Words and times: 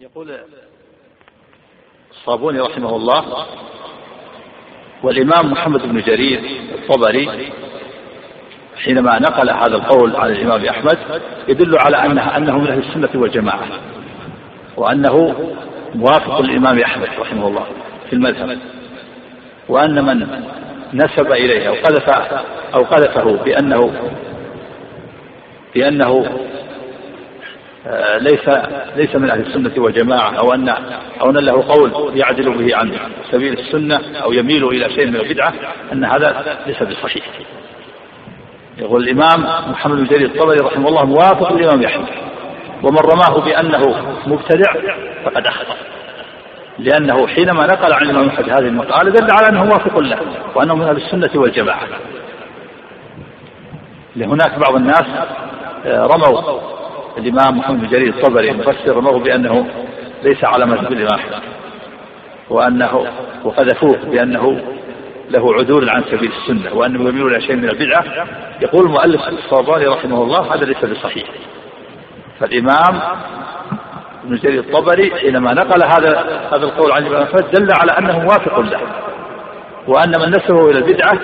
يقول 0.00 0.36
الصابوني 2.10 2.60
رحمه 2.60 2.96
الله 2.96 3.46
والإمام 5.02 5.50
محمد 5.50 5.82
بن 5.82 6.00
جرير 6.00 6.40
الطبري 6.74 7.52
حينما 8.76 9.18
نقل 9.18 9.50
هذا 9.50 9.76
القول 9.76 10.16
عن 10.16 10.30
الإمام 10.30 10.64
أحمد 10.64 10.98
يدل 11.48 11.78
على 11.78 11.96
أنه, 11.96 12.36
أنه 12.36 12.58
من 12.58 12.68
أهل 12.68 12.78
السنة 12.78 13.20
والجماعة 13.22 13.66
وأنه 14.76 15.34
موافق 15.94 16.38
الإمام 16.38 16.78
أحمد 16.78 17.08
رحمه 17.18 17.48
الله 17.48 17.66
في 18.06 18.12
المذهب 18.12 18.58
وأن 19.68 20.04
من 20.04 20.44
نسب 20.92 21.32
إليه 21.32 21.68
أو 21.68 21.74
قذف 21.74 22.08
أو 22.74 22.84
قذفه 22.84 23.44
بأنه 23.44 23.92
بأنه 25.74 26.38
ليس 28.20 28.48
ليس 28.96 29.16
من 29.16 29.30
أهل 29.30 29.40
السنة 29.40 29.72
والجماعة 29.76 30.30
أو 30.30 30.54
ان 30.54 30.68
أو 31.20 31.30
أن 31.30 31.36
له 31.36 31.64
قول 31.68 32.18
يعدل 32.18 32.58
به 32.58 32.76
عن 32.76 32.98
سبيل 33.30 33.58
السنة 33.58 34.00
أو 34.22 34.32
يميل 34.32 34.64
إلى 34.64 34.90
شيء 34.94 35.06
من 35.06 35.16
البدعة 35.16 35.52
أن 35.92 36.04
هذا 36.04 36.58
ليس 36.66 36.82
بصحيح. 36.82 37.24
يقول 38.78 39.02
الإمام 39.02 39.70
محمد 39.70 39.96
بن 39.96 40.04
جرير 40.04 40.26
الطبري 40.26 40.58
رحمه 40.58 40.88
الله 40.88 41.04
موافق 41.04 41.52
الامام 41.52 41.84
احمد 41.84 42.08
ومن 42.82 42.98
رماه 42.98 43.44
بأنه 43.44 43.82
مبتدع 44.26 44.72
فقد 45.24 45.46
أخطأ. 45.46 45.76
لأنه 46.78 47.26
حينما 47.26 47.66
نقل 47.66 47.92
عن 47.92 48.02
الإمام 48.02 48.28
أحمد 48.28 48.50
هذه 48.50 48.68
المقاله 48.68 49.10
دل 49.10 49.28
على 49.30 49.48
أنه 49.48 49.64
موافق 49.64 49.98
له 49.98 50.18
وأنه 50.54 50.74
من 50.74 50.82
أهل 50.82 50.96
السنة 50.96 51.30
والجماعة. 51.34 51.82
لهناك 54.16 54.58
بعض 54.58 54.74
الناس 54.76 55.04
آه، 55.86 56.06
رموا 56.06 56.77
الإمام 57.18 57.58
محمد 57.58 57.80
بن 57.80 57.88
جرير 57.88 58.08
الطبري 58.08 58.50
المفسر 58.50 58.96
رموه 58.96 59.18
بأنه 59.18 59.66
ليس 60.22 60.44
على 60.44 60.66
مذهب 60.66 60.92
الإمام 60.92 61.14
أحمد 61.14 61.42
وأنه 62.50 63.06
وقذفوه 63.44 63.96
بأنه 63.96 64.60
له 65.30 65.54
عدول 65.54 65.90
عن 65.90 66.04
سبيل 66.04 66.32
السنة 66.32 66.74
وأنه 66.74 67.08
يميل 67.08 67.26
إلى 67.26 67.40
شيء 67.40 67.56
من 67.56 67.68
البدعة. 67.68 68.04
يقول 68.60 68.86
المؤلف 68.86 69.28
الصاباني 69.28 69.86
رحمه 69.86 70.22
الله 70.22 70.54
هذا 70.54 70.64
ليس 70.64 70.84
بصحيح. 70.84 71.28
فالإمام 72.40 73.00
ابن 74.24 74.36
جرير 74.36 74.60
الطبري 74.60 75.14
حينما 75.16 75.54
نقل 75.54 75.82
هذا 75.84 76.40
هذا 76.52 76.64
القول 76.64 76.92
عن 76.92 77.06
الإمام 77.06 77.22
أحمد 77.22 77.50
دل 77.50 77.68
على 77.80 77.92
أنه 77.98 78.18
موافق 78.18 78.60
له 78.60 78.80
وأن 79.86 80.12
من 80.20 80.30
نسبه 80.30 80.70
إلى 80.70 80.78
البدعة 80.78 81.18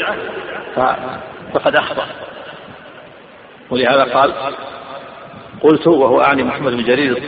فقد 1.54 1.76
أخطأ. 1.76 2.06
ولهذا 3.70 4.04
قال 4.04 4.32
قلت 5.64 5.86
وهو 5.86 6.20
أعني 6.20 6.42
محمد 6.42 6.72
بن 6.72 6.84
جرير 6.84 7.22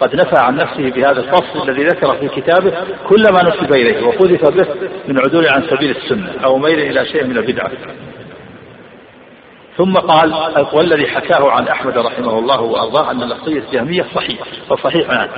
قد 0.00 0.14
نفى 0.14 0.36
عن 0.38 0.56
نفسه 0.56 0.90
بهذا 0.90 1.20
الفصل 1.20 1.68
الذي 1.68 1.84
ذكر 1.84 2.16
في 2.16 2.28
كتابه 2.28 2.72
كل 3.08 3.22
ما 3.32 3.42
نسب 3.42 3.72
إليه 3.72 4.06
وقذف 4.06 4.48
به 4.50 4.66
من 5.08 5.18
عدول 5.18 5.48
عن 5.48 5.62
سبيل 5.62 5.90
السنة 5.90 6.32
أو 6.44 6.58
ميل 6.58 6.78
إلى 6.80 7.06
شيء 7.06 7.24
من 7.24 7.36
البدعة. 7.36 7.70
ثم 9.76 9.92
قال 9.92 10.34
والذي 10.72 11.06
حكاه 11.06 11.50
عن 11.50 11.68
أحمد 11.68 11.98
رحمه 11.98 12.38
الله 12.38 12.60
وأرضاه 12.60 13.10
أن 13.10 13.22
اللفظية 13.22 13.58
الجهمية 13.58 14.06
صحيح 14.14 14.38
وصحيح 14.70 15.10
عنه 15.10 15.30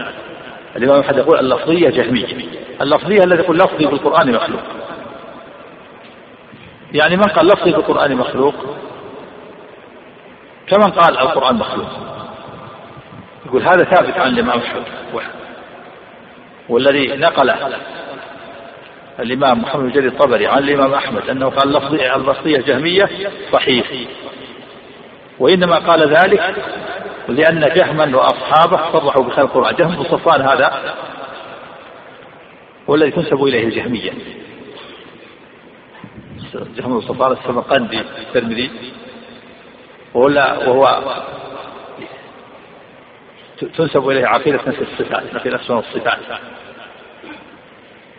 الإمام 0.77 1.01
أحمد 1.01 1.17
يقول 1.17 1.39
اللفظية 1.39 1.91
جهمية. 1.91 2.27
اللفظية 2.83 3.21
الذي 3.25 3.43
يقول 3.43 3.57
لفظي 3.57 3.87
بالقرآن 3.87 4.33
مخلوق. 4.33 4.63
يعني 6.93 7.17
من 7.17 7.23
قال 7.23 7.47
لفظي 7.47 7.73
بالقرآن 7.73 8.17
مخلوق؟ 8.17 8.55
كمن 10.67 10.93
قال 10.93 11.19
القرآن 11.19 11.57
مخلوق. 11.57 11.89
يقول 13.53 13.63
هذا 13.63 13.85
ثابت 13.85 14.19
عن 14.19 14.33
الإمام 14.33 14.59
أحمد. 14.59 14.83
والذي 16.69 17.17
نقل 17.17 17.53
الإمام 19.21 19.63
محمد 19.63 19.83
بن 19.83 19.91
جرير 19.91 20.09
الطبري 20.09 20.47
عن 20.47 20.59
الإمام 20.59 20.95
أحمد 20.95 21.31
أنه 21.31 21.49
قال 21.49 21.73
لفظية 21.73 22.17
اللفظية 22.17 22.59
جهمية 22.59 23.09
صحيح. 23.53 23.93
وإنما 25.39 25.79
قال 25.79 26.09
ذلك 26.09 26.55
لأن 27.29 27.61
جهما 27.61 28.17
وأصحابه 28.17 28.93
صرحوا 28.93 29.25
بخلق 29.25 29.39
القرآن. 29.39 29.75
جهم 29.77 30.03
بن 30.03 30.43
هذا 30.43 30.95
والذي 32.87 33.11
تنسب 33.11 33.45
إليه 33.45 33.65
الجهمية. 33.65 34.13
جهم 36.55 37.01
بن 37.01 37.01
صفوان 37.01 37.33
السمقندي 37.33 38.01
الترمذي. 38.01 38.71
وهو 40.15 41.03
تنسب 43.77 44.09
إليه 44.09 44.27
عقيدة 44.27 44.61
نفس 44.67 44.79
الصفات 44.79 45.35
نفي 45.35 45.49
الأسماء 45.49 45.79
والصفات 45.79 46.19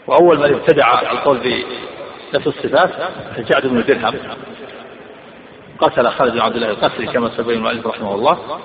وأول 0.07 0.37
من 0.37 0.53
ابتدع 0.53 1.11
القول 1.11 1.37
بنفس 1.37 2.47
الصفات 2.47 2.89
الجعد 3.37 3.67
بن 3.67 3.83
درهم. 3.83 4.19
قتل 5.79 6.09
خالد 6.09 6.33
بن 6.33 6.41
عبد 6.41 6.55
الله 6.55 6.69
القسري 6.69 7.07
كما 7.07 7.29
سبين 7.37 7.57
المؤلف 7.57 7.87
رحمه 7.87 8.15
الله. 8.15 8.59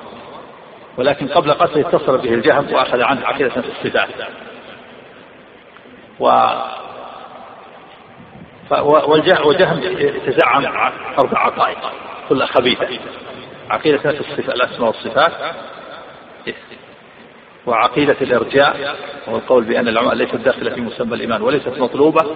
ولكن 0.96 1.28
قبل 1.28 1.52
قتله 1.52 1.88
اتصل 1.88 2.18
به 2.18 2.34
الجهم 2.34 2.72
وأخذ 2.72 3.02
عنه 3.02 3.26
عقيدة 3.26 3.50
نفس 3.56 3.68
الصفات 3.68 4.08
و 6.20 6.26
وجهم 9.44 9.82
يتزعم 9.82 10.66
أربع 11.18 11.38
عقائد 11.38 11.78
كلها 12.28 12.46
خبيثة. 12.46 12.98
عقيدة 13.70 14.10
نفس 14.10 14.20
الصفات 14.20 14.54
الأسماء 14.54 14.86
والصفات 14.86 15.32
وعقيدة 17.66 18.16
الإرجاء 18.20 18.96
والقول 19.26 19.64
بأن 19.64 19.88
العلماء 19.88 20.14
ليست 20.14 20.36
داخلة 20.36 20.74
في 20.74 20.80
مسمى 20.80 21.14
الإيمان 21.14 21.42
وليست 21.42 21.78
مطلوبة 21.78 22.26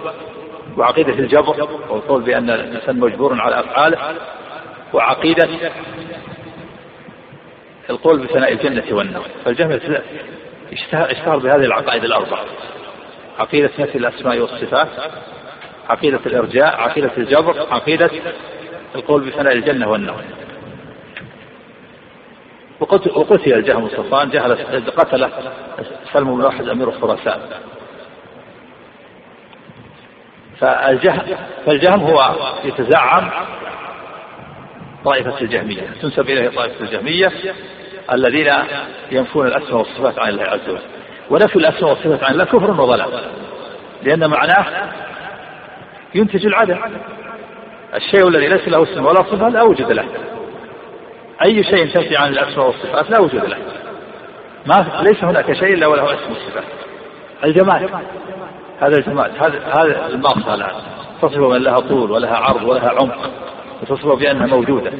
وعقيدة 0.77 1.13
الجبر 1.13 1.69
والقول 1.89 2.21
بأن 2.21 2.49
الإنسان 2.49 2.99
مجبور 2.99 3.41
على 3.41 3.59
أفعاله 3.59 3.97
وعقيدة 4.93 5.49
القول 7.89 8.19
بثناء 8.19 8.53
الجنة 8.53 8.83
والنار 8.91 9.25
فالجهل 9.45 10.01
اشتهر 10.93 11.37
بهذه 11.37 11.65
العقائد 11.65 12.03
الأربعة. 12.03 12.45
عقيدة 13.39 13.69
نفي 13.79 13.97
الأسماء 13.97 14.39
والصفات 14.39 14.87
عقيدة 15.89 16.19
الإرجاء 16.25 16.75
عقيدة 16.75 17.11
الجبر 17.17 17.67
عقيدة 17.71 18.09
القول 18.95 19.21
بثناء 19.29 19.53
الجنة 19.53 19.89
والنار 19.89 20.23
وقتل 23.15 23.53
الجهم 23.53 23.89
صفان 23.89 24.29
جهل 24.29 24.55
قتل 24.97 25.29
سلم 26.13 26.35
بن 26.37 26.43
واحد 26.43 26.69
أمير 26.69 26.91
خراسان 26.91 27.39
فالجهم 30.59 31.21
فالجهم 31.65 31.99
هو 31.99 32.35
يتزعم 32.63 33.29
طائفة 35.05 35.41
الجهمية 35.41 35.81
تنسب 36.01 36.29
إليه 36.29 36.49
طائفة 36.49 36.81
الجهمية 36.81 37.31
الذين 38.13 38.51
ينفون 39.11 39.47
الأسماء 39.47 39.77
والصفات 39.77 40.19
عن 40.19 40.29
الله 40.29 40.43
عز 40.43 40.69
وجل. 40.69 40.81
ونفي 41.29 41.55
الأسماء 41.55 41.89
والصفات 41.89 42.23
عن 42.23 42.33
الله 42.33 42.45
كفر 42.45 42.81
وضلال 42.81 43.09
لأن 44.03 44.29
معناه 44.29 44.65
ينتج 46.15 46.45
العدم 46.45 46.79
الشيء 47.95 48.27
الذي 48.27 48.47
ليس 48.47 48.67
له 48.67 48.83
اسم 48.83 49.05
ولا 49.05 49.23
صفة 49.23 49.49
لا 49.49 49.61
وجود 49.63 49.91
له. 49.91 50.05
أي 51.41 51.63
شيء 51.63 51.93
تنفي 51.93 52.17
عن 52.17 52.31
الأسماء 52.31 52.67
والصفات 52.67 53.09
لا 53.09 53.19
وجود 53.19 53.45
له. 53.45 53.57
ما 54.65 55.01
ليس 55.01 55.23
هناك 55.23 55.53
شيء 55.53 55.73
إلا 55.73 55.87
وله 55.87 56.05
اسم 56.05 56.31
الصفات 56.31 56.63
الجمال 57.43 57.89
هذا 58.81 58.97
الجمال 58.97 59.31
هذا 59.39 59.59
هذا 59.77 60.07
الماصة 60.07 60.53
الآن. 60.53 60.75
تصف 61.21 61.37
من 61.37 61.63
لها 61.63 61.79
طول 61.79 62.11
ولها 62.11 62.35
عرض 62.35 62.63
ولها 62.63 62.89
عمق. 62.89 63.29
وتصف 63.81 64.05
بأنها 64.05 64.45
موجودة. 64.45 64.91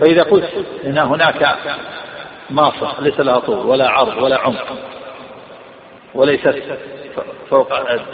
فإذا 0.00 0.22
قلت 0.22 0.48
إن 0.86 0.98
هناك 0.98 1.56
ماصة 2.50 3.00
ليس 3.00 3.20
لها 3.20 3.38
طول 3.38 3.66
ولا 3.66 3.88
عرض 3.88 4.22
ولا 4.22 4.38
عمق 4.38 4.66
وليست 6.14 6.62
فوق 7.50 7.68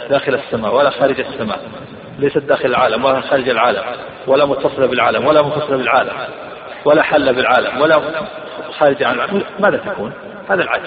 داخل 0.09 0.35
السماء 0.35 0.75
ولا 0.75 0.89
خارج 0.89 1.19
السماء 1.19 1.59
ليست 2.19 2.37
داخل 2.37 2.65
العالم 2.65 3.05
ولا 3.05 3.21
خارج 3.21 3.49
العالم 3.49 3.83
ولا 4.27 4.45
متصلة 4.45 4.85
بالعالم 4.85 5.25
ولا 5.27 5.41
منفصلة 5.41 5.77
بالعالم 5.77 6.13
ولا 6.85 7.01
حل 7.01 7.33
بالعالم 7.33 7.81
ولا 7.81 8.01
خارج 8.79 9.03
عن 9.03 9.15
العالم 9.15 9.43
ماذا 9.59 9.77
تكون؟ 9.77 10.13
هذا 10.49 10.63
العجب 10.63 10.83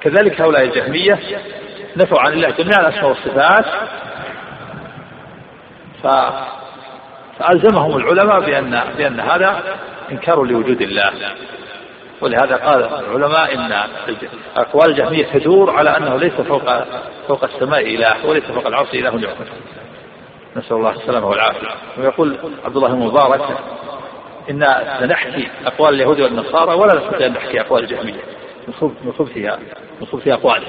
كذلك 0.00 0.40
هؤلاء 0.40 0.62
الجهمية 0.62 1.20
نفوا 1.96 2.20
عن 2.20 2.32
الله 2.32 2.50
جميع 2.50 2.80
الأسماء 2.80 3.08
والصفات 3.08 3.64
ف 6.02 6.06
فألزمهم 7.38 7.96
العلماء 7.96 8.40
بأن 8.40 8.80
بأن 8.98 9.20
هذا 9.20 9.62
إنكار 10.12 10.44
لوجود 10.44 10.82
الله 10.82 11.12
ولهذا 12.20 12.56
قال 12.56 12.84
العلماء 12.84 13.54
إن 13.54 13.72
أقوال 14.56 14.90
الجهمية 14.90 15.26
تدور 15.26 15.70
على 15.70 15.96
أنه 15.96 16.16
ليس 16.16 16.32
فوق 16.32 16.62
فوق 17.28 17.44
السماء 17.44 17.80
إله 17.80 18.26
وليس 18.26 18.44
فوق 18.44 18.66
العرش 18.66 18.94
إله 18.94 19.10
يعبد. 19.10 19.48
نسأل 20.56 20.76
الله 20.76 20.90
السلامة 20.90 21.26
والعافية 21.26 21.68
ويقول 21.98 22.36
عبد 22.64 22.76
الله 22.76 22.88
المبارك 22.88 23.40
إن 24.50 24.66
سنحكي 25.00 25.48
أقوال 25.66 25.94
اليهود 25.94 26.20
والنصارى 26.20 26.74
ولا 26.74 26.94
نستطيع 26.94 27.26
أن 27.26 27.32
نحكي 27.32 27.60
أقوال 27.60 27.82
الجهمية. 27.84 28.20
من 29.04 29.12
خبثها 29.18 29.58
من 30.00 30.06
خبث 30.06 30.28
أقواله 30.28 30.66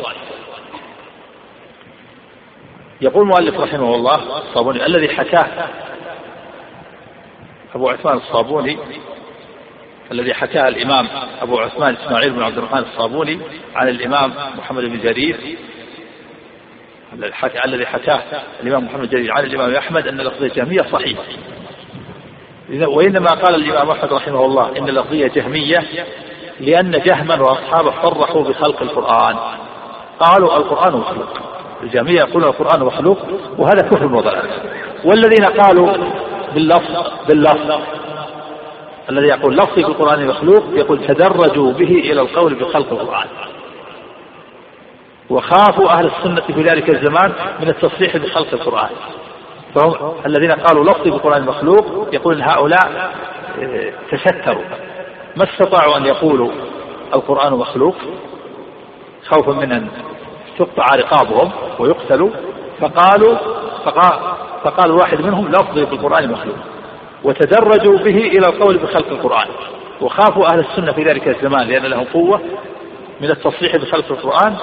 يقول 3.01 3.23
المؤلف 3.23 3.59
رحمه 3.59 3.95
الله 3.95 4.37
الصابوني 4.37 4.85
الذي 4.85 5.09
حكاه 5.09 5.47
أبو 7.75 7.89
عثمان 7.89 8.17
الصابوني 8.17 8.77
الذي 10.11 10.33
حكاه 10.33 10.67
الإمام 10.67 11.07
أبو 11.41 11.59
عثمان 11.59 11.95
إسماعيل 11.95 12.29
بن 12.29 12.43
عبد 12.43 12.57
الرحمن 12.57 12.79
الصابوني 12.79 13.39
عن 13.75 13.89
الإمام 13.89 14.33
محمد 14.57 14.83
بن 14.83 14.99
جرير 14.99 15.57
الذي 17.65 17.85
حكاه 17.85 18.21
الإمام 18.63 18.85
محمد 18.85 19.09
جرير 19.09 19.31
عن 19.31 19.43
الإمام 19.43 19.75
أحمد 19.75 20.07
أن 20.07 20.17
لفظية 20.17 20.53
جهمية 20.53 20.81
صحيح. 20.81 21.19
وإنما 22.69 23.27
قال 23.27 23.55
الإمام 23.55 23.89
أحمد 23.89 24.13
رحمه 24.13 24.45
الله 24.45 24.77
إن 24.77 24.89
اللفظية 24.89 25.27
جهمية 25.27 25.83
لأن 26.59 26.91
جهما 26.91 27.41
وأصحابه 27.41 27.93
صرحوا 28.01 28.43
بخلق 28.43 28.81
القرآن. 28.81 29.35
قالوا 30.19 30.57
القرآن 30.57 30.93
مخلوق. 30.93 31.27
الجهمية 31.83 32.19
يقولون 32.19 32.49
القرآن 32.49 32.83
مخلوق 32.83 33.17
وهذا 33.57 33.81
كفر 33.81 34.05
وضلال. 34.05 34.49
والذين 35.03 35.45
قالوا 35.45 35.93
باللفظ 36.53 37.11
باللفظ. 37.27 37.81
الذي 39.09 39.27
يقول 39.27 39.55
لفظي 39.57 39.83
في 39.83 39.89
القرآن 39.89 40.27
مخلوق 40.27 40.63
يقول 40.73 41.07
تدرجوا 41.07 41.71
به 41.71 41.89
إلى 41.89 42.21
القول 42.21 42.55
بخلق 42.55 42.91
القرآن. 42.91 43.27
وخافوا 45.29 45.89
أهل 45.89 46.05
السنة 46.05 46.41
في 46.41 46.61
ذلك 46.61 46.89
الزمان 46.89 47.33
من 47.59 47.69
التصريح 47.69 48.17
بخلق 48.17 48.47
القرآن. 48.53 48.89
فهم 49.75 50.13
الذين 50.25 50.51
قالوا 50.51 50.83
لفظي 50.83 51.11
بالقرآن 51.11 51.45
مخلوق 51.45 52.07
يقول 52.13 52.41
هؤلاء 52.41 53.11
آه، 53.59 53.91
تستروا 54.11 54.63
ما 55.37 55.43
استطاعوا 55.43 55.97
أن 55.97 56.05
يقولوا 56.05 56.51
القرآن 57.13 57.53
مخلوق؟ 57.53 57.95
خوفا 59.25 59.51
من 59.51 59.71
أن 59.71 59.87
تقطع 60.59 60.95
رقابهم 60.95 61.51
ويقتلوا. 61.79 62.29
فقالوا 62.79 63.37
فقال, 63.85 64.19
فقال 64.63 64.91
واحد 64.91 65.21
منهم 65.21 65.47
لفظي 65.47 65.85
بالقرآن 65.85 66.31
مخلوق. 66.31 66.55
وتدرجوا 67.23 67.97
به 67.97 68.17
إلى 68.17 68.47
القول 68.47 68.77
بخلق 68.77 69.09
القرآن. 69.09 69.47
وخافوا 70.01 70.45
أهل 70.53 70.59
السنة 70.59 70.91
في 70.91 71.03
ذلك 71.03 71.27
الزمان 71.27 71.67
لأن 71.67 71.85
لهم 71.85 72.05
قوة 72.13 72.41
من 73.21 73.29
التصريح 73.29 73.75
بخلق 73.75 74.11
القرآن. 74.11 74.55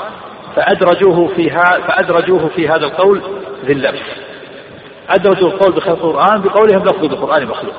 فأدرجوه 0.57 1.29
في 1.29 1.51
فأدرجوه 1.89 2.49
في 2.49 2.69
هذا 2.69 2.87
القول 2.87 3.23
ذي 3.65 3.73
اللبس. 3.73 4.24
أدرجوا 5.09 5.49
القول 5.49 5.73
بخلق 5.73 6.05
القرآن 6.05 6.43
بقولهم 6.43 6.85
لفظ 6.85 7.05
القرآن 7.05 7.47
مخلوق. 7.47 7.75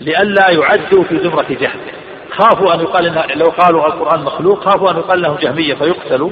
لئلا 0.00 0.50
يعدوا 0.50 1.04
في 1.04 1.18
زمرة 1.18 1.46
جهل. 1.50 1.80
خافوا 2.30 2.74
أن 2.74 2.80
يقال 2.80 3.18
إن 3.18 3.38
لو 3.38 3.46
قالوا 3.46 3.86
القرآن 3.86 4.22
مخلوق 4.22 4.64
خافوا 4.64 4.90
أن 4.90 4.96
يقال 4.96 5.22
لهم 5.22 5.36
جهمية 5.36 5.74
فيقتلوا. 5.74 6.30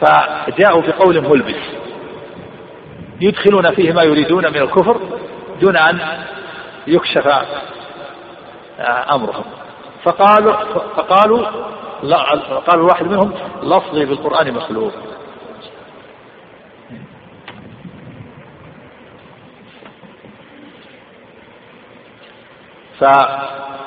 فجاءوا 0.00 0.82
بقول 0.82 1.20
ملبس. 1.20 1.60
يدخلون 3.20 3.70
فيه 3.70 3.92
ما 3.92 4.02
يريدون 4.02 4.46
من 4.46 4.56
الكفر 4.56 5.00
دون 5.60 5.76
أن 5.76 5.98
يكشف 6.86 7.28
أمرهم. 9.12 9.44
فقالوا 10.02 10.52
فقالوا 10.96 11.46
قال 12.66 12.74
الواحد 12.74 13.06
منهم 13.06 13.32
لفظي 13.62 14.04
بالقرآن 14.04 14.54
مخلوق. 14.54 14.92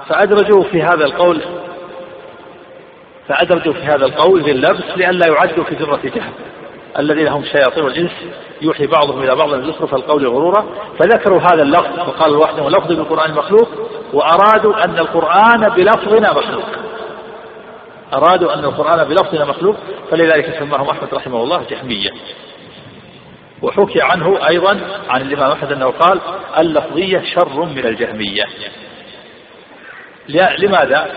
فأدرجوا 0.07 0.63
في 0.63 0.81
هذا 0.81 1.05
القول 1.05 1.41
فأدرجوا 3.27 3.73
في 3.73 3.81
هذا 3.81 4.05
القول 4.05 4.43
باللبس 4.43 4.83
لئلا 4.95 5.27
يعدوا 5.27 5.63
في 5.63 5.75
ذرة 5.75 5.99
جهل. 6.03 6.31
الذين 6.99 7.27
هم 7.27 7.43
شياطين 7.43 7.85
الإنس 7.87 8.11
يوحي 8.61 8.87
بعضهم 8.87 9.23
إلى 9.23 9.35
بعض 9.35 9.49
زخرف 9.49 9.95
القول 9.95 10.27
غرورا. 10.27 10.65
فذكروا 10.99 11.39
هذا 11.39 11.61
اللفظ 11.61 11.99
فقال 11.99 12.31
الواحد 12.31 12.59
لفظ 12.59 12.87
بالقرآن 12.87 13.33
مخلوق 13.33 13.69
وأرادوا 14.13 14.85
أن 14.85 14.99
القرآن 14.99 15.69
بلفظنا 15.75 16.33
مخلوق. 16.33 16.65
أرادوا 18.13 18.53
أن 18.53 18.65
القرآن 18.65 19.07
بلفظنا 19.07 19.45
مخلوق 19.45 19.75
فلذلك 20.11 20.59
سماهم 20.59 20.89
أحمد 20.89 21.13
رحمه 21.13 21.43
الله 21.43 21.63
جهمية. 21.69 22.11
وحكي 23.61 24.01
عنه 24.01 24.47
أيضا 24.47 24.79
عن 25.09 25.21
الإمام 25.21 25.51
أحمد 25.51 25.71
أنه 25.71 25.85
قال 25.85 26.19
اللفظية 26.57 27.23
شر 27.35 27.65
من 27.65 27.85
الجهمية. 27.85 28.43
لماذا؟ 30.29 31.07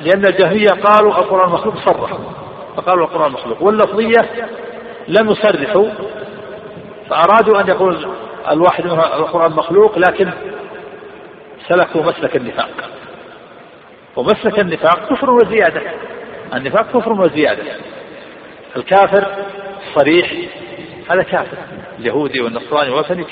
لأن 0.00 0.26
الجهمية 0.26 0.68
قالوا 0.84 1.18
القرآن 1.18 1.50
مخلوق 1.50 1.74
صرحوا 1.76 2.18
فقالوا 2.76 3.06
القرآن 3.06 3.32
مخلوق. 3.32 3.62
واللفظية 3.62 4.48
لم 5.08 5.30
يصرحوا 5.30 5.88
فأرادوا 7.10 7.60
أن 7.60 7.68
يقول 7.68 8.08
الواحد 8.48 8.84
منهم 8.84 8.98
القرآن 9.00 9.52
مخلوق 9.52 9.98
لكن 9.98 10.30
سلكوا 11.68 12.02
مسلك 12.02 12.36
النفاق. 12.36 12.90
ومسلك 14.16 14.58
النفاق 14.58 15.08
كفر 15.10 15.30
وزيادة. 15.30 15.82
النفاق 16.54 16.86
كفر 16.98 17.12
وزيادة. 17.12 17.62
الكافر 18.76 19.26
صريح 19.94 20.32
هذا 21.10 21.22
كافر. 21.22 21.58
اليهودي 21.98 22.40
والنصراني 22.40 22.90
والوثني 22.90 23.24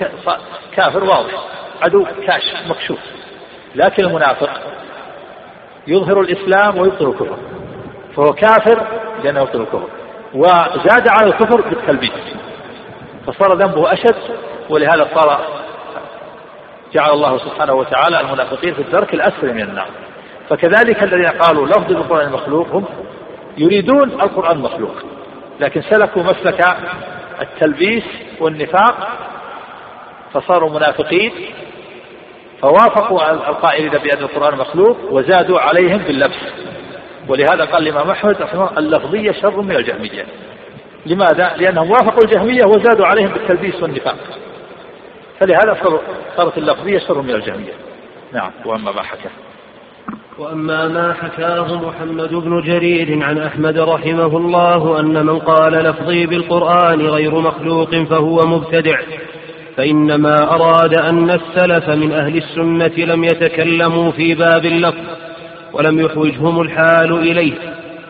كافر 0.77 1.05
واضح 1.05 1.45
عدو 1.83 2.07
كاشف 2.27 2.71
مكشوف. 2.71 2.99
لكن 3.75 4.05
المنافق 4.05 4.51
يظهر 5.87 6.21
الإسلام 6.21 6.79
ويبطل 6.79 7.09
الكفر. 7.09 7.37
فهو 8.17 8.33
كافر 8.33 8.87
لأنه 9.25 9.41
يبطل 9.41 9.61
الكفر. 9.61 9.89
وزاد 10.35 11.09
على 11.09 11.27
الكفر 11.27 11.61
بالتلبيس. 11.61 12.37
فصار 13.27 13.55
ذنبه 13.55 13.93
أشد 13.93 14.17
ولهذا 14.71 15.09
صار 15.15 15.41
جعل 16.93 17.11
الله 17.11 17.39
سبحانه 17.39 17.75
وتعالى 17.75 18.21
المنافقين 18.21 18.75
في 18.75 18.83
الدرك 18.83 19.15
الأسفل 19.15 19.55
من 19.55 19.63
النار. 19.63 19.89
فكذلك 20.49 21.03
الذين 21.03 21.41
قالوا 21.41 21.67
لفظ 21.67 21.93
القرآن 21.93 22.33
مخلوق 22.33 22.69
هم 22.73 22.85
يريدون 23.59 24.11
القرآن 24.11 24.59
مخلوق. 24.59 24.95
لكن 25.61 25.83
سلكوا 25.83 26.23
مسلك 26.23 26.65
التلبيس 27.43 28.05
والنفاق 28.41 29.09
فصاروا 30.33 30.71
منافقين. 30.71 31.33
فوافقوا 32.67 33.33
القائلين 33.33 33.91
بأن 33.91 34.19
القرآن 34.19 34.59
مخلوق 34.59 34.97
وزادوا 35.11 35.61
عليهم 35.61 35.99
باللبس. 35.99 36.37
ولهذا 37.29 37.65
قال 37.65 37.89
الإمام 37.89 38.11
أحمد 38.11 38.43
رحمه 38.43 38.79
اللفظية 38.79 39.33
شر 39.33 39.61
من 39.61 39.77
الجهمية. 39.77 40.27
لماذا؟ 41.07 41.53
لأنهم 41.57 41.91
وافقوا 41.91 42.25
الجهمية 42.25 42.65
وزادوا 42.65 43.07
عليهم 43.07 43.29
بالتلبيس 43.29 43.83
والنفاق. 43.83 44.17
فلهذا 45.41 45.79
صارت 46.37 46.59
اللفظية 46.59 46.99
شر 46.99 47.23
من 47.23 47.31
الجهمية. 47.31 47.73
نعم 48.33 48.51
وأما 48.65 48.93
ما 48.93 49.03
حكى. 49.03 49.29
وأما 50.39 50.89
ما 50.89 51.15
حكاه 51.15 51.75
محمد 51.75 52.35
بن 52.35 52.63
جرير 52.63 53.25
عن 53.25 53.39
أحمد 53.39 53.79
رحمه 53.79 54.37
الله 54.37 55.01
أن 55.01 55.27
من 55.27 55.39
قال 55.39 55.73
لفظي 55.73 56.27
بالقرآن 56.27 57.07
غير 57.07 57.35
مخلوق 57.35 57.95
فهو 57.95 58.41
مبتدع. 58.47 59.01
فإنما 59.77 60.55
أراد 60.55 60.95
أن 60.95 61.31
السلف 61.31 61.89
من 61.89 62.13
أهل 62.13 62.37
السنة 62.37 63.05
لم 63.05 63.25
يتكلموا 63.25 64.13
في 64.13 64.35
باب 64.35 64.65
اللفظ 64.65 65.05
ولم 65.73 66.01
يحوجهم 66.01 66.61
الحال 66.61 67.13
إليه 67.13 67.53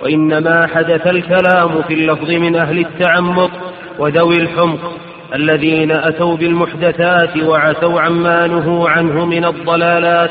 وإنما 0.03 0.67
حدث 0.67 1.07
الكلام 1.07 1.83
في 1.83 1.95
اللفظ 1.95 2.31
من 2.31 2.57
أهل 2.57 2.79
التعمق 2.79 3.51
وذوي 3.99 4.37
الحمق 4.37 4.93
الذين 5.35 5.93
أتوا 5.93 6.37
بالمحدثات 6.37 7.37
وعتوا 7.37 8.01
عما 8.01 8.47
نهوا 8.47 8.91
عنه 8.91 9.25
من 9.25 9.45
الضلالات. 9.45 10.31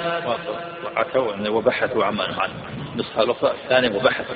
عتوا 0.96 1.50
وبحثوا 1.50 2.06
عما 2.06 2.28
نهوا 2.28 2.44
عنه. 2.44 2.54
نسخة 2.96 3.52
الثانية 3.52 3.98
وبحثوا. 3.98 4.36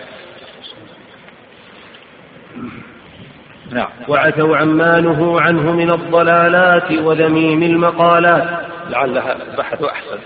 نعم. 3.71 3.87
وعتوا 4.07 4.57
عما 4.57 4.99
نهوا 4.99 5.41
عنه 5.41 5.71
من 5.71 5.91
الضلالات 5.91 6.91
وذميم 6.91 7.63
المقالات. 7.63 8.59
لعلها 8.89 9.37
بحثوا 9.57 9.91
أحسن. 9.91 10.17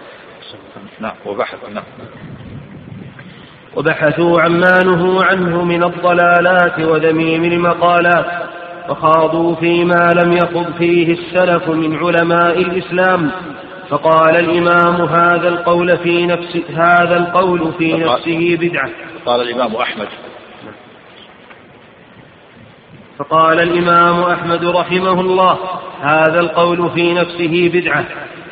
نعم 0.99 1.13
وبحثوا 1.25 1.69
نعم. 1.69 1.83
وبحثوا 3.75 4.41
عما 4.41 4.83
نهوا 4.83 5.23
عنه 5.23 5.63
من 5.63 5.83
الضلالات 5.83 6.79
وذميم 6.79 7.43
المقالات. 7.43 8.25
وخاضوا 8.89 9.55
فيما 9.55 10.09
لم 10.23 10.33
يخض 10.33 10.73
فيه 10.77 11.13
السلف 11.13 11.69
من 11.69 11.95
علماء 11.95 12.61
الإسلام. 12.61 13.31
فقال 13.89 14.35
الإمام 14.35 15.01
هذا 15.01 15.47
القول 15.47 15.97
في 15.97 16.25
نفس 16.25 16.57
هذا 16.75 17.17
القول 17.17 17.73
في 17.77 17.93
نفسه 17.93 18.57
بدعة. 18.61 18.89
قال 19.25 19.41
الإمام 19.41 19.75
أحمد. 19.75 20.07
فقال 23.19 23.59
الإمام 23.59 24.23
أحمد 24.23 24.65
رحمه 24.65 25.21
الله 25.21 25.57
هذا 26.01 26.39
القول 26.39 26.91
في 26.91 27.13
نفسه 27.13 27.71
بدعة 27.73 28.05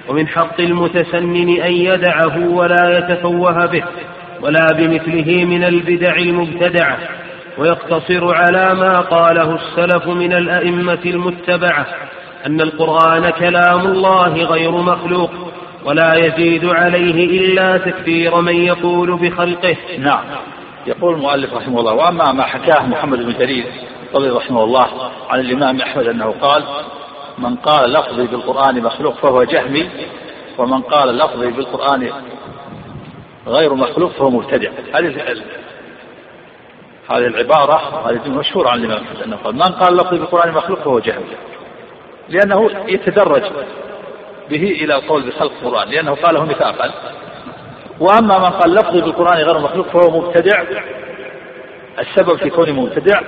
ومن 0.09 0.27
حق 0.27 0.61
المتسنن 0.61 1.61
أن 1.61 1.73
يدعه 1.73 2.47
ولا 2.47 2.97
يتفوه 2.97 3.65
به 3.65 3.83
ولا 4.41 4.67
بمثله 4.77 5.45
من 5.45 5.63
البدع 5.63 6.15
المبتدعة 6.15 6.97
ويقتصر 7.57 8.35
على 8.35 8.75
ما 8.75 8.99
قاله 8.99 9.55
السلف 9.55 10.07
من 10.07 10.33
الأئمة 10.33 10.99
المتبعة 11.05 11.85
أن 12.45 12.61
القرآن 12.61 13.29
كلام 13.29 13.79
الله 13.79 14.33
غير 14.33 14.71
مخلوق 14.71 15.31
ولا 15.85 16.15
يزيد 16.15 16.65
عليه 16.65 17.39
إلا 17.39 17.77
تكفير 17.77 18.41
من 18.41 18.55
يقول 18.55 19.17
بخلقه. 19.17 19.75
نعم. 19.99 20.23
يقول 20.87 21.15
المؤلف 21.15 21.53
رحمه 21.53 21.79
الله 21.79 21.93
وأما 21.93 22.31
ما 22.31 22.43
حكاه 22.43 22.87
محمد 22.87 23.19
بن 23.19 23.33
جرير 23.39 23.65
رضي 24.15 24.29
رحمه 24.29 24.63
الله 24.63 25.11
عن 25.29 25.39
الإمام 25.39 25.81
أحمد 25.81 26.07
أنه 26.07 26.35
قال 26.41 26.63
من 27.37 27.55
قال 27.55 27.93
لفظي 27.93 28.27
بالقرآن 28.27 28.83
مخلوق 28.83 29.13
فهو 29.13 29.43
جهمي 29.43 29.89
ومن 30.57 30.81
قال 30.81 31.17
لفظي 31.17 31.51
بالقرآن 31.51 32.11
غير 33.47 33.73
مخلوق 33.73 34.11
فهو 34.11 34.29
مبتدع. 34.29 34.69
هذه 34.93 35.35
هذه 37.09 37.27
العبارة 37.27 38.09
هذه 38.09 38.29
مشهورة 38.29 38.69
عن 38.69 38.79
الإمام 38.79 39.03
أحمد 39.03 39.21
أنه 39.21 39.35
قال 39.35 39.55
من 39.55 39.61
قال 39.61 39.97
لفظي 39.97 40.17
بالقرآن 40.17 40.51
مخلوق 40.51 40.79
فهو 40.79 40.99
جهمي. 40.99 41.35
لأنه 42.29 42.69
يتدرج 42.87 43.43
به 44.49 44.63
إلى 44.63 44.95
القول 44.95 45.21
بخلق 45.21 45.51
القرآن 45.51 45.89
لأنه 45.89 46.15
قاله 46.15 46.43
نفاقا 46.43 46.91
وأما 47.99 48.39
من 48.39 48.45
قال 48.45 48.73
لفظي 48.73 49.01
بالقرآن 49.01 49.37
غير 49.37 49.59
مخلوق 49.59 49.87
فهو 49.87 50.21
مبتدع 50.21 50.63
السبب 51.99 52.35
في 52.35 52.49
كونه 52.49 52.71
مبتدع 52.71 53.21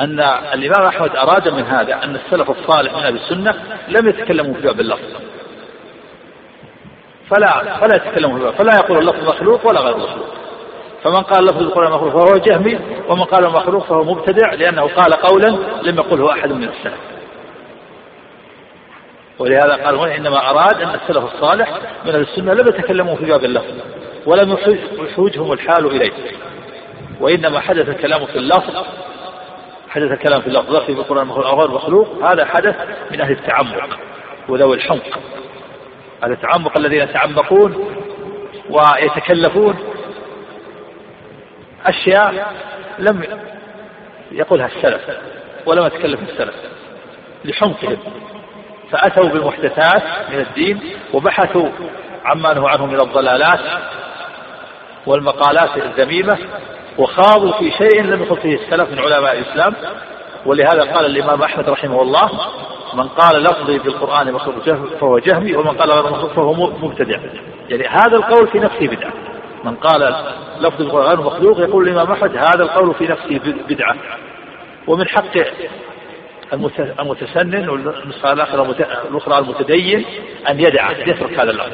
أن 0.00 0.20
الإمام 0.54 0.86
أحمد 0.86 1.16
أراد 1.16 1.48
من 1.48 1.62
هذا 1.62 2.04
أن 2.04 2.14
السلف 2.14 2.50
الصالح 2.50 2.92
من 2.92 3.02
أهل 3.02 3.16
السنة 3.16 3.54
لم 3.88 4.08
يتكلموا 4.08 4.54
في 4.54 4.60
باب 4.60 4.80
اللفظ. 4.80 5.20
فلا 7.30 7.78
فلا 7.80 7.96
يتكلموا 7.96 8.38
في 8.38 8.44
باب 8.44 8.54
فلا 8.54 8.74
يقول 8.74 8.98
اللفظ 8.98 9.28
مخلوق 9.28 9.66
ولا 9.66 9.80
غير 9.80 9.96
مخلوق. 9.96 10.28
فمن 11.04 11.22
قال 11.22 11.44
لفظ 11.44 11.62
القرآن 11.62 11.92
مخلوق 11.92 12.12
فهو 12.12 12.38
جهمي 12.38 12.78
ومن 13.08 13.24
قال 13.24 13.44
مخلوق 13.44 13.84
فهو 13.84 14.04
مبتدع 14.04 14.54
لأنه 14.54 14.82
قال 14.82 15.12
قولا 15.12 15.58
لم 15.82 15.96
يقله 15.96 16.32
أحد 16.32 16.52
من 16.52 16.64
السلف. 16.68 16.98
ولهذا 19.38 19.84
قال 19.84 19.94
هنا 19.94 20.16
إنما 20.16 20.50
أراد 20.50 20.82
أن 20.82 20.94
السلف 20.94 21.34
الصالح 21.34 21.68
من 22.04 22.14
أهل 22.14 22.20
السنة 22.20 22.52
لم 22.54 22.68
يتكلموا 22.68 23.16
في 23.16 23.24
باب 23.24 23.44
اللفظ 23.44 23.74
ولم 24.26 24.56
يحوجهم 24.98 25.52
الحال 25.52 25.86
إليه. 25.86 26.12
وإنما 27.20 27.60
حدث 27.60 27.88
الكلام 27.88 28.26
في 28.26 28.38
اللفظ 28.38 28.76
حدث 29.90 30.12
الكلام 30.12 30.40
في 30.40 30.46
اللفظ 30.46 30.76
في 30.76 30.92
القرآن 30.92 31.30
غير 31.30 31.70
مخلوق 31.70 32.24
هذا 32.24 32.44
حدث 32.44 32.76
من 33.10 33.20
أهل 33.20 33.32
التعمق 33.32 33.98
وذوي 34.48 34.76
الحمق. 34.76 35.18
أهل 36.24 36.32
التعمق 36.32 36.78
الذين 36.78 37.02
يتعمقون 37.02 37.96
ويتكلفون. 38.70 39.78
أشياء 41.86 42.52
لم 42.98 43.24
يقولها 44.32 44.66
السلف 44.66 45.02
ولم 45.66 45.86
يتكلف 45.86 46.20
السلف 46.22 46.54
لحمقهم. 47.44 47.98
فأتوا 48.90 49.28
بالمحدثات 49.28 50.02
من 50.30 50.40
الدين 50.40 50.80
وبحثوا 51.14 51.68
عما 52.24 52.54
نهوا 52.54 52.68
عنه 52.70 52.86
من 52.86 53.00
الضلالات 53.00 53.60
والمقالات 55.06 55.76
الذميمة. 55.76 56.38
وخاضوا 56.98 57.52
في 57.52 57.70
شيء 57.70 58.02
لم 58.02 58.22
يخض 58.22 58.38
فيه 58.38 58.54
السلف 58.54 58.90
من 58.90 58.98
علماء 58.98 59.38
الإسلام 59.38 59.74
ولهذا 60.46 60.94
قال 60.94 61.06
الإمام 61.06 61.42
أحمد 61.42 61.68
رحمه 61.68 62.02
الله 62.02 62.30
من 62.94 63.08
قال 63.08 63.42
لفظي 63.42 63.78
بالقرآن 63.78 64.32
مخلوق 64.32 64.58
فهو 65.00 65.18
جهمي 65.18 65.56
ومن 65.56 65.70
قال 65.70 65.90
غير 65.90 66.12
مخلوق 66.12 66.32
فهو 66.32 66.52
مبتدع. 66.52 67.18
يعني 67.68 67.88
هذا 67.88 68.16
القول 68.16 68.48
في 68.48 68.58
نفسه 68.58 68.88
بدعة. 68.88 69.12
من 69.64 69.74
قال 69.74 70.14
لفظ 70.60 70.76
بالقرآن 70.78 71.06
غير 71.06 71.20
مخلوق 71.20 71.60
يقول 71.60 71.88
الإمام 71.88 72.12
أحمد 72.12 72.36
هذا 72.36 72.62
القول 72.62 72.94
في 72.94 73.04
نفسه 73.04 73.40
بدعة. 73.68 73.96
ومن 74.86 75.08
حق 75.08 75.24
المتسنن 77.00 77.68
والنسخة 77.68 78.32
الأخرى 78.32 79.38
المتدين 79.38 80.04
أن 80.48 80.60
يدع 80.60 80.90
يترك 80.90 81.40
هذا 81.40 81.50
اللفظ. 81.50 81.72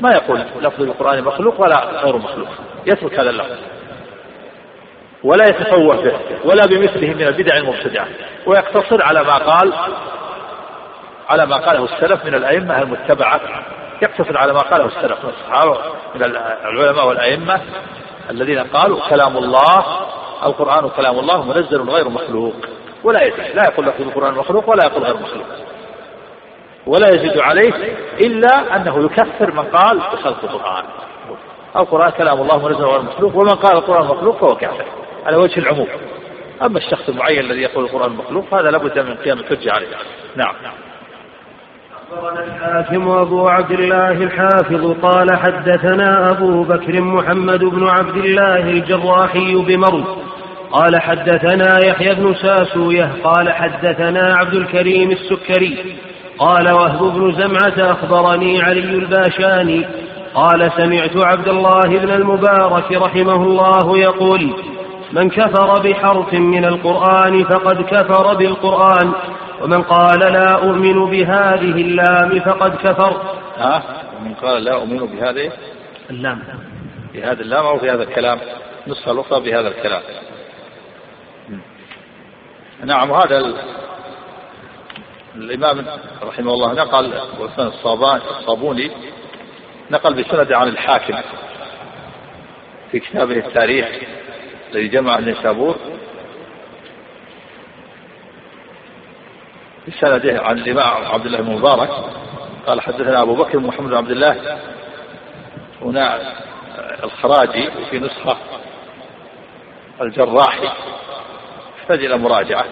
ما 0.00 0.10
يقول 0.10 0.40
لفظ 0.60 0.82
القرآن 0.82 1.24
مخلوق 1.24 1.60
ولا 1.60 2.00
غير 2.04 2.16
مخلوق. 2.16 2.48
يترك 2.86 3.18
هذا 3.18 3.30
اللفظ. 3.30 3.56
ولا 5.24 5.44
يتفوه 5.44 5.96
به 5.96 6.12
ولا 6.44 6.66
بمثله 6.66 7.14
من 7.14 7.26
البدع 7.26 7.56
المبتدعة. 7.56 8.06
ويقتصر 8.46 9.02
على 9.02 9.22
ما 9.22 9.36
قال 9.36 9.72
على 11.28 11.46
ما 11.46 11.56
قاله 11.56 11.84
السلف 11.84 12.24
من 12.24 12.34
الأئمة 12.34 12.82
المتبعة. 12.82 13.40
يقتصر 14.02 14.38
على 14.38 14.52
ما 14.52 14.58
قاله 14.58 14.84
السلف 14.84 15.24
من 15.24 15.30
الصحابة 15.30 15.78
من 16.14 16.22
العلماء 16.22 17.08
والأئمة 17.08 17.60
الذين 18.30 18.58
قالوا 18.58 19.00
كلام 19.10 19.36
الله 19.36 19.84
القرآن 20.44 20.88
كلام 20.88 21.18
الله 21.18 21.44
منزل 21.44 21.90
غير 21.90 22.08
مخلوق. 22.08 22.54
ولا 23.04 23.22
يزيد 23.22 23.56
لا 23.56 23.64
يقول 23.64 23.86
لك 23.86 24.00
القرآن 24.00 24.34
مخلوق 24.34 24.68
ولا 24.68 24.86
يقول 24.86 25.02
غير 25.02 25.16
مخلوق. 25.16 25.46
ولا 26.86 27.08
يزيد 27.08 27.38
عليه 27.38 27.72
إلا 28.20 28.76
أنه 28.76 29.04
يكفر 29.04 29.52
من 29.52 29.62
قال 29.62 29.98
بخلق 29.98 30.44
القرآن. 30.44 30.84
القرآن 31.76 32.10
كلام 32.10 32.40
الله 32.40 32.68
منزل 32.68 32.84
غير 32.84 33.02
مخلوق 33.02 33.36
ومن 33.36 33.54
قال 33.54 33.76
القرآن 33.76 34.06
مخلوق 34.06 34.36
فهو 34.36 34.56
كافر. 34.56 34.84
على 35.26 35.36
وجه 35.36 35.58
العموم. 35.58 35.88
أما 36.62 36.78
الشخص 36.78 37.08
المعين 37.08 37.40
الذي 37.40 37.60
يقول 37.60 37.84
القرآن 37.84 38.12
مخلوق 38.12 38.54
هذا 38.54 38.70
لابد 38.70 38.98
من 38.98 39.14
قيام 39.14 39.38
الحجة 39.38 39.72
عليه. 39.72 39.86
نعم. 40.36 40.54
أخبرنا 42.12 42.44
الحاكم 42.44 43.08
أبو 43.08 43.48
عبد 43.48 43.70
الله 43.70 44.10
الحافظ 44.10 44.92
قال 45.02 45.38
حدثنا 45.38 46.30
أبو 46.30 46.62
بكر 46.62 47.00
محمد 47.00 47.64
بن 47.64 47.88
عبد 47.88 48.16
الله 48.16 48.70
الجراحي 48.70 49.54
بمرو 49.54 50.04
قال 50.72 51.00
حدثنا 51.00 51.86
يحيى 51.86 52.14
بن 52.14 52.34
ساسوية 52.34 53.12
قال 53.24 53.52
حدثنا 53.52 54.34
عبد 54.34 54.54
الكريم 54.54 55.10
السكري. 55.10 55.96
قال 56.38 56.72
وهب 56.72 56.98
بن 56.98 57.32
زمعة 57.32 57.92
أخبرني 57.92 58.62
علي 58.62 58.80
الباشاني. 58.80 59.86
قال 60.34 60.72
سمعت 60.76 61.16
عبد 61.16 61.48
الله 61.48 61.88
بن 61.88 62.10
المبارك 62.10 62.92
رحمه 62.92 63.34
الله 63.34 63.98
يقول 63.98 64.54
من 65.12 65.30
كفر 65.30 65.82
بحرف 65.82 66.34
من 66.34 66.64
القرآن 66.64 67.44
فقد 67.44 67.82
كفر 67.82 68.34
بالقرآن 68.34 69.12
ومن 69.60 69.82
قال 69.82 70.18
لا 70.18 70.54
أؤمن 70.54 71.10
بهذه 71.10 71.80
اللام 71.80 72.40
فقد 72.40 72.76
كفر. 72.76 73.36
ها؟ 73.56 73.82
من 74.24 74.34
قال 74.34 74.64
لا 74.64 74.74
أؤمن 74.74 74.98
بهذه 74.98 75.52
اللام. 76.10 76.42
بهذا 77.14 77.42
اللام 77.42 77.66
أو 77.66 77.78
بهذا 77.78 78.02
الكلام 78.02 78.38
نسخة 78.86 79.12
الأخرى 79.12 79.40
بهذا 79.40 79.68
الكلام. 79.68 80.02
نعم 82.84 83.10
وهذا 83.10 83.54
الإمام 85.36 85.86
رحمه 86.22 86.52
الله 86.52 86.72
نقل 86.72 87.12
وسن 87.40 87.66
الصابوني 87.66 88.90
نقل 89.90 90.14
بسند 90.14 90.52
عن 90.52 90.68
الحاكم 90.68 91.14
في 92.90 93.00
كتابه 93.00 93.36
التاريخ. 93.36 93.86
الذي 94.72 94.88
جمع 94.88 95.18
النسابور 95.18 95.76
بسنده 99.88 100.42
عن 100.42 100.58
الإمام 100.58 101.04
عبد 101.04 101.26
الله 101.26 101.40
بن 101.40 101.52
مبارك 101.52 101.90
قال 102.66 102.80
حدثنا 102.80 103.22
أبو 103.22 103.34
بكر 103.34 103.58
محمد 103.58 103.88
بن 103.88 103.96
عبد 103.96 104.10
الله 104.10 104.58
هنا 105.82 106.20
الخراجي 107.04 107.68
وفي 107.68 107.98
نسخة 107.98 108.36
الجراحي. 110.00 110.68
يحتاج 111.78 112.04
إلى 112.04 112.18
مراجعة. 112.18 112.64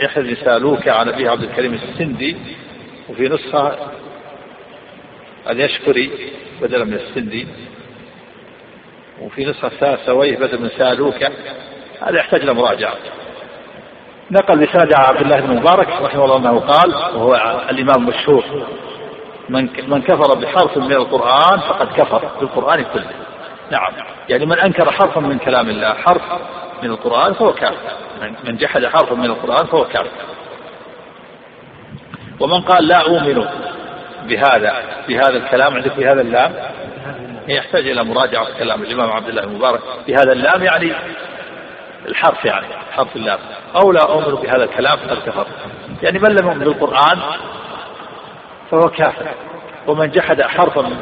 يحيى 0.00 0.22
بن 0.22 0.36
سالوك 0.44 0.88
عن 0.88 1.08
أبيه 1.08 1.30
عبد 1.30 1.42
الكريم 1.42 1.74
السندي 1.74 2.36
وفي 3.08 3.28
نسخة 3.28 3.76
اليشكري 5.50 6.32
بدلا 6.62 6.84
من 6.84 6.94
السندي. 6.94 7.46
وفي 9.22 9.44
نسخة 9.44 9.70
ساسويه 9.80 10.36
بدل 10.36 10.62
من 10.62 10.68
سالوكة 10.68 11.30
هذا 12.02 12.18
يحتاج 12.18 12.42
إلى 12.42 12.54
مراجعة. 12.54 12.94
نقل 14.30 14.66
بسند 14.66 14.94
عبد 14.94 15.20
الله 15.20 15.40
بن 15.40 15.56
مبارك 15.56 15.88
رحمه 15.88 16.24
الله 16.24 16.36
أنه 16.36 16.60
قال 16.60 16.94
وهو 16.94 17.34
الإمام 17.70 17.96
المشهور 17.96 18.44
من 19.48 19.68
من 19.88 20.02
كفر 20.02 20.38
بحرف 20.38 20.78
من 20.78 20.92
القرآن 20.92 21.60
فقد 21.60 21.86
كفر 21.96 22.30
بالقرآن 22.40 22.84
كله. 22.84 23.10
نعم. 23.70 23.92
يعني 24.28 24.46
من 24.46 24.58
أنكر 24.58 24.90
حرفا 24.90 25.20
من 25.20 25.38
كلام 25.38 25.68
الله 25.68 25.94
حرف 25.94 26.22
من 26.82 26.90
القرآن 26.90 27.32
فهو 27.32 27.52
كافر. 27.52 27.92
من 28.44 28.56
جحد 28.56 28.86
حرفا 28.86 29.14
من 29.14 29.24
القرآن 29.24 29.66
فهو 29.66 29.84
كافر. 29.84 30.10
ومن 32.40 32.60
قال 32.60 32.88
لا 32.88 33.00
أؤمن 33.00 33.44
بهذا 34.28 34.76
بهذا 35.08 35.36
الكلام 35.36 35.74
عندك 35.74 35.92
في 35.92 36.06
هذا 36.06 36.20
اللام؟ 36.20 36.54
يحتاج 37.54 37.88
إلى 37.88 38.04
مراجعة 38.04 38.58
كلام 38.58 38.82
الإمام 38.82 39.10
عبد 39.10 39.28
الله 39.28 39.42
المبارك 39.42 39.80
بهذا 40.06 40.32
اللام 40.32 40.62
يعني 40.62 40.92
الحرف 42.06 42.44
يعني 42.44 42.66
حرف 42.92 43.16
اللام. 43.16 43.38
أو 43.76 43.92
لا 43.92 44.02
أؤمن 44.02 44.34
بهذا 44.34 44.64
الكلام 44.64 44.96
فقد 44.96 45.16
كفر 45.26 45.46
يعني 46.02 46.18
من 46.18 46.28
لم 46.28 46.48
يؤمن 46.48 46.64
بالقرآن 46.64 47.18
فهو 48.70 48.88
كافر. 48.88 49.26
ومن 49.86 50.10
جحد 50.10 50.42
حرفا 50.42 50.96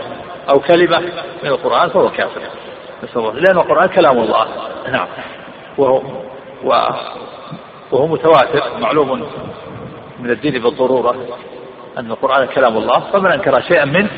أو 0.54 0.60
كلمة 0.60 0.98
من 1.42 1.48
القرآن 1.48 1.88
فهو 1.88 2.10
كافر. 2.10 2.40
نسأل 3.02 3.18
الله. 3.18 3.32
لأن 3.32 3.58
القرآن 3.58 3.88
كلام 3.88 4.18
الله. 4.18 4.46
نعم. 4.90 5.08
وهو 5.78 6.02
وهو 7.92 8.06
متواتر 8.06 8.78
معلوم 8.78 9.26
من 10.20 10.30
الدين 10.30 10.62
بالضرورة 10.62 11.16
أن 11.98 12.10
القرآن 12.10 12.46
كلام 12.46 12.76
الله. 12.76 13.00
فمن 13.12 13.32
أنكر 13.32 13.60
شيئا 13.60 13.84
منه 13.84 14.10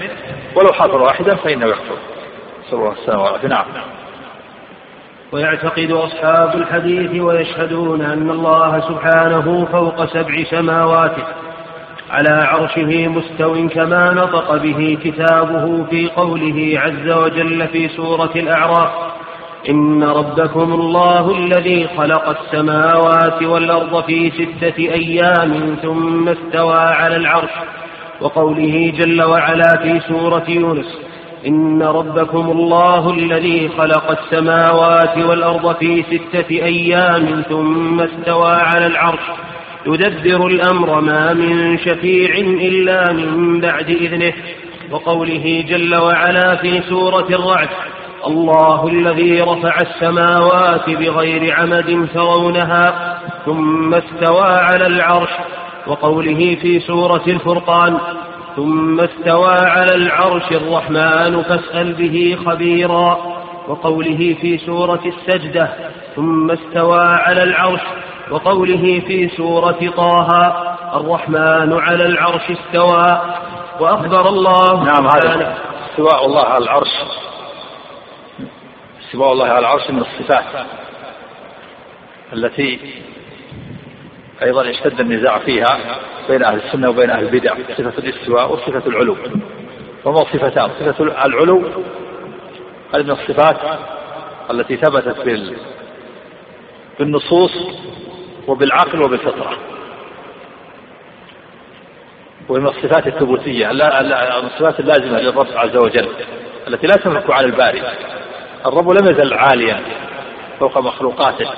ولو 0.56 0.72
حرفا 0.72 0.96
واحدا 0.96 1.34
فإنه 1.36 1.66
يكفر 1.66 1.96
نسأل 2.68 2.78
الله 2.78 2.92
السلامة 2.92 3.22
والعافية 3.22 3.48
نعم. 3.48 3.64
ويعتقد 5.32 5.90
أصحاب 5.90 6.54
الحديث 6.54 7.20
ويشهدون 7.22 8.00
أن 8.00 8.30
الله 8.30 8.80
سبحانه 8.80 9.64
فوق 9.72 10.04
سبع 10.04 10.44
سماوات 10.50 11.16
على 12.10 12.30
عرشه 12.30 13.08
مستو 13.08 13.68
كما 13.68 14.10
نطق 14.10 14.56
به 14.56 14.98
كتابه 15.04 15.84
في 15.90 16.08
قوله 16.08 16.80
عز 16.80 17.10
وجل 17.10 17.68
في 17.68 17.88
سورة 17.88 18.30
الأعراف 18.36 18.90
إن 19.68 20.04
ربكم 20.04 20.72
الله 20.72 21.30
الذي 21.30 21.88
خلق 21.96 22.28
السماوات 22.28 23.42
والأرض 23.42 24.04
في 24.04 24.30
ستة 24.30 24.78
أيام 24.78 25.76
ثم 25.82 26.28
استوى 26.28 26.80
على 26.80 27.16
العرش. 27.16 27.50
وقوله 28.20 28.92
جل 28.96 29.22
وعلا 29.22 29.76
في 29.82 30.00
سورة 30.08 30.44
يونس 30.48 31.07
إن 31.46 31.82
ربكم 31.82 32.50
الله 32.50 33.10
الذي 33.10 33.68
خلق 33.68 34.10
السماوات 34.10 35.18
والأرض 35.18 35.76
في 35.76 36.02
ستة 36.02 36.50
أيام 36.50 37.42
ثم 37.48 38.00
استوى 38.00 38.52
على 38.52 38.86
العرش 38.86 39.20
يدبر 39.86 40.46
الأمر 40.46 41.00
ما 41.00 41.32
من 41.32 41.78
شفيع 41.78 42.34
إلا 42.38 43.12
من 43.12 43.60
بعد 43.60 43.90
إذنه. 43.90 44.32
وقوله 44.90 45.64
جل 45.68 45.96
وعلا 45.96 46.56
في 46.56 46.82
سورة 46.88 47.26
الرعد 47.30 47.68
الله 48.26 48.88
الذي 48.88 49.40
رفع 49.40 49.76
السماوات 49.80 50.90
بغير 50.90 51.54
عمد 51.54 52.08
ترونها 52.14 53.18
ثم 53.46 53.94
استوى 53.94 54.46
على 54.46 54.86
العرش. 54.86 55.30
وقوله 55.86 56.56
في 56.62 56.80
سورة 56.80 57.22
الفرقان 57.26 57.98
ثم 58.58 59.00
استوى 59.00 59.54
على 59.54 59.94
العرش 59.94 60.52
الرحمن 60.52 61.42
فاسأل 61.42 61.92
به 61.92 62.38
خبيرا 62.46 63.18
وقوله 63.68 64.36
في 64.40 64.58
سورة 64.58 65.00
السجدة 65.06 65.68
ثم 66.16 66.50
استوى 66.50 67.00
على 67.00 67.42
العرش 67.42 67.80
وقوله 68.30 69.02
في 69.06 69.28
سورة 69.36 69.92
طه 69.96 70.30
الرحمن 71.00 71.80
على 71.80 72.06
العرش 72.06 72.42
استوى 72.50 73.20
وأخبر 73.80 74.28
الله 74.28 74.84
نعم 74.84 75.06
هذا 75.06 75.58
استواء 75.90 76.26
الله 76.26 76.44
على 76.44 76.64
العرش. 76.64 76.92
استواء 79.06 79.32
الله 79.32 79.46
على 79.46 79.58
العرش 79.58 79.90
من 79.90 79.98
الصفات 80.00 80.44
التي 82.32 82.78
أيضا 84.42 84.70
اشتد 84.70 85.00
النزاع 85.00 85.38
فيها 85.38 85.78
بين 86.28 86.44
أهل 86.44 86.60
السنة 86.64 86.90
وبين 86.90 87.10
أهل 87.10 87.24
البدع 87.24 87.54
صفة 87.78 87.98
الاستواء 87.98 88.52
وصفة 88.52 88.82
العلو. 88.86 89.16
وما 90.04 90.16
صفتان؟ 90.16 90.70
صفة 90.80 91.04
العلو 91.04 91.58
هذه 92.94 93.02
من 93.02 93.10
الصفات 93.10 93.56
التي 94.50 94.76
ثبتت 94.76 95.16
بالنصوص 96.98 97.52
وبالعقل 98.46 99.02
وبالفطرة. 99.02 99.56
ومن 102.48 102.66
الصفات 102.66 103.06
الثبوتية 103.06 103.70
الصفات 103.70 104.80
اللازمة 104.80 105.20
للرب 105.20 105.46
عز 105.54 105.76
وجل 105.76 106.08
التي 106.68 106.86
لا 106.86 106.94
تملك 106.94 107.30
على 107.30 107.46
الباري 107.46 107.82
الرب 108.66 108.90
لم 108.90 109.10
يزل 109.10 109.34
عاليا 109.34 109.80
فوق 110.60 110.78
مخلوقاته. 110.78 111.50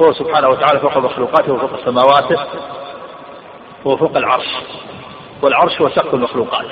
هو 0.00 0.12
سبحانه 0.12 0.48
وتعالى 0.48 0.80
فوق 0.80 0.98
مخلوقاته 0.98 1.52
وفوق 1.52 1.84
سماواته 1.84 2.38
هو 3.86 3.96
فوق 3.96 4.16
العرش. 4.16 4.46
والعرش 5.42 5.80
هو 5.80 5.88
سقف 5.88 6.14
المخلوقات. 6.14 6.66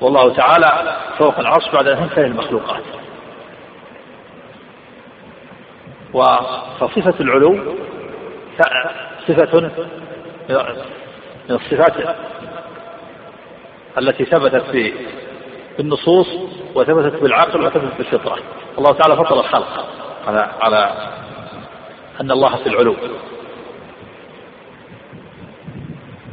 والله 0.00 0.34
تعالى 0.34 0.96
فوق 1.18 1.38
العرش 1.38 1.68
بعد 1.72 1.88
أن 1.88 2.08
تنتهي 2.08 2.26
المخلوقات. 2.26 2.82
فصفة 6.80 7.14
العلو 7.20 7.74
صفة 9.28 9.60
من 11.48 11.54
الصفات 11.54 12.16
التي 13.98 14.24
ثبتت 14.24 14.62
في 14.62 14.92
النصوص 15.80 16.26
وثبتت 16.74 17.22
بالعقل 17.22 17.60
وثبتت 17.60 17.96
بالفطرة. 17.98 18.38
الله 18.78 18.92
تعالى 18.92 19.16
فطر 19.16 19.40
الخلق. 19.40 19.86
على 20.26 20.50
على 20.62 20.92
أن 22.20 22.30
الله 22.30 22.56
في 22.56 22.66
العلو. 22.68 22.96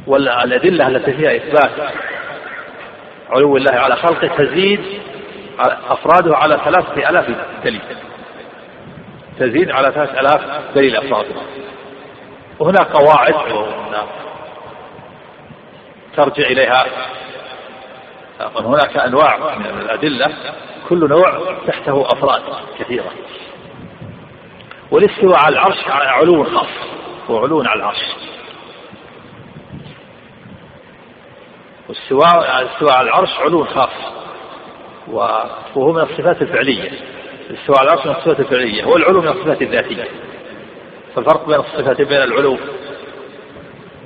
والأدلة 0.06 0.88
التي 0.88 1.12
فيها 1.12 1.36
إثبات 1.36 1.92
علو 3.30 3.56
الله 3.56 3.72
على 3.72 3.96
خلقه 3.96 4.28
تزيد 4.28 4.80
أفراده 5.88 6.36
على 6.36 6.60
ثلاثة 6.64 7.10
آلاف 7.10 7.30
دليل. 7.64 7.80
تزيد 9.38 9.70
على 9.70 9.92
ثلاثة 9.92 10.20
آلاف 10.20 10.62
دليل 10.74 10.96
أفراد 10.96 11.26
وهناك 12.58 12.86
قواعد 12.86 13.34
ترجع 16.16 16.46
إليها. 16.46 16.86
هناك 18.56 18.96
أنواع 18.96 19.58
من 19.58 19.66
الأدلة 19.66 20.32
كل 20.88 21.08
نوع 21.08 21.40
تحته 21.66 22.06
أفراد 22.06 22.42
كثيرة. 22.78 23.10
والاستواء 24.90 25.38
على 25.44 25.54
العرش 25.54 25.88
علو 25.88 26.44
خاص. 26.44 26.68
وعلو 27.28 27.62
على 27.66 27.80
العرش. 27.80 28.04
والاستواء 31.88 32.62
الاستواء 32.62 32.92
على 32.92 33.08
العرش 33.08 33.38
علو 33.38 33.64
خاص. 33.64 33.90
وهو 35.08 35.92
من 35.92 36.00
الصفات 36.00 36.42
الفعلية. 36.42 36.90
الاستواء 37.50 37.78
على 37.78 37.88
العرش 37.88 38.06
من 38.06 38.12
الصفات 38.12 38.40
الفعلية. 38.40 38.84
والعلو 38.84 39.20
من 39.20 39.28
الصفات 39.28 39.62
الذاتية. 39.62 40.08
فالفرق 41.14 41.46
بين 41.46 41.60
الصفتين 41.60 42.06
بين 42.06 42.22
العلو 42.22 42.58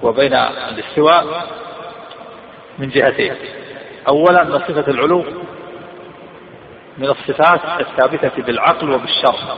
وبين 0.03 0.35
الاستواء 0.35 1.47
من 2.79 2.89
جهتين. 2.89 3.35
أولا 4.09 4.43
أن 4.43 4.59
صفة 4.59 4.91
العلو 4.91 5.25
من 6.99 7.09
الصفات 7.09 7.81
الثابتة 7.81 8.43
بالعقل 8.43 8.91
وبالشرع. 8.91 9.57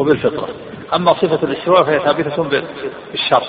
وبالفطرة 0.00 0.48
أما 0.94 1.14
صفة 1.14 1.46
الاستواء 1.46 1.84
فهي 1.84 1.98
ثابتة 1.98 2.42
بالشرع. 3.12 3.42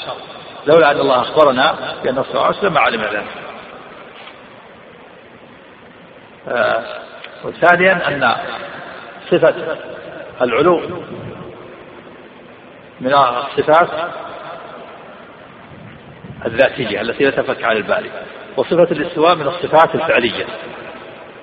لولا 0.68 0.92
أن 0.92 1.00
الله 1.00 1.22
أخبرنا 1.22 1.76
بأن 2.04 2.18
الصلاة 2.18 2.56
لما 2.64 2.80
علم 2.80 3.02
ذلك. 3.02 3.26
آه 6.48 6.84
وثانيا 7.44 8.08
أن 8.08 8.36
صفة 9.32 9.78
العلو 10.42 10.82
من 13.02 13.14
الصفات 13.14 13.90
الذاتية 16.46 17.02
التي 17.02 17.24
لا 17.24 17.32
تفك 17.32 17.64
عن 17.64 17.78
البال 17.78 18.10
وصفة 18.58 18.88
الاستواء 18.92 19.36
من 19.36 19.48
الصفات 19.48 19.96
الفعلية. 19.96 20.46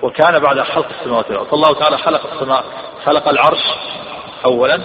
وكان 0.01 0.39
بعد 0.39 0.61
خلق 0.61 0.87
السماوات 0.99 1.29
والأرض. 1.29 1.47
فالله 1.47 1.79
تعالى 1.79 1.97
خلق 1.97 2.33
السماء 2.33 2.63
خلق 3.05 3.27
العرش 3.29 3.63
أولا 4.45 4.79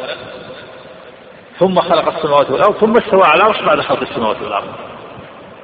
ثم 1.59 1.81
خلق 1.81 2.17
السماوات 2.17 2.51
والأرض 2.51 2.77
ثم 2.77 2.97
استوى 2.97 3.23
على 3.25 3.43
العرش 3.43 3.63
بعد 3.63 3.81
خلق 3.81 4.01
السماوات 4.01 4.43
والأرض. 4.43 4.69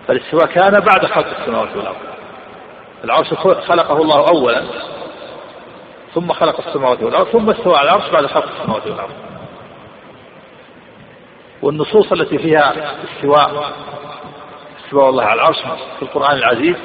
فالاستواء 0.09 0.47
كان 0.47 0.73
بعد 0.73 1.07
خلق 1.07 1.27
السماوات 1.41 1.77
والأرض. 1.77 1.97
العرش 3.05 3.35
خلقه 3.69 4.03
الله 4.03 4.27
أولا 4.35 4.65
ثم 6.15 6.33
خلق 6.33 6.67
السماوات 6.69 7.03
والأرض 7.03 7.27
ثم 7.27 7.51
استوى 7.51 7.77
على 7.77 7.91
العرش 7.91 8.11
بعد 8.11 8.27
خلق 8.27 8.49
السماوات 8.59 8.87
والأرض. 8.87 9.11
والنصوص 11.63 12.13
التي 12.13 12.39
فيها 12.39 12.95
استواء 13.05 13.73
استواء 14.85 15.09
الله 15.09 15.25
على 15.25 15.41
العرش 15.41 15.59
في 15.97 16.03
القرآن 16.03 16.39
العزيز 16.39 16.77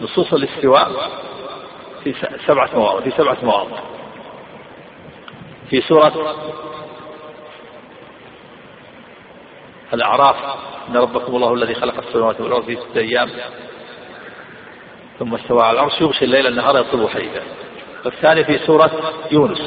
نصوص 0.00 0.32
الاستواء 0.32 0.90
في 2.04 2.14
سبعة 2.46 2.68
مواضع 2.74 3.00
في 3.00 3.10
سبعة 3.10 3.36
مواضع. 3.42 3.76
في 5.70 5.80
سورة 5.80 6.36
الأعراف. 9.94 10.36
إن 10.88 10.96
ربكم 10.96 11.36
الله 11.36 11.54
الذي 11.54 11.74
خلق 11.74 11.94
السماوات 12.06 12.40
والأرض 12.40 12.64
في 12.64 12.76
ستة 12.76 13.00
أيام 13.00 13.30
ثم 15.18 15.34
استوى 15.34 15.62
على 15.62 15.74
العرش 15.74 16.00
يغشي 16.00 16.24
الليل 16.24 16.46
النهار 16.46 16.78
يطلبه 16.78 17.08
حديثا. 17.08 17.42
والثاني 18.04 18.44
في 18.44 18.58
سورة 18.58 18.90
يونس. 19.30 19.60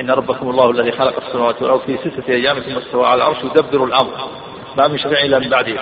إن 0.00 0.10
ربكم 0.10 0.50
الله 0.50 0.70
الذي 0.70 0.92
خلق 0.92 1.26
السماوات 1.26 1.62
والأرض 1.62 1.80
في 1.80 1.96
ستة 1.96 2.32
أيام 2.32 2.60
ثم 2.60 2.76
استوى 2.76 3.06
على 3.06 3.22
العرش 3.22 3.44
يدبر 3.44 3.84
الأمر. 3.84 4.28
ما 4.76 4.88
من 4.88 4.98
شفيع 4.98 5.20
إلا 5.22 5.38
من 5.38 5.48
بعده. 5.48 5.80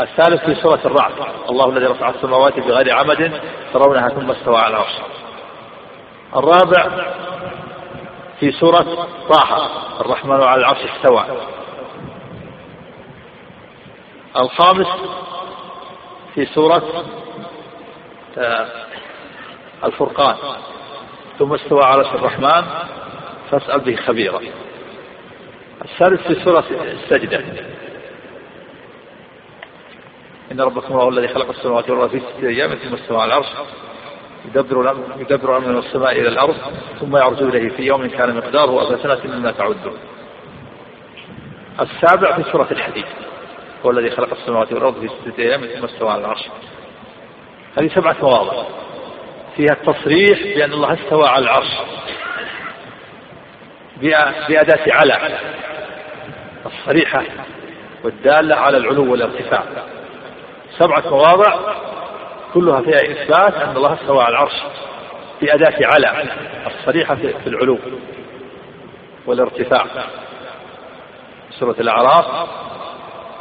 الثالث 0.00 0.44
في 0.44 0.54
سورة 0.54 0.80
الرعد. 0.84 1.12
الله 1.50 1.68
الذي 1.68 1.86
رفع 1.86 2.10
السماوات 2.10 2.60
بغير 2.60 2.94
عمد 2.94 3.40
ترونها 3.72 4.08
ثم 4.08 4.30
استوى 4.30 4.56
على 4.56 4.76
العرش. 4.76 4.94
الرابع 6.36 7.12
في 8.42 8.52
سورة 8.52 9.08
طه. 9.28 10.00
الرحمن 10.00 10.42
على 10.42 10.60
العرش 10.60 10.78
استوى. 10.78 11.24
الخامس 14.36 14.86
في 16.34 16.46
سورة 16.46 17.04
آه، 18.38 18.66
الفرقان. 19.84 20.36
ثم 21.38 21.54
استوى 21.54 21.80
على 21.84 22.00
الرحمن 22.00 22.64
فاسأل 23.50 23.80
به 23.80 23.96
خبيرا. 23.96 24.40
السادس 25.84 26.20
في 26.20 26.44
سورة 26.44 26.64
السجدة. 26.70 27.44
إن 30.52 30.60
ربكم 30.60 30.94
الله 30.94 31.08
الذي 31.08 31.28
خلق 31.28 31.48
السماوات 31.48 31.90
والأرض 31.90 32.10
في 32.10 32.20
ستة 32.20 32.48
أيام 32.48 32.74
ثم 32.74 32.94
استوى 32.94 33.22
على 33.22 33.28
العرش. 33.28 33.48
يدبر 34.44 34.80
الأمر 34.80 35.04
يدبر 35.18 35.56
الأمر 35.56 35.72
من 35.72 35.78
السماء 35.78 36.12
إلى 36.12 36.28
الأرض 36.28 36.56
ثم 37.00 37.16
يعرج 37.16 37.42
إليه 37.42 37.68
في 37.68 37.82
يوم 37.82 38.06
كان 38.06 38.36
مقداره 38.36 38.90
ألف 38.90 39.02
سنة 39.02 39.34
مما 39.36 39.50
تعدون 39.50 39.96
السابع 41.80 42.36
في 42.36 42.50
سورة 42.52 42.68
الحديث 42.70 43.06
هو 43.86 43.90
الذي 43.90 44.10
خلق 44.10 44.28
السماوات 44.32 44.72
والأرض 44.72 45.00
في 45.00 45.08
ستة 45.08 45.42
أيام 45.42 45.60
ثم 45.60 45.84
استوى 45.84 46.10
على 46.10 46.20
العرش. 46.20 46.48
هذه 47.78 47.88
سبعة 47.94 48.16
مواضع 48.22 48.62
فيها 49.56 49.72
التصريح 49.72 50.42
بأن 50.42 50.72
الله 50.72 50.92
استوى 50.92 51.28
على 51.28 51.44
العرش. 51.44 51.70
بأداة 54.48 54.92
على 54.92 55.38
الصريحة 56.66 57.22
والدالة 58.04 58.56
على 58.56 58.76
العلو 58.76 59.12
والارتفاع. 59.12 59.62
سبعة 60.78 61.10
مواضع 61.10 61.58
كلها 62.54 62.80
فيها 62.80 62.96
إثبات 62.96 63.54
أن 63.54 63.76
الله 63.76 63.94
استوى 63.94 64.22
على 64.22 64.32
العرش 64.32 64.62
بأداة 65.40 65.86
على 65.94 66.24
الصريحة 66.66 67.14
في 67.14 67.46
العلو 67.46 67.78
والارتفاع 69.26 69.84
في 69.84 71.58
سورة 71.58 71.76
الأعراف 71.80 72.48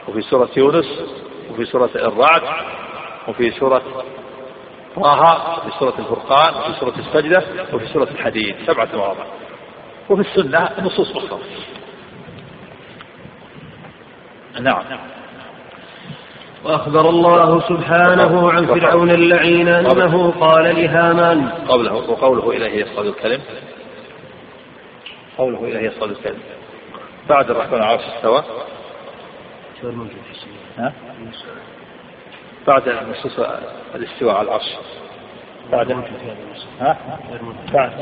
وفي 0.07 0.21
سورة 0.21 0.49
يونس 0.57 0.85
وفي 1.49 1.65
سورة 1.65 1.89
الرعد 1.95 2.41
وفي 3.27 3.51
سورة 3.51 4.03
طه 4.95 5.57
وفي 5.57 5.79
سورة 5.79 5.93
الفرقان 5.99 6.55
وفي 6.55 6.79
سورة 6.79 6.93
السجدة 6.99 7.43
وفي 7.73 7.87
سورة 7.87 8.07
الحديد 8.11 8.55
سبعة 8.67 8.87
مواضع. 8.93 9.23
وفي 10.09 10.21
السنة 10.21 10.69
نصوص 10.79 11.15
أخرى. 11.17 11.39
نعم. 14.59 14.83
وأخبر 16.65 17.09
الله 17.09 17.59
سبحانه 17.69 18.51
عن 18.51 18.65
فرعون 18.65 19.11
اللعين 19.11 19.67
أنه 19.67 20.31
قال 20.31 20.75
لهامان. 20.75 21.49
قوله 21.49 21.93
وقوله 21.93 22.49
إليه 22.49 22.85
يصعد 22.85 23.05
الكلم 23.05 23.41
قوله 25.37 25.63
إليه 25.63 25.79
يصعد 25.79 26.09
الكلم 26.09 26.39
بعد 27.29 27.49
الرحمن 27.49 27.81
على 27.81 27.99
استوى؟ 27.99 28.43
بعد 32.67 32.89
نصوص 32.89 33.39
الاستواء 33.95 34.35
على 34.35 34.47
العرش. 34.47 34.75
بعد 35.71 35.91
ها؟ 36.79 36.97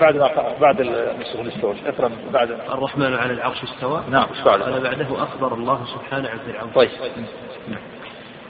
بعد 0.01 0.17
بعد 0.17 0.59
بعد 0.61 0.81
نصوص 1.21 1.35
الاستواء 1.39 1.75
اقرا 1.85 2.11
بعد 2.33 2.51
الرحمن 2.51 3.13
على 3.15 3.33
العرش 3.33 3.63
استوى. 3.63 4.03
نعم 4.09 4.27
إيش 4.29 4.41
بعد؟ 4.41 4.59
بعده 4.59 5.23
أخبر 5.23 5.53
الله 5.53 5.85
سبحانه 5.85 6.29
عن 6.29 6.37
فرعون. 6.37 6.69
طيب. 6.75 6.89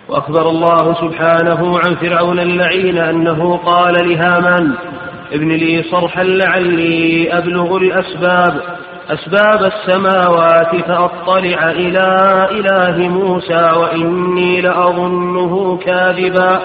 وأخبر 0.09 0.49
الله 0.49 0.93
سبحانه 0.93 1.79
عن 1.79 1.95
فرعون 1.95 2.39
اللعين 2.39 2.97
أنه 2.97 3.57
قال 3.57 4.09
لهامان 4.09 4.73
ابن 5.33 5.51
لي 5.51 5.83
صرحا 5.83 6.23
لعلي 6.23 7.37
أبلغ 7.37 7.77
الأسباب 7.77 8.61
أسباب 9.09 9.63
السماوات 9.63 10.75
فأطلع 10.75 11.71
إلى 11.71 12.47
إله 12.51 13.07
موسى 13.07 13.71
وإني 13.77 14.61
لأظنه 14.61 15.77
كاذبا 15.77 16.61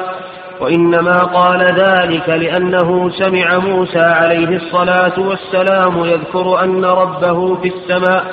وإنما 0.60 1.18
قال 1.18 1.62
ذلك 1.62 2.28
لأنه 2.28 3.10
سمع 3.10 3.58
موسى 3.58 4.04
عليه 4.04 4.56
الصلاة 4.56 5.20
والسلام 5.20 6.04
يذكر 6.04 6.64
أن 6.64 6.84
ربه 6.84 7.54
في 7.54 7.68
السماء. 7.68 8.24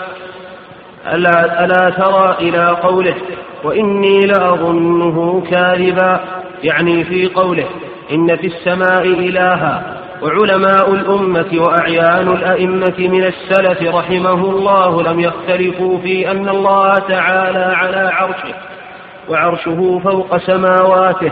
ألا, 1.14 1.66
ألا 1.66 1.90
ترى 1.90 2.36
إلى 2.40 2.68
قوله 2.68 3.16
وإني 3.64 4.20
لأظنه 4.20 5.44
كاذبا. 5.50 6.20
يعني 6.64 7.04
في 7.04 7.28
قوله 7.28 7.66
إن 8.12 8.36
في 8.36 8.48
السماء 8.48 9.04
إلها 9.04 9.98
وعلماء 10.22 10.94
الأمة 10.94 11.48
وأعيان 11.54 12.28
الأئمة 12.28 12.96
من 13.00 13.24
السلف 13.24 13.96
رحمه 13.96 14.50
الله 14.50 15.04
لم 15.04 15.20
يختلفوا 15.20 15.98
في 15.98 16.32
أن 16.32 16.50
الله 16.50 16.96
تعالى 16.96 17.74
على 17.76 18.12
عرشه 18.14 18.56
وعرشه 19.30 20.02
فوق 20.04 20.38
سماواته. 20.38 21.32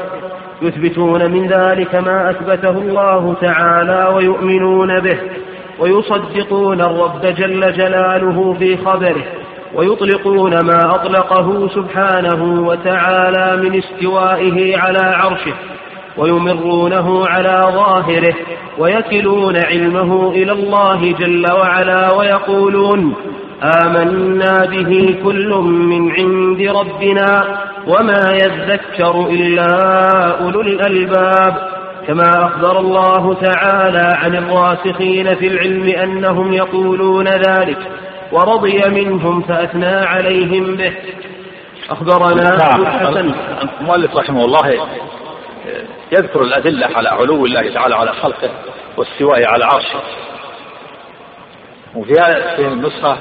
يثبتون 0.61 1.31
من 1.31 1.47
ذلك 1.47 1.95
ما 1.95 2.29
أثبته 2.29 2.69
الله 2.69 3.35
تعالى 3.41 4.15
ويؤمنون 4.15 4.99
به 4.99 5.17
ويصدقون 5.79 6.81
الرب 6.81 7.21
جل 7.21 7.73
جلاله 7.73 8.55
في 8.59 8.77
خبره. 8.77 9.23
ويطلقون 9.75 10.65
ما 10.65 10.95
أطلقه 10.95 11.69
سبحانه 11.75 12.67
وتعالى 12.67 13.69
من 13.69 13.81
استوائه 13.83 14.77
على 14.77 14.99
عرشه 14.99 15.53
ويمرونه 16.17 17.27
على 17.27 17.63
ظاهره 17.73 18.35
ويكلون 18.77 19.57
علمه 19.57 20.31
إلى 20.31 20.51
الله 20.51 21.11
جل 21.19 21.51
وعلا 21.51 22.13
ويقولون 22.13 23.15
آمنا 23.63 24.65
به 24.65 25.15
كل 25.23 25.49
من 25.63 26.11
عند 26.11 26.61
ربنا 26.61 27.43
وما 27.87 28.31
يذكر 28.31 29.27
إلا 29.29 29.67
أولو 30.41 30.61
الألباب 30.61 31.55
كما 32.07 32.45
أخبر 32.45 32.79
الله 32.79 33.33
تعالى 33.33 34.17
عن 34.23 34.35
الراسخين 34.35 35.35
في 35.35 35.47
العلم 35.47 35.87
أنهم 35.87 36.53
يقولون 36.53 37.27
ذلك. 37.27 37.77
ورضي 38.31 38.89
منهم 38.89 39.41
فأثنى 39.41 39.95
عليهم 39.95 40.75
به. 40.75 40.93
أخبرنا 41.89 42.55
نعم. 42.55 42.81
الحسن. 42.81 43.33
المؤلف 43.81 44.15
رحمه 44.15 44.45
الله 44.45 44.87
يذكر 46.11 46.41
الأدلة 46.41 46.87
على 46.95 47.09
علو 47.09 47.45
الله 47.45 47.73
تعالى 47.73 47.95
على 47.95 48.13
خلقه 48.13 48.49
واستوائه 48.97 49.47
على 49.47 49.65
عرشه. 49.65 50.01
وفيها 51.95 52.55
في 52.55 52.67
النسخة 52.67 53.17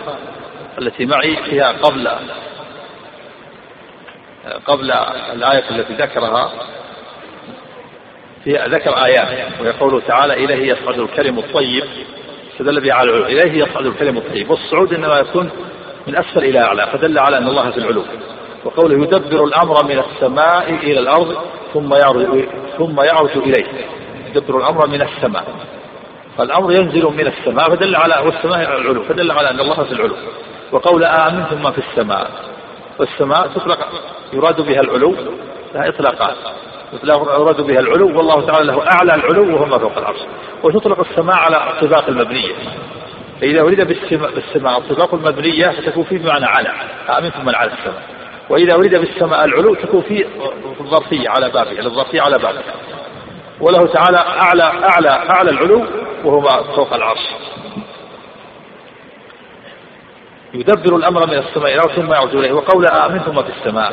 التي 0.79 1.07
معي 1.07 1.37
فيها 1.37 1.73
قبل 1.73 2.09
قبل 4.67 4.91
الآية 5.33 5.71
التي 5.71 5.95
ذكرها 5.95 6.51
فيها 8.45 8.69
ذكر 8.69 9.05
آيات. 9.05 9.61
ويقول 9.61 10.03
تعالى 10.03 10.45
إليه 10.45 10.73
يصعد 10.73 10.99
الكلم 10.99 11.39
الطيب 11.39 11.85
فدل 12.59 12.81
به 12.81 12.93
على 12.93 13.11
العلو. 13.11 13.27
إليه 13.27 13.65
يصعد 13.65 13.87
الكلم 13.87 14.17
الطيب. 14.17 14.51
والصعود 14.51 14.95
إنما 14.95 15.19
يكون 15.19 15.51
من 16.07 16.17
أسفل 16.17 16.45
إلى 16.45 16.59
أعلى 16.59 16.87
فدل 16.87 17.19
على 17.19 17.39
أن 17.39 17.49
الله 17.49 17.71
في 17.71 17.79
العلو. 17.79 18.03
وقوله 18.65 19.03
يدبر 19.03 19.45
الأمر 19.45 19.85
من 19.85 19.99
السماء 19.99 20.75
إلى 20.75 21.01
الأرض 21.01 21.37
ثم 21.75 21.95
يعرج 21.95 22.45
ثم 22.79 23.01
يعرج 23.01 23.37
إليه. 23.37 23.67
يدبر 24.29 24.59
الأمر 24.59 24.87
من 24.87 25.03
السماء. 25.03 25.45
فالأمر 26.39 26.73
ينزل 26.73 27.05
من 27.05 27.27
السماء 27.27 27.71
فدل 27.71 27.97
على 27.97 28.23
والسماء 28.25 28.61
العلو 28.61 29.03
فدل 29.03 29.31
على 29.31 29.51
أن 29.51 29.61
الله 29.61 29.85
في 29.85 29.93
العلو. 29.93 30.15
وقول 30.73 31.05
آمنتم 31.05 31.63
ما 31.63 31.71
في 31.71 31.79
السماء. 31.79 32.31
والسماء 32.99 33.49
تطلق 33.55 33.79
يراد 34.33 34.61
بها 34.61 34.81
العلو 34.81 35.15
لها 35.75 35.89
إطلاقات 35.89 36.37
يراد 37.05 37.61
بها 37.61 37.81
العلو 37.81 38.17
والله 38.17 38.47
تعالى 38.47 38.67
له 38.67 38.83
أعلى 38.83 39.15
العلو 39.15 39.55
وهو 39.55 39.67
ما 39.67 39.79
فوق 39.79 39.99
العرش. 39.99 40.21
وتطلق 40.63 41.01
السماء 41.11 41.37
على 41.37 41.71
الطباق 41.71 42.09
المبنية. 42.09 42.55
فإذا 43.41 43.61
أريد 43.61 43.81
بالسماء 44.35 44.79
الطباق 44.79 45.15
المبنية 45.15 45.69
فتكون 45.69 46.05
فيه 46.05 46.19
بمعنى 46.19 46.47
على 46.47 46.69
أمنتم 47.19 47.45
من 47.45 47.55
على 47.55 47.73
السماء. 47.73 48.03
وإذا 48.51 48.75
أريد 48.75 48.95
بالسماء 48.95 49.45
العلو 49.45 49.75
تكون 49.75 50.03
في 50.03 50.27
الظرفية 50.81 51.29
على 51.29 51.51
بابها 51.51 51.83
للظرفية 51.83 52.21
على 52.21 52.39
بابها 52.39 52.75
وله 53.61 53.93
تعالى 53.93 54.19
أعلى 54.19 54.63
أعلى 54.63 55.09
أعلى 55.09 55.51
العلو 55.51 55.87
وهو 56.25 56.49
فوق 56.77 56.95
العرش. 56.95 57.29
يدبر 60.55 60.97
الأمر 60.97 61.27
من 61.27 61.39
السماء 61.39 61.75
إلى 61.75 61.83
ثم 61.97 62.13
يعود 62.13 62.35
إليه. 62.35 62.53
وقول 62.53 62.87
آمنتم 62.87 63.43
في 63.43 63.53
السماء. 63.59 63.93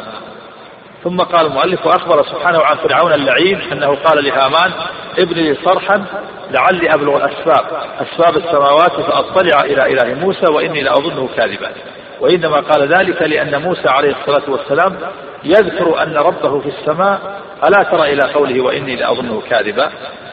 ثم 1.06 1.22
قال 1.22 1.46
المؤلف 1.46 1.86
وأخبر 1.86 2.24
سبحانه 2.24 2.60
عن 2.60 2.76
فرعون 2.76 3.14
اللعين 3.14 3.62
أنه 3.72 3.96
قال 3.96 4.24
لهامان 4.26 4.72
ابن 5.18 5.34
لي 5.34 5.58
صرحا 5.66 6.06
لعلي 6.52 6.94
أبلغ 6.94 7.18
الأسباب. 7.18 7.66
أسباب 8.02 8.38
السماوات 8.38 8.92
فأطلع 8.92 9.64
إلى 9.64 9.94
إله 9.94 10.14
موسى 10.14 10.52
وإني 10.52 10.82
لأظنه 10.82 11.30
كاذبا. 11.38 11.72
وإنما 12.20 12.56
قال 12.56 12.88
ذلك 12.88 13.22
لأن 13.22 13.62
موسى 13.62 13.88
عليه 13.88 14.16
الصلاة 14.22 14.50
والسلام 14.52 14.98
يذكر 15.44 16.04
أن 16.04 16.18
ربه 16.18 16.60
في 16.60 16.70
السماء 16.70 17.42
ألا 17.68 17.84
ترى 17.84 18.14
إلى 18.14 18.34
قوله 18.34 18.62
وإني 18.62 18.96
لأظنه 18.96 19.42
كاذبا؟ 19.50 19.90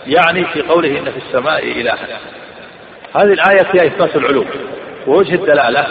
يعني 0.06 0.44
في 0.44 0.62
قوله 0.62 0.98
إن 0.98 1.04
في 1.04 1.18
السماء 1.26 1.64
إلها. 1.64 2.08
هذه 3.16 3.32
الآية 3.32 3.72
فيها 3.72 3.86
إثبات 3.86 4.16
العلو 4.16 4.44
ووجه 5.06 5.34
الدلالة 5.34 5.86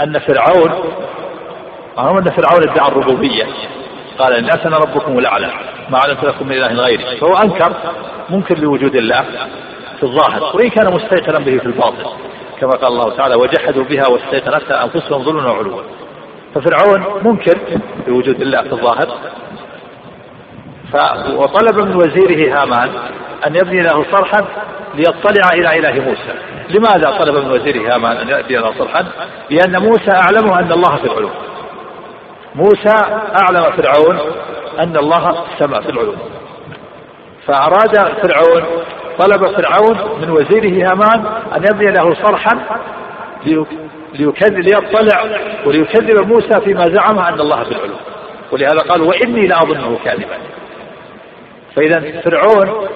أن 0.00 0.18
فرعون 0.18 0.70
هم 1.98 2.18
أن 2.18 2.24
فرعون 2.24 2.68
ادعى 2.68 2.88
الربوبية. 2.88 3.46
قال 4.20 4.38
الناس 4.38 4.66
أنا 4.66 4.76
ربكم 4.76 5.18
الأعلى 5.18 5.50
ما 5.90 5.98
علمت 5.98 6.24
لكم 6.24 6.46
من 6.46 6.52
إله 6.52 6.66
غيري. 6.66 7.16
فهو 7.20 7.34
أنكر 7.44 7.72
منكر 8.30 8.58
لوجود 8.58 8.94
الله 8.94 9.24
في 9.96 10.02
الظاهر 10.02 10.56
وإن 10.56 10.70
كان 10.70 10.94
مستيقنا 10.94 11.38
به 11.38 11.58
في 11.58 11.66
الباطن 11.66 12.04
كما 12.60 12.70
قال 12.70 12.86
الله 12.86 13.16
تعالى 13.16 13.34
وجحدوا 13.34 13.84
بها 13.84 14.04
واستيقنتها 14.10 14.84
أنفسهم 14.84 15.22
ظلما 15.22 15.50
وعلوا 15.50 15.82
ففرعون 16.54 17.24
منكر 17.24 17.58
لوجود 18.06 18.40
الله 18.40 18.62
في 18.62 18.72
الظاهر 18.72 19.08
ف 20.92 20.96
وطلب 21.36 21.78
من 21.78 21.96
وزيره 21.96 22.62
هامان 22.62 22.90
أن 23.46 23.56
يبني 23.56 23.80
له 23.82 24.04
صرحا 24.12 24.44
ليطلع 24.94 25.48
إلى 25.52 25.78
إله 25.78 26.04
موسى. 26.04 26.34
لماذا 26.70 27.18
طلب 27.18 27.44
من 27.44 27.50
وزيره 27.50 27.94
هامان 27.94 28.16
أن 28.16 28.28
يأتي 28.28 28.54
له 28.54 28.78
صرحا؟ 28.78 29.06
لأن 29.50 29.82
موسى 29.82 30.10
أعلمه 30.10 30.58
أن 30.58 30.72
الله 30.72 30.96
في 30.96 31.04
العلو. 31.04 31.30
موسى 32.54 32.94
أعلم 33.42 33.72
فرعون 33.76 34.18
أن 34.78 34.96
الله 34.96 35.44
سمع 35.58 35.80
في 35.80 35.90
العلو 35.90 36.14
فأراد 37.46 37.96
فرعون 37.96 38.64
طلب 39.18 39.46
فرعون 39.46 40.20
من 40.20 40.30
وزيره 40.30 40.90
هامان 40.90 41.26
أن 41.56 41.64
يبني 41.70 41.90
له 41.90 42.14
صرحا 42.14 42.60
ليكذب 44.14 44.58
ليطلع 44.58 45.24
وليكذب 45.66 46.26
موسى 46.26 46.60
فيما 46.60 46.84
زعم 46.84 47.18
أن 47.18 47.40
الله 47.40 47.64
في 47.64 47.70
العلو 47.70 47.94
ولهذا 48.52 48.78
قال 48.78 49.02
وإني 49.02 49.46
لأظنه 49.46 49.98
كاذبا. 50.04 50.38
فإذا 51.76 52.20
فرعون 52.20 52.88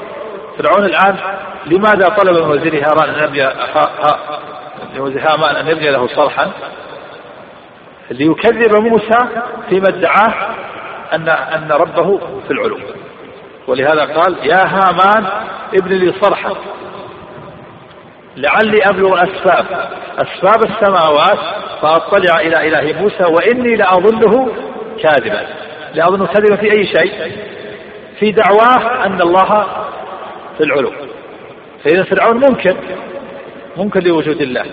فرعون 0.58 0.84
الآن 0.84 1.16
لماذا 1.66 2.08
طلب 2.08 2.44
من 2.44 2.50
وزير 2.50 2.86
هامان 2.86 3.14
أن 3.14 3.24
يبني 3.24 3.42
هامان 5.18 5.56
أن 5.56 5.68
يبني 5.68 5.90
له 5.90 6.06
صرحا؟ 6.06 6.50
ليكذب 8.10 8.76
موسى 8.76 9.18
فيما 9.68 9.88
ادعاه 9.88 10.34
أن 11.12 11.28
أن 11.28 11.72
ربه 11.72 12.18
في 12.18 12.50
العلو. 12.50 12.78
ولهذا 13.68 14.04
قال 14.04 14.36
يا 14.42 14.64
هامان 14.66 15.26
ابن 15.74 15.94
لي 15.94 16.12
صرحا 16.20 16.54
لعلي 18.36 18.78
أبلغ 18.84 19.22
أسباب 19.22 19.66
أسباب 20.18 20.64
السماوات 20.70 21.38
فأطلع 21.82 22.40
إلى 22.40 22.68
إله 22.68 23.00
موسى 23.00 23.24
وإني 23.24 23.76
لأظنه 23.76 24.48
كاذبا. 25.02 25.46
لأظنه 25.94 26.26
كاذبا 26.26 26.56
في 26.56 26.72
أي 26.72 26.86
شيء؟ 26.86 27.32
في 28.18 28.32
دعواه 28.32 29.06
أن 29.06 29.20
الله 29.20 29.66
في 30.58 30.64
العلو. 30.64 30.92
فإذا 31.84 32.02
فرعون 32.02 32.36
منكر 32.36 32.76
منكر 33.76 34.02
لوجود 34.02 34.40
الله. 34.40 34.66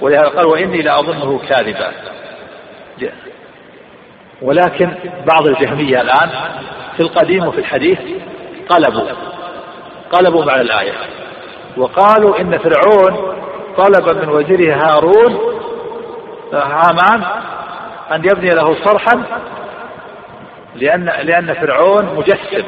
ولهذا 0.00 0.28
قال 0.28 0.46
وإني 0.46 0.82
لأظنه 0.82 1.40
كاذبا. 1.48 1.92
ولكن 4.42 4.90
بعض 5.32 5.46
الجهمية 5.46 6.00
الآن 6.00 6.30
في 6.96 7.00
القديم 7.00 7.46
وفي 7.46 7.58
الحديث 7.58 7.98
قلبوا 8.68 9.08
قلبوا 10.12 10.44
معنى 10.44 10.60
الآية 10.60 10.92
وقالوا 11.76 12.40
إن 12.40 12.58
فرعون 12.58 13.34
طلب 13.76 14.16
من 14.16 14.28
وزيره 14.28 14.74
هارون 14.74 15.38
هامان 16.52 17.22
أن 18.12 18.24
يبني 18.24 18.50
له 18.50 18.84
صرحا 18.84 19.22
لأن 20.74 21.04
لأن 21.04 21.54
فرعون 21.54 22.16
مجسم 22.16 22.66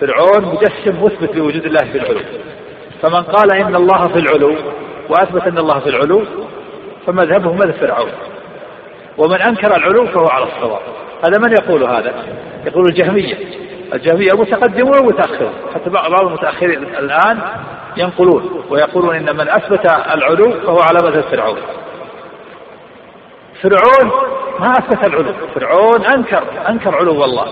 فرعون 0.00 0.44
مجسم 0.44 1.04
مثبت 1.04 1.36
لوجود 1.36 1.64
الله 1.64 1.92
في 1.92 1.98
العلو. 1.98 2.20
فمن 3.02 3.22
قال 3.22 3.52
إن 3.52 3.76
الله 3.76 4.08
في 4.08 4.18
العلو 4.18 4.56
وأثبت 5.08 5.42
أن 5.42 5.58
الله 5.58 5.80
في 5.80 5.88
العلو 5.88 6.24
فمذهبه 7.06 7.52
مذهب 7.52 7.74
فرعون. 7.74 8.10
ومن 9.18 9.42
أنكر 9.42 9.76
العلو 9.76 10.06
فهو 10.06 10.26
على 10.26 10.44
الصواب. 10.44 10.80
هذا 11.24 11.38
من 11.38 11.52
يقول 11.52 11.84
هذا؟ 11.84 12.14
يقول 12.66 12.84
الجهمية. 12.88 13.38
الجهمية 13.94 14.28
متقدمون 14.32 14.98
ومتأخرون. 14.98 15.52
حتى 15.74 15.90
بعض 15.90 16.20
المتأخرين 16.20 16.82
الآن 16.82 17.40
ينقلون 17.96 18.64
ويقولون 18.70 19.16
إن 19.16 19.36
من 19.36 19.48
أثبت 19.48 19.86
العلو 20.14 20.52
فهو 20.52 20.78
على 20.80 20.98
مذهب 21.02 21.24
فرعون. 21.30 21.58
فرعون 23.62 24.12
ما 24.60 24.72
أثبت 24.72 25.06
العلو 25.06 25.32
فرعون 25.54 26.04
أنكر 26.04 26.42
أنكر 26.68 26.96
علو 26.96 27.24
الله. 27.24 27.46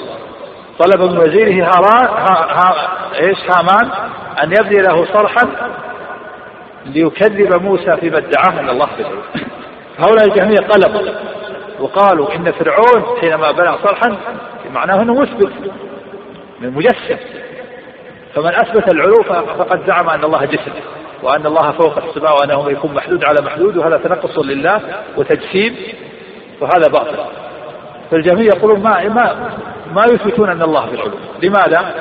طلب 0.78 1.02
من 1.02 1.18
وزيره 1.18 1.64
هاران 1.64 2.06
ها 2.06 2.46
ها 2.52 2.88
إيش؟ 3.20 3.38
هامان 3.50 3.90
أن 4.42 4.52
يبني 4.52 4.82
له 4.82 5.04
صرحا 5.04 5.48
ليكذب 6.86 7.62
موسى 7.62 7.96
فيما 7.96 8.18
ادعاه 8.18 8.60
ان 8.60 8.68
الله 8.68 8.86
في 8.86 9.04
هؤلاء 9.98 10.26
الجهمية 10.26 10.68
قلبوا. 10.68 11.12
وقالوا 11.80 12.34
إن 12.34 12.52
فرعون 12.52 13.18
حينما 13.20 13.50
بنى 13.50 13.72
صرحا 13.82 14.16
معناه 14.74 15.02
إنه 15.02 15.20
مثبت 15.20 15.52
من 16.60 16.70
مجسم. 16.70 17.16
فمن 18.34 18.54
أثبت 18.54 18.92
العلو 18.94 19.22
فقد 19.58 19.86
زعم 19.86 20.08
أن 20.08 20.24
الله 20.24 20.44
جسم 20.44 20.72
وأن 21.22 21.46
الله 21.46 21.72
فوق 21.72 22.04
السماء 22.04 22.36
وأنه 22.40 22.70
يكون 22.70 22.94
محدود 22.94 23.24
على 23.24 23.46
محدود 23.46 23.76
وهذا 23.76 23.96
تنقص 23.96 24.38
لله 24.38 24.80
وتجسيم 25.16 25.76
وهذا 26.60 26.88
باطل. 26.88 27.16
فالجميع 28.10 28.44
يقولون 28.44 28.82
ما 28.82 29.08
ما 29.08 29.50
ما 29.92 30.04
يثبتون 30.04 30.50
أن 30.50 30.62
الله 30.62 30.86
في 30.86 30.94
العلو. 30.94 31.14
لماذا؟ 31.42 31.94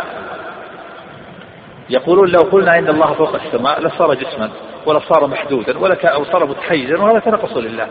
يقولون 1.89 2.29
لو 2.29 2.39
قلنا 2.39 2.79
إن 2.79 2.87
الله 2.87 3.13
فوق 3.13 3.35
السماء 3.35 3.81
لصار 3.81 4.13
جسما 4.13 4.49
ولا 4.85 4.99
صار 4.99 5.27
محدودا 5.27 5.79
ولا 5.79 6.23
صار 6.31 6.45
متحيزا 6.45 6.97
وهذا 6.97 7.19
تنقص 7.19 7.57
لله. 7.57 7.87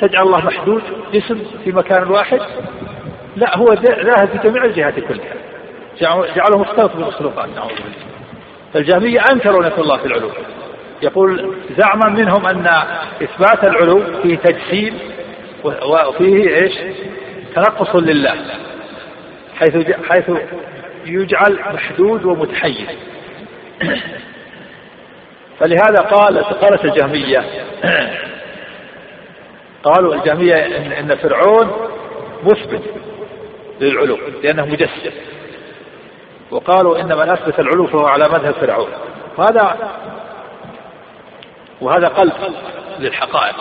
تجعل 0.00 0.26
الله 0.26 0.38
محدود 0.38 0.82
جسم 1.12 1.38
في 1.64 1.72
مكان 1.72 2.08
واحد؟ 2.10 2.40
لا 3.36 3.58
هو 3.58 3.72
ذاهب 3.82 4.28
في 4.28 4.48
جميع 4.48 4.64
الجهات 4.64 5.00
كلها. 5.00 5.34
جعله 6.36 6.58
مختلط 6.58 6.96
بالمخلوقات 6.96 7.48
فالجهمية 8.74 9.20
أنكروا 9.32 9.64
نفي 9.64 9.78
الله 9.78 9.96
في 9.96 10.06
العلو. 10.06 10.30
يقول 11.02 11.56
زعما 11.78 12.08
منهم 12.08 12.46
أن 12.46 12.66
إثبات 13.22 13.64
العلو 13.64 14.22
فيه 14.22 14.36
تجسيم 14.36 14.98
وفيه 15.64 16.54
إيش؟ 16.54 16.72
تنقص 17.54 17.96
لله 17.96 18.34
حيث 19.58 19.92
حيث 20.10 20.30
يجعل 21.06 21.58
محدود 21.74 22.24
ومتحيز. 22.24 22.88
فلهذا 25.60 26.02
قال 26.10 26.44
قالت 26.44 26.84
الجهمية 26.84 27.44
قالوا 29.84 30.14
الجهمية 30.14 30.66
إن, 30.66 30.92
إن 30.92 31.16
فرعون 31.16 31.70
مثبت 32.42 32.82
للعلو 33.80 34.18
لأنه 34.42 34.66
مجسم. 34.66 35.10
وقالوا 36.50 37.00
إن 37.00 37.06
من 37.06 37.30
أثبت 37.30 37.60
العلو 37.60 37.86
فهو 37.86 38.06
على 38.06 38.24
مذهب 38.32 38.54
فرعون. 38.54 38.88
هذا 39.38 39.76
وهذا 41.80 42.08
قلب 42.08 42.32
للحقائق. 42.98 43.56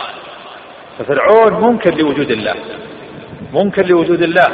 ففرعون 1.00 1.64
منكر 1.64 1.96
لوجود 1.96 2.32
الله 2.32 2.56
منكر 3.54 3.86
لوجود 3.86 4.22
الله. 4.22 4.46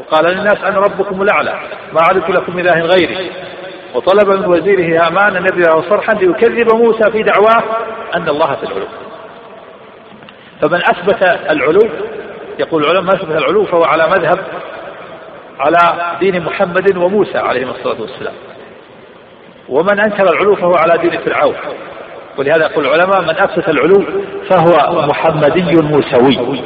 وقال 0.00 0.24
للناس 0.24 0.64
أنا 0.64 0.78
ربكم 0.78 1.22
الأعلى 1.22 1.60
ما 1.92 2.00
علمت 2.00 2.30
لكم 2.30 2.58
إله 2.58 2.80
غيري. 2.80 3.30
وطلب 3.94 4.28
من 4.28 4.46
وزيره 4.46 5.06
هامان 5.06 5.36
أن 5.36 5.44
له 5.44 5.82
صرحا 5.90 6.14
ليكذب 6.14 6.74
موسى 6.74 7.10
في 7.10 7.22
دعواه 7.22 7.62
أن 8.14 8.28
الله 8.28 8.54
في 8.54 8.62
العلو. 8.62 8.86
فمن 10.62 10.80
أثبت 10.90 11.22
العلو 11.50 11.88
يقول 12.58 12.84
العلماء 12.84 13.02
من 13.02 13.08
أثبت 13.08 13.36
العلو 13.36 13.64
فهو 13.64 13.84
على 13.84 14.06
مذهب 14.06 14.38
على 15.60 16.16
دين 16.20 16.44
محمد 16.44 16.96
وموسى 16.96 17.38
عليهما 17.38 17.70
الصلاة 17.70 18.00
والسلام. 18.00 18.34
ومن 19.68 20.00
أنكر 20.00 20.24
العلو 20.32 20.56
فهو 20.56 20.74
على 20.74 20.98
دين 20.98 21.20
فرعون. 21.20 21.54
ولهذا 22.38 22.66
يقول 22.70 22.86
العلماء 22.86 23.22
من 23.22 23.30
أثبت 23.30 23.68
العلو 23.68 24.04
فهو 24.50 25.06
محمدي 25.06 25.82
موسوي 25.82 26.62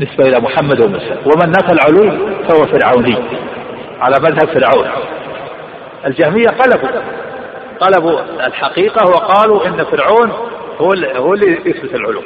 نسبة 0.00 0.28
إلى 0.28 0.40
محمد 0.40 0.80
وموسى. 0.80 1.16
ومن 1.26 1.50
نفى 1.50 1.72
العلو 1.72 2.34
فهو 2.48 2.66
فرعوني 2.66 3.16
على 4.00 4.16
مذهب 4.20 4.48
فرعون. 4.58 4.86
الجهمية 6.06 6.46
قلبوا 6.46 7.00
قلبوا 7.80 8.20
الحقيقة 8.46 9.10
وقالوا 9.10 9.66
إن 9.66 9.84
فرعون 9.84 10.32
هو 10.80 10.92
هو 11.16 11.34
اللي 11.34 11.60
يثبت 11.66 11.94
العلو. 11.94 12.22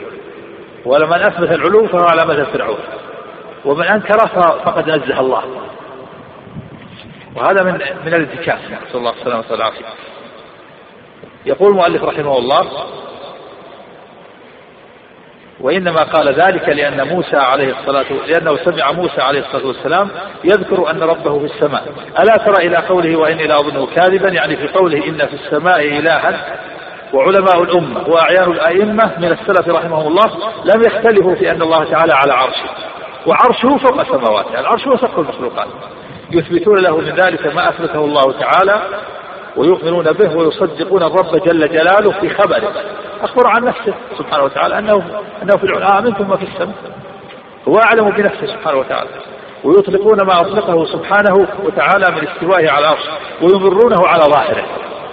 ولمن 0.84 1.22
أثبت 1.22 1.50
العلو 1.50 1.86
فهو 1.86 2.06
على 2.06 2.22
مذهب 2.26 2.46
فرعون. 2.46 2.78
ومن 3.64 3.86
أنكره 3.86 4.60
فقد 4.64 4.90
نزه 4.90 5.20
الله. 5.20 5.42
وهذا 7.36 7.64
من 7.64 7.72
من 8.06 8.14
الانتكاس 8.14 8.58
نسأل 8.64 8.96
الله 8.96 9.10
السلامة 9.10 9.44
والعافية. 9.50 9.84
يقول 11.46 11.70
المؤلف 11.70 12.04
رحمه 12.04 12.38
الله 12.38 12.66
وإنما 15.60 16.02
قال 16.02 16.28
ذلك 16.28 16.68
لأن 16.68 17.08
موسى 17.08 17.36
عليه 17.36 17.74
الصلاة 17.80 18.12
لأنه 18.26 18.56
سمع 18.56 18.92
موسى 18.92 19.20
عليه 19.20 19.40
الصلاة 19.40 19.66
والسلام 19.66 20.10
يذكر 20.44 20.90
أن 20.90 21.02
ربه 21.02 21.38
في 21.38 21.44
السماء. 21.44 21.84
ألا 22.18 22.36
ترى 22.36 22.66
إلى 22.66 22.76
قوله 22.76 23.16
وإني 23.16 23.46
لأظنه 23.46 23.86
كاذبا؟ 23.86 24.28
يعني 24.28 24.56
في 24.56 24.68
قوله 24.68 25.06
إن 25.06 25.26
في 25.26 25.34
السماء 25.34 25.80
إلها 25.80 26.58
وعلماء 27.12 27.62
الأمة 27.62 28.08
وأعيان 28.08 28.52
الأئمة 28.52 29.12
من 29.18 29.32
السلف 29.32 29.68
رحمهم 29.68 30.06
الله 30.06 30.30
لم 30.64 30.82
يختلفوا 30.82 31.34
في 31.34 31.50
أن 31.50 31.62
الله 31.62 31.84
تعالى 31.84 32.12
على 32.14 32.32
عرشه. 32.32 32.68
وعرشه 33.26 33.76
فوق 33.76 34.00
السماوات 34.00 34.46
يعني 34.46 34.60
العرش 34.60 34.88
هو 34.88 34.96
سقف 34.96 35.18
المخلوقات. 35.18 35.68
يثبتون 36.30 36.78
له 36.78 36.96
من 36.96 37.08
ذلك 37.24 37.54
ما 37.54 37.68
أثبته 37.68 38.04
الله 38.04 38.32
تعالى 38.40 38.82
ويؤمنون 39.56 40.12
به 40.12 40.36
ويصدقون 40.36 41.02
الرب 41.02 41.42
جل 41.44 41.68
جلاله 41.68 42.10
في 42.20 42.28
خبره. 42.28 42.72
أخبر 43.22 43.46
عن 43.46 43.64
نفسه 43.64 43.94
سبحانه 44.18 44.44
وتعالى 44.44 44.78
أنه 44.78 45.02
أنه 45.42 45.56
في 45.56 45.64
العلا 45.64 46.00
ما 46.00 46.36
في 46.36 46.44
السماء. 46.44 46.74
هو 47.68 47.78
أعلم 47.78 48.10
بنفسه 48.10 48.46
سبحانه 48.46 48.78
وتعالى. 48.78 49.10
ويطلقون 49.64 50.26
ما 50.26 50.40
أطلقه 50.40 50.84
سبحانه 50.84 51.46
وتعالى 51.64 52.16
من 52.16 52.28
استوائه 52.28 52.70
على 52.70 52.84
العرش 52.84 53.08
ويمرونه 53.42 54.06
على 54.06 54.22
ظاهره. 54.22 54.64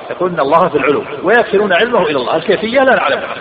يقول 0.10 0.32
إن 0.32 0.39
الله 0.39 0.69
في 0.69 0.78
العلو 0.78 1.04
ويكلون 1.24 1.74
علمه 1.74 2.02
إلى 2.02 2.17
الله 2.17 2.36
الكيفية 2.36 2.80
لا 2.80 2.95
نعلمها 2.95 3.36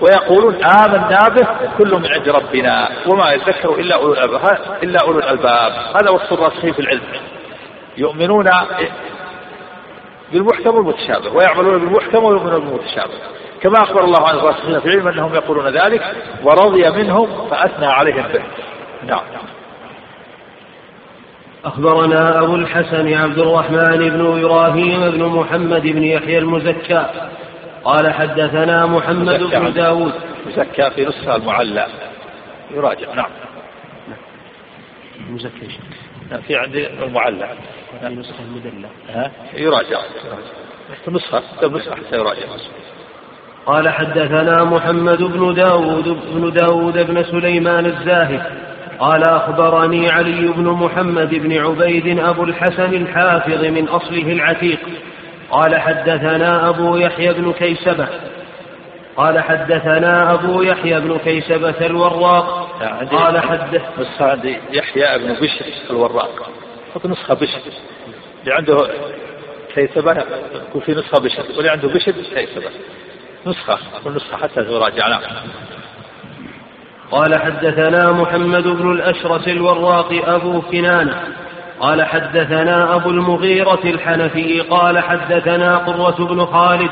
ويقولون 0.00 0.54
آمنا 0.64 1.28
به 1.28 1.46
كل 1.78 1.94
من 1.94 2.06
عند 2.06 2.28
ربنا 2.28 2.88
وما 3.06 3.32
يذكر 3.32 3.74
إلا 3.74 3.94
أولو 3.94 4.12
الألباب 4.12 4.58
إلا 4.82 4.98
أولو 5.02 5.18
الألباب. 5.18 5.72
هذا 5.72 6.10
وصف 6.10 6.32
الراسخين 6.32 6.72
في 6.72 6.78
العلم. 6.78 7.02
يؤمنون 7.96 8.46
بالمحكم 10.32 10.74
والمتشابه 10.74 11.32
ويعملون 11.32 11.78
بالمحكم 11.78 12.24
ويؤمنون 12.24 12.60
بالمتشابه. 12.60 13.14
كما 13.60 13.82
أخبر 13.82 14.04
الله 14.04 14.28
عن 14.28 14.34
الراسخين 14.36 14.80
في 14.80 14.86
العلم 14.86 15.08
أنهم 15.08 15.34
يقولون 15.34 15.68
ذلك 15.68 16.02
ورضي 16.44 16.90
منهم 16.90 17.48
فأثنى 17.50 17.86
عليهم 17.86 18.24
به. 18.32 18.42
نعم. 19.06 19.22
أخبرنا 21.66 22.38
أبو 22.38 22.54
الحسن 22.56 23.14
عبد 23.14 23.38
الرحمن 23.38 24.10
بن 24.10 24.44
إبراهيم 24.44 25.10
بن 25.10 25.24
محمد 25.24 25.82
بن 25.82 26.02
يحيى 26.02 26.38
المزكى 26.38 27.06
قال 27.84 28.14
حدثنا 28.14 28.86
محمد 28.86 29.42
بن 29.42 29.72
داود. 29.72 30.12
مزكى 30.46 30.90
في 30.90 31.06
نسخة 31.06 31.36
المعلى. 31.36 31.86
يراجع. 32.74 33.14
نعم. 33.14 33.30
مزكى 35.30 35.68
في 36.46 36.56
عندي 36.56 36.86
المعلى. 36.86 37.48
في 38.00 38.08
نسخة 38.08 38.44
المدلة. 38.44 38.88
ها؟ 39.08 39.30
يراجع. 39.54 40.00
نسخة. 41.08 41.42
نسخة 41.62 41.94
حتى 41.94 42.16
يراجع. 42.16 42.46
قال 43.66 43.88
حدثنا 43.88 44.64
محمد 44.64 45.22
بن 45.22 45.54
داود 45.54 46.08
بن 46.34 46.52
داود 46.52 47.06
بن 47.06 47.24
سليمان 47.24 47.86
الزاهد 47.86 48.75
قال 48.98 49.28
أخبرني 49.28 50.10
علي 50.10 50.48
بن 50.48 50.64
محمد 50.64 51.34
بن 51.34 51.58
عبيد 51.58 52.18
أبو 52.18 52.44
الحسن 52.44 52.94
الحافظ 52.94 53.64
من 53.64 53.88
أصله 53.88 54.32
العتيق. 54.32 54.78
قال 55.50 55.76
حدثنا 55.80 56.68
أبو 56.68 56.96
يحيى 56.96 57.32
بن 57.32 57.52
كيسبة. 57.52 58.08
قال 59.16 59.40
حدثنا 59.40 60.34
أبو 60.34 60.62
يحيى 60.62 61.00
بن 61.00 61.18
كيسبة 61.18 61.86
الوراق. 61.86 62.68
قال 63.10 63.40
حدث 63.40 63.82
عندي 64.20 64.58
يحيى 64.72 65.18
بن 65.18 65.32
بشر 65.32 65.66
الوراق. 65.90 66.50
حط 66.94 67.06
نسخة 67.06 67.34
بشر. 67.34 67.60
اللي 68.40 68.54
عنده 68.54 68.76
كيسبة 69.74 70.12
يكون 70.68 70.80
في 70.80 70.92
نسخة 70.92 71.20
بشر. 71.20 71.44
واللي 71.56 71.70
عنده 71.70 71.88
بشر 71.88 72.12
كيسبة. 72.12 72.70
نسخة. 73.46 73.78
كل 74.04 74.14
نسخة 74.14 74.36
حتى 74.36 74.64
تراجع 74.64 75.08
نعم 75.08 75.20
قال 77.10 77.40
حدثنا 77.40 78.12
محمد 78.12 78.62
بن 78.62 78.92
الأشرس 78.92 79.48
الوراق 79.48 80.22
أبو 80.24 80.60
كنانة 80.60 81.20
قال 81.80 82.02
حدثنا 82.02 82.94
أبو 82.94 83.10
المغيرة 83.10 83.80
الحنفي 83.84 84.60
قال 84.60 84.98
حدثنا 84.98 85.76
قرة 85.76 86.26
بن 86.26 86.46
خالد 86.46 86.90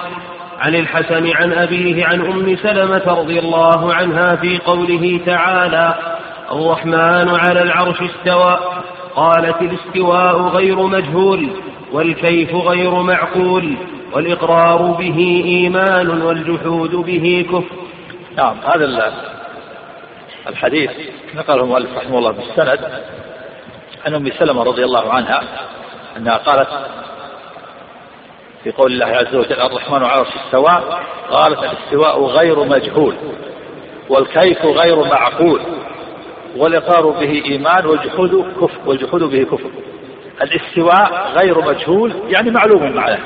عن 0.58 0.74
الحسن 0.74 1.30
عن 1.36 1.52
أبيه 1.52 2.06
عن 2.06 2.20
أم 2.20 2.56
سلمة 2.56 3.02
رضي 3.06 3.38
الله 3.38 3.94
عنها 3.94 4.36
في 4.36 4.58
قوله 4.58 5.20
تعالى 5.26 5.94
الرحمن 6.52 7.28
على 7.28 7.62
العرش 7.62 7.96
استوى 8.02 8.58
قالت 9.16 9.62
الاستواء 9.62 10.36
غير 10.36 10.82
مجهول 10.82 11.48
والكيف 11.92 12.54
غير 12.54 12.90
معقول 12.90 13.76
والإقرار 14.12 14.82
به 14.98 15.42
إيمان 15.44 16.22
والجحود 16.22 16.90
به 16.90 17.46
كفر. 17.50 17.76
نعم 18.36 18.56
هذا 18.74 18.84
الحديث 20.48 20.90
نقله 21.34 21.62
المؤلف 21.62 21.96
رحمه 21.96 22.18
الله 22.18 22.30
بالسند 22.30 23.02
عن 24.06 24.14
أم 24.14 24.30
سلمة 24.38 24.62
رضي 24.62 24.84
الله 24.84 25.12
عنها 25.12 25.42
أنها 26.16 26.36
قالت 26.36 26.68
في 28.64 28.70
قول 28.70 28.92
الله 28.92 29.06
عز 29.06 29.34
وجل 29.34 29.60
الرحمن 29.60 30.04
على 30.04 30.06
العرش 30.06 30.28
استوى. 30.46 30.82
قالت 31.30 31.58
الاستواء 31.58 32.24
غير 32.24 32.64
مجهول 32.64 33.14
والكيف 34.08 34.64
غير 34.64 35.04
معقول 35.04 35.60
والإقرار 36.56 37.10
به 37.10 37.42
إيمان 37.44 37.86
والجحود 37.86 38.54
كفر 38.60 38.78
والجحود 38.86 39.22
به 39.22 39.44
كفر. 39.44 39.70
الاستواء 40.42 41.32
غير 41.38 41.60
مجهول 41.60 42.12
يعني 42.28 42.50
معلوم 42.50 42.92
معناه 42.92 43.18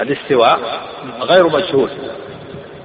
الاستواء 0.00 0.60
غير 1.20 1.48
مجهول. 1.48 1.90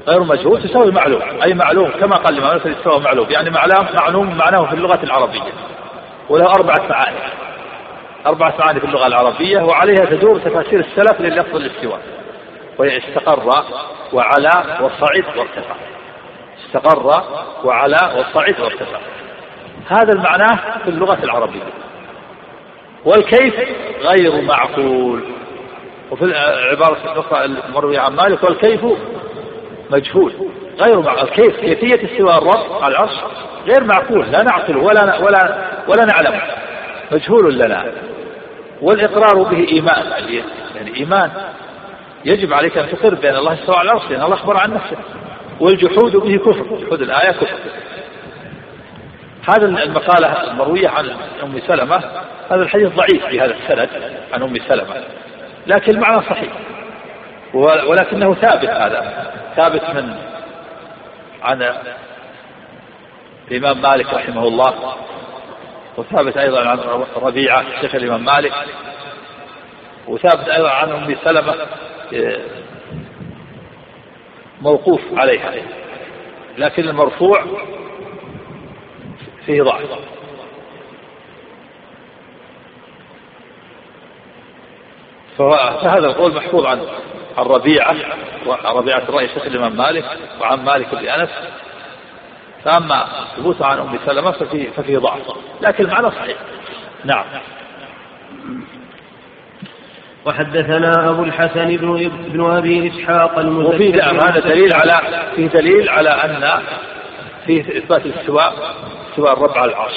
غير 0.08 0.24
مجهول 0.24 0.64
تساوي 0.64 0.92
معلوم. 0.92 1.22
أي 1.44 1.54
معلوم 1.54 1.90
كما 1.90 2.16
قال 2.16 2.38
الإمام 2.38 2.58
الاستواء 2.66 3.00
معلوم. 3.00 3.28
يعني 3.30 3.50
معلوم 4.00 4.38
معناه 4.38 4.66
في 4.66 4.74
اللغة 4.74 5.04
العربية. 5.04 5.54
وله 6.30 6.46
أربعة 6.46 6.88
معاني. 6.90 7.20
أربعة 8.26 8.54
معاني 8.60 8.80
في 8.80 8.86
اللغة 8.86 9.08
العربية 9.08 9.62
وعليها 9.62 10.06
تدور 10.06 10.40
تفاسير 10.40 10.80
السلف 10.80 11.22
للفظ 11.22 11.56
الاستواء. 11.56 12.00
وهي 12.78 12.98
استقر 12.98 13.64
وعلى 14.14 14.50
وصعد 14.82 15.38
وارتفع. 15.38 15.76
استقر 16.66 17.24
وعلى 17.64 17.96
وصعد 17.96 18.60
وارتفع. 18.60 19.00
هذا 19.88 20.14
المعنى 20.16 20.60
في 20.84 20.90
اللغة 20.90 21.24
العربية. 21.24 21.64
والكيف؟ 23.06 23.56
غير 24.02 24.42
معقول. 24.42 25.24
وفي 26.12 26.24
العبارة 26.26 26.98
الأخرى 27.14 27.46
المروية 27.46 28.00
عن 28.00 28.16
مالك 28.16 28.44
والكيف 28.44 28.82
مجهول. 29.92 30.34
غير 30.80 31.02
معقول 31.02 31.30
كيف؟ 31.30 31.60
كيفية 31.60 32.14
استواء 32.14 32.38
الرب 32.38 32.84
على 32.84 32.92
العرش؟ 32.92 33.14
غير 33.66 33.84
معقول 33.84 34.32
لا 34.32 34.44
نعقل 34.44 34.78
ولا 34.78 35.18
ولا 35.18 35.58
ولا 35.88 36.06
نعلم. 36.06 36.42
مجهول 37.12 37.54
لنا 37.54 37.86
والإقرار 38.82 39.44
به 39.44 39.68
إيمان. 39.68 40.06
يعني 40.76 40.96
إيمان 40.98 41.32
يجب 42.26 42.54
عليك 42.54 42.78
أن 42.78 42.90
تقر 42.90 43.16
بأن 43.16 43.36
الله 43.36 43.54
استوى 43.54 43.76
على 43.76 43.92
العرش 43.92 44.12
لأن 44.12 44.22
الله 44.22 44.36
أخبر 44.36 44.58
عن 44.58 44.74
نفسه. 44.74 44.98
والجحود 45.60 46.16
به 46.16 46.38
كفر. 46.38 46.78
جحود 46.82 47.02
الآية 47.02 47.32
كفر. 47.32 47.58
هذا 49.50 49.66
المقالة 49.66 50.52
المروية 50.52 50.90
عن 50.90 51.10
أم 51.44 51.60
سلمة 51.68 51.96
هذا 52.52 52.62
الحديث 52.62 52.88
ضعيف 52.88 53.26
في 53.26 53.42
هذا 53.42 53.54
السند 53.54 53.90
عن 54.34 54.44
أم 54.44 54.56
سلمة 54.68 55.04
لكن 55.68 55.92
المعنى 55.92 56.22
صحيح. 56.22 56.54
ولكنه 57.54 58.34
ثابت 58.34 58.70
هذا. 58.70 59.32
ثابت 59.56 59.90
من 59.90 60.16
عن 61.44 61.74
الإمام 63.52 63.82
مالك 63.82 64.14
رحمه 64.14 64.44
الله 64.48 64.96
وثابت 65.98 66.38
أيضا 66.38 66.70
عن 66.70 66.80
ربيعة 67.16 67.82
شيخ 67.82 67.96
الإمام 67.96 68.26
مالك 68.26 68.54
وثابت 70.08 70.50
أيضا 70.50 70.70
عن 70.70 70.92
أم 70.92 71.16
سلمة 71.24 71.56
موقوف 74.62 75.02
عليها 75.14 75.54
لكن 76.58 76.90
المرفوع 76.90 77.46
فيه 79.46 79.62
ضعف. 79.62 80.15
فهذا 85.38 86.08
القول 86.08 86.34
محفوظ 86.36 86.66
عن 86.66 86.82
عن 87.38 87.46
ربيعة 87.46 87.96
ربيعة 88.66 89.02
الرأي 89.10 89.28
شيخ 89.28 89.46
الإمام 89.46 89.78
مالك 89.78 90.06
وعن 90.42 90.66
مالك 90.66 90.96
بن 90.96 91.08
أنس. 91.08 91.30
فأما 92.64 93.06
ثبوت 93.38 93.62
عن 93.62 93.80
أم 93.80 94.00
سلمة 94.06 94.32
ففيه, 94.32 94.70
ففيه 94.70 94.98
ضعف. 94.98 95.22
لكن 95.62 95.86
المعنى 95.86 96.12
صحيح. 96.12 96.38
نعم. 97.06 97.26
وحدثنا 100.26 101.10
أبو 101.10 101.24
الحسن 101.24 101.78
بن 101.78 102.06
ابن 102.06 102.52
أبي 102.52 102.88
إسحاق 102.88 103.40
المزكي. 103.40 103.90
وفي 103.90 104.02
هذا 104.02 104.40
دليل 104.40 104.74
على 104.74 105.02
فيه 105.36 105.48
دليل 105.48 105.90
على 105.90 106.10
أن 106.10 106.62
فيه 107.46 107.62
إثبات 107.62 108.06
الاستواء 108.06 108.54
استواء 109.10 109.34
الرب 109.34 109.58
على 109.58 109.72
العرش 109.72 109.94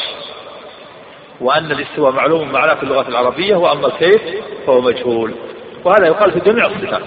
وأن 1.40 1.72
الاستواء 1.72 2.12
معلوم 2.12 2.52
معناه 2.52 2.74
في 2.74 2.82
اللغة 2.82 3.08
العربية 3.08 3.56
وأما 3.56 3.86
الكيف 3.86 4.22
فهو 4.66 4.80
مجهول. 4.80 5.34
وهذا 5.84 6.06
يقال 6.06 6.32
في 6.32 6.50
جميع 6.50 6.66
الصفات 6.66 7.02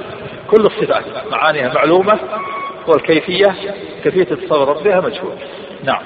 كل 0.47 0.65
الصفات 0.65 1.03
معانيها 1.31 1.73
معلومة 1.73 2.19
والكيفية 2.87 3.55
كيفية 4.03 4.27
التصور 4.31 4.73
بها 4.73 5.01
مجهول. 5.01 5.35
نعم. 5.83 6.01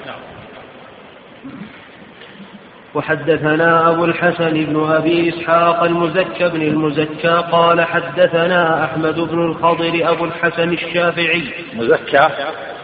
وحدثنا 2.94 3.90
أبو 3.90 4.04
الحسن 4.04 4.50
بن 4.50 4.92
أبي 4.92 5.28
إسحاق 5.28 5.82
المزكى 5.82 6.48
بن 6.48 6.62
المزكى 6.62 7.44
قال 7.52 7.82
حدثنا 7.82 8.84
أحمد 8.84 9.20
بن 9.20 9.44
الخضر 9.44 10.10
أبو 10.10 10.24
الحسن 10.24 10.72
الشافعي. 10.72 11.44
مزكى 11.74 12.28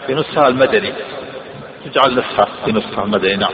في 0.06 0.14
نسخة 0.14 0.48
المدني. 0.48 0.92
تجعل 1.84 2.18
نسخة 2.18 2.48
في 2.64 2.72
نسخة 2.72 3.04
المدني 3.04 3.36
نعم. 3.36 3.52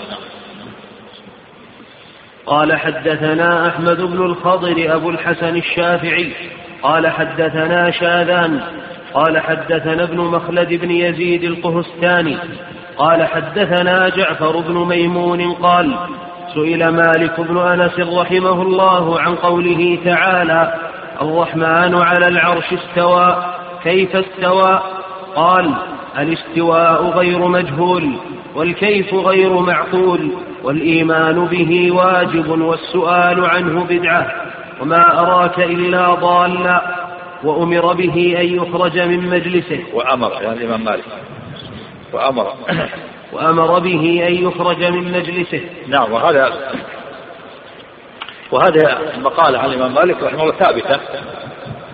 قال 2.49 2.77
حدثنا 2.77 3.69
أحمد 3.69 4.01
بن 4.01 4.23
الخضر 4.27 4.95
أبو 4.95 5.11
الحسن 5.11 5.57
الشافعي. 5.57 6.33
قال 6.83 7.09
حدثنا 7.09 7.91
شاذان. 7.91 8.61
قال 9.15 9.39
حدثنا 9.39 10.03
ابن 10.03 10.17
مخلد 10.17 10.69
بن 10.69 10.91
يزيد 10.91 11.45
القهستاني. 11.45 12.37
قال 12.99 13.27
حدثنا 13.27 14.09
جعفر 14.09 14.61
بن 14.61 14.75
ميمون 14.75 15.53
قال 15.53 15.97
سئل 16.55 16.89
مالك 16.89 17.41
بن 17.41 17.59
أنس 17.59 18.01
رحمه 18.01 18.63
الله 18.63 19.21
عن 19.21 19.35
قوله 19.35 19.99
تعالى 20.05 20.75
الرحمن 21.23 21.95
على 21.95 22.29
العرش 22.29 22.73
استوى 22.73 23.45
كيف 23.83 24.17
استوى؟ 24.17 24.83
قال 25.37 25.75
الاستواء 26.19 27.05
غير 27.05 27.49
مجهول. 27.49 28.13
والكيف 28.55 29.15
غير 29.15 29.53
معقول 29.53 30.31
والإيمان 30.63 31.45
به 31.45 31.93
واجب 31.93 32.61
والسؤال 32.61 33.45
عنه 33.45 33.85
بدعة. 33.85 34.33
وما 34.81 35.21
أراك 35.21 35.59
إلا 35.59 36.15
ضالا 36.15 36.97
وأمر 37.45 37.93
به 37.93 38.37
أن 38.41 38.47
يخرج 38.47 38.99
من 38.99 39.31
مجلسه. 39.31 39.85
وأمر 39.93 40.33
يعني 40.33 40.57
الإمام 40.57 40.85
مالك. 40.85 41.05
وأمر. 42.13 42.53
وأمر 43.33 43.79
به 43.79 44.27
أن 44.29 44.35
يخرج 44.35 44.85
من 44.85 45.13
مجلسه. 45.13 45.61
نعم 45.87 46.13
وهذا 46.13 46.53
وهذه 48.53 48.99
المقالة 49.15 49.59
عن 49.59 49.71
الإمام 49.71 49.95
مالك 49.95 50.23
رحمه 50.23 50.43
الله 50.43 50.55
ثابتة 50.55 51.01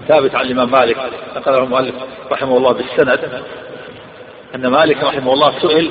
ثابت 0.08 0.34
عن 0.34 0.44
الإمام 0.46 0.70
مالك. 0.70 0.96
نقله 1.36 1.58
المؤلف 1.58 1.94
رحمه 2.32 2.56
الله 2.56 2.72
بالسند 2.72 3.42
أن 4.54 4.66
مالك 4.66 5.04
رحمه 5.04 5.32
الله 5.32 5.58
سئل 5.58 5.90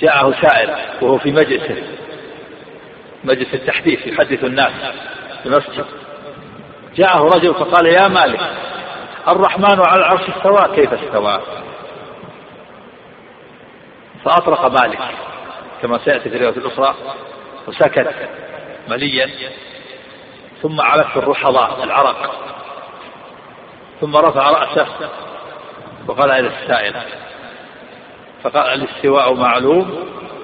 جاءه 0.00 0.34
سائل 0.42 0.74
وهو 1.02 1.18
في 1.18 1.32
مجلسه 1.32 1.82
مجلس 3.24 3.54
التحديث 3.54 4.06
يحدث 4.06 4.44
الناس 4.44 4.72
في 5.42 5.46
المسجد. 5.46 5.84
جاءه 6.96 7.22
رجل 7.22 7.54
فقال 7.54 7.86
يا 7.86 8.08
مالك 8.08 8.40
الرحمن 9.28 9.80
على 9.86 10.00
العرش 10.00 10.20
استوى 10.20 10.76
كيف 10.76 10.92
استوى؟ 10.92 11.40
فأطرق 14.24 14.66
مالك 14.66 14.98
كما 15.82 15.98
سيأتي 15.98 16.30
في 16.30 16.36
الرواية 16.36 16.56
الأخرى 16.56 16.94
وسكت 17.66 18.28
مليا 18.88 19.30
ثم 20.62 20.80
علت 20.80 21.16
الرحضاء 21.16 21.84
العرق 21.84 22.34
ثم 24.00 24.16
رفع 24.16 24.50
رأسه 24.50 24.86
وقال 26.06 26.30
إلى 26.30 26.48
السائل. 26.48 26.94
فقال 28.44 28.82
الاستواء 28.82 29.34
معلوم 29.34 29.90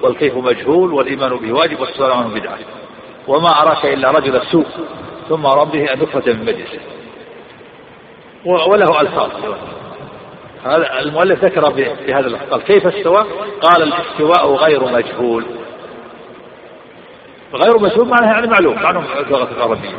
والكيف 0.01 0.37
مجهول 0.37 0.93
والإيمان 0.93 1.37
به 1.37 1.53
واجب 1.53 1.79
والسؤال 1.79 2.11
عنه 2.11 2.27
بدعة. 2.27 2.57
وما 3.27 3.61
أراك 3.61 3.85
إلا 3.85 4.11
رجل 4.11 4.41
سوء 4.51 4.65
ثم 5.29 5.45
ربه 5.45 5.93
أن 5.93 6.01
يخرج 6.01 6.29
من 6.29 6.45
مجلسه. 6.45 6.79
وله 8.45 9.01
ألفاظ. 9.01 9.29
هذا 10.65 10.99
المؤلف 10.99 11.43
ذكر 11.43 11.69
بهذا 11.69 12.27
اللفظ 12.27 12.49
قال 12.51 12.61
كيف 12.61 12.87
استوى؟ 12.87 13.25
قال 13.61 13.83
الاستواء 13.83 14.55
غير 14.55 14.85
مجهول. 14.85 15.45
غير 17.53 17.79
مجهول 17.79 18.07
معناه 18.07 18.33
يعني 18.33 18.47
معلوم 18.47 18.75
معلوم 18.75 19.05
اللغة 19.17 19.49
العربية. 19.57 19.95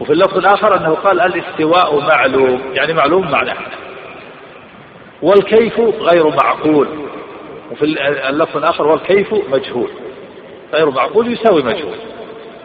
وفي 0.00 0.12
اللفظ 0.12 0.38
الآخر 0.38 0.76
أنه 0.76 0.94
قال 0.94 1.20
الاستواء 1.20 2.00
معلوم 2.00 2.62
يعني 2.74 2.92
معلوم 2.92 3.30
معناه. 3.30 3.56
والكيف 5.22 5.80
غير 5.80 6.28
معقول. 6.28 7.05
وفي 7.72 7.84
اللفظ 8.28 8.56
الآخر 8.56 8.86
والكيف 8.86 9.32
مجهول. 9.32 9.88
غير 10.74 10.90
معقول 10.90 11.32
يساوي 11.32 11.62
مجهول. 11.62 11.96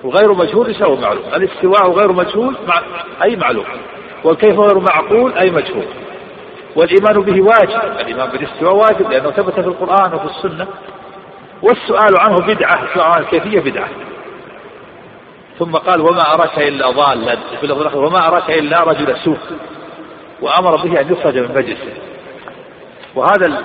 وغير 0.04 0.34
مجهول 0.34 0.70
يساوي 0.70 0.98
معلوم. 0.98 1.24
الاستواء 1.36 1.92
غير 1.92 2.12
مجهول 2.12 2.56
مع 2.68 2.82
أي 3.24 3.36
معلوم. 3.36 3.66
والكيف 4.24 4.60
غير 4.60 4.80
معقول 4.80 5.34
أي 5.34 5.52
مجهول. 5.52 5.86
والإيمان 6.76 7.22
به 7.22 7.42
واجب. 7.42 8.00
الإيمان 8.00 8.30
بالاستواء 8.30 8.76
واجب 8.76 9.12
لأنه 9.12 9.32
ثبت 9.32 9.54
في 9.54 9.68
القرآن 9.68 10.14
وفي 10.14 10.26
السنة. 10.26 10.68
والسؤال 11.62 12.20
عنه 12.20 12.36
بدعة 12.36 12.84
السؤال 12.84 13.06
عن 13.06 13.22
الكيفية 13.22 13.60
بدعة. 13.60 13.90
ثم 15.60 15.72
قال 15.72 16.02
وما 16.02 16.34
أراك 16.34 16.60
إلا 16.60 16.92
ضالا. 16.92 17.36
في 17.60 17.64
اللفظ 17.64 17.98
وما 17.98 18.28
أراك 18.28 18.50
إلا 18.52 18.84
رجل 18.84 19.18
سوء. 19.18 19.38
وأمر 20.42 20.76
به 20.76 21.02
أن 21.02 21.12
يخرج 21.12 21.38
من 21.38 21.56
مجلسه. 21.56 21.94
وهذا. 23.16 23.64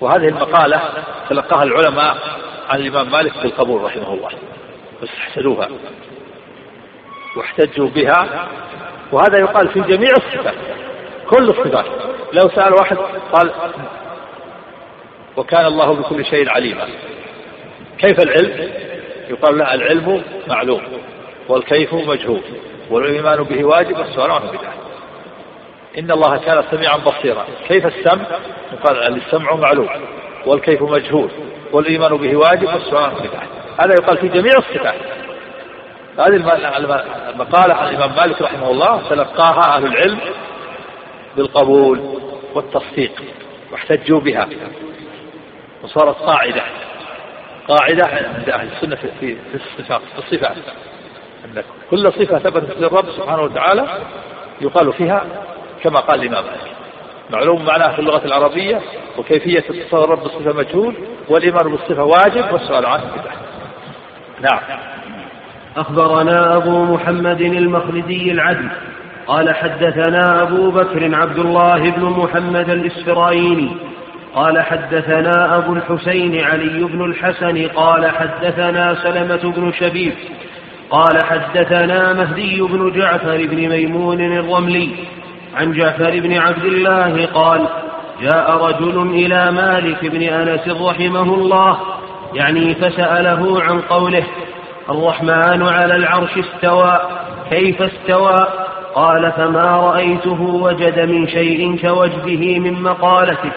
وهذه 0.00 0.28
المقالة 0.28 0.80
تلقاها 1.28 1.62
العلماء 1.62 2.16
عن 2.68 2.80
الإمام 2.80 3.10
مالك 3.10 3.32
بالقبول 3.42 3.82
رحمه 3.82 4.14
الله. 4.14 4.30
واستحسنوها 5.00 5.68
واحتجوا 7.36 7.88
بها. 7.88 8.48
وهذا 9.12 9.38
يقال 9.38 9.68
في 9.68 9.80
جميع 9.80 10.10
الصفات. 10.10 10.54
كل 11.30 11.44
الصفات. 11.44 11.86
لو 12.32 12.50
سأل 12.54 12.72
واحد 12.72 12.96
قال 13.32 13.50
وكان 15.36 15.66
الله 15.66 15.94
بكل 15.94 16.24
شيء 16.24 16.50
عليما. 16.50 16.88
كيف 17.98 18.20
العلم؟ 18.20 18.70
يقال 19.28 19.58
لا 19.58 19.74
العلم 19.74 20.22
معلوم. 20.48 20.82
والكيف 21.48 21.94
مجهول. 21.94 22.42
والإيمان 22.90 23.42
به 23.42 23.64
واجب 23.64 23.98
والسؤال 23.98 24.30
عنه 24.30 24.50
بدعة. 24.50 24.87
إن 25.98 26.10
الله 26.10 26.36
كان 26.36 26.64
سميعا 26.70 26.96
بصيرا. 26.96 27.44
كيف 27.68 27.86
السمع؟ 27.86 28.26
يقال 28.72 29.16
السمع 29.16 29.54
معلوم 29.54 29.88
والكيف 30.46 30.82
مجهول 30.82 31.30
والإيمان 31.72 32.16
به 32.16 32.36
واجب 32.36 32.66
والسؤال 32.66 33.10
بدعة 33.10 33.42
هذا 33.80 33.94
يقال 34.00 34.18
في 34.18 34.28
جميع 34.28 34.52
الصفات. 34.58 34.94
هذه 36.18 36.36
المقالة 37.30 37.74
عن 37.74 37.88
الإمام 37.88 38.16
مالك 38.16 38.42
رحمه 38.42 38.70
الله 38.70 39.08
تلقاها 39.08 39.76
أهل 39.76 39.86
العلم 39.86 40.18
بالقبول 41.36 42.00
والتصديق 42.54 43.12
واحتجوا 43.72 44.20
بها. 44.20 44.48
وصارت 45.82 46.16
قاعدة. 46.16 46.62
قاعدة 47.68 48.02
عند 48.36 48.50
أهل 48.50 48.68
السنة 48.72 48.96
في 48.96 49.36
في 49.36 49.54
الصفات 49.54 50.00
في 50.00 50.18
الصفات. 50.18 50.56
أن 51.44 51.62
كل 51.90 52.12
صفة 52.12 52.38
ثبتت 52.38 52.80
للرب 52.80 53.10
سبحانه 53.16 53.42
وتعالى 53.42 53.86
يقال 54.60 54.92
فيها 54.92 55.24
كما 55.82 56.00
قال 56.00 56.20
الإمام 56.20 56.44
مالك 56.44 56.78
معلوم 57.30 57.64
معناها 57.64 57.92
في 57.92 57.98
اللغة 57.98 58.24
العربية 58.24 58.80
وكيفية 59.18 59.58
اتصال 59.58 60.04
الرب 60.04 60.22
بالصفة 60.22 60.52
مجهول 60.52 60.94
والإيمان 61.28 61.70
بالصفة 61.70 62.04
واجب 62.04 62.52
والسؤال 62.52 62.86
عنه 62.86 63.04
بدعة 63.04 63.36
نعم. 64.40 64.60
أخبرنا 65.76 66.56
أبو 66.56 66.84
محمد 66.84 67.40
المخلدي 67.40 68.32
العدل. 68.32 68.68
قال 69.26 69.54
حدثنا 69.54 70.42
أبو 70.42 70.70
بكر 70.70 71.14
عبد 71.14 71.38
الله 71.38 71.90
بن 71.90 72.02
محمد 72.02 72.70
الإسفرايني 72.70 73.70
قال 74.34 74.60
حدثنا 74.62 75.56
أبو 75.56 75.72
الحسين 75.72 76.44
علي 76.44 76.84
بن 76.84 77.04
الحسن. 77.04 77.68
قال 77.68 78.10
حدثنا 78.10 78.94
سلمة 79.02 79.52
بن 79.56 79.72
شبيب. 79.72 80.14
قال 80.90 81.24
حدثنا 81.24 82.12
مهدي 82.12 82.60
بن 82.60 82.92
جعفر 82.92 83.46
بن 83.46 83.68
ميمون 83.68 84.20
الرملي. 84.20 84.90
عن 85.54 85.72
جعفر 85.72 86.20
بن 86.20 86.38
عبد 86.38 86.64
الله 86.64 87.26
قال 87.26 87.66
جاء 88.22 88.50
رجل 88.66 89.10
إلى 89.10 89.50
مالك 89.50 90.04
بن 90.04 90.22
أنس 90.22 90.68
رحمه 90.68 91.34
الله 91.34 91.78
يعني 92.34 92.74
فسأله 92.74 93.62
عن 93.62 93.80
قوله 93.80 94.26
الرحمن 94.90 95.62
على 95.62 95.96
العرش 95.96 96.38
استوى 96.38 97.00
كيف 97.50 97.82
استوى؟ 97.82 98.46
قال 98.94 99.32
فما 99.32 99.76
رأيته 99.76 100.42
وجد 100.42 100.98
من 101.00 101.28
شيء 101.28 101.76
كوجهه 101.76 102.58
من 102.58 102.82
مقالته 102.82 103.52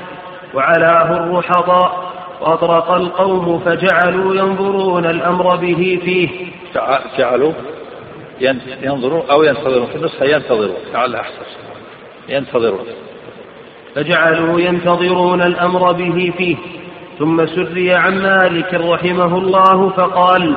وعلاه 0.53 1.17
الرحضاء 1.17 2.11
وأطرق 2.41 2.91
القوم 2.91 3.59
فجعلوا 3.59 4.35
ينظرون 4.35 5.05
الأمر 5.05 5.55
به 5.55 5.99
فيه. 6.03 6.29
جعلوا 7.17 7.53
ينظرون 8.83 9.23
أو 9.31 9.43
ينتظرون 9.43 9.85
في 9.85 9.95
النسخة 9.95 10.25
ينتظرون 10.25 10.77
لعل 10.93 11.15
أحسن. 11.15 11.70
ينتظرون. 12.31 12.85
فجعلوا 13.95 14.59
ينتظرون 14.59 15.41
الأمر 15.41 15.91
به 15.91 16.33
فيه 16.37 16.55
ثم 17.19 17.45
سري 17.45 17.93
عن 17.93 18.21
مالك 18.21 18.73
رحمه 18.73 19.37
الله 19.37 19.89
فقال 19.89 20.55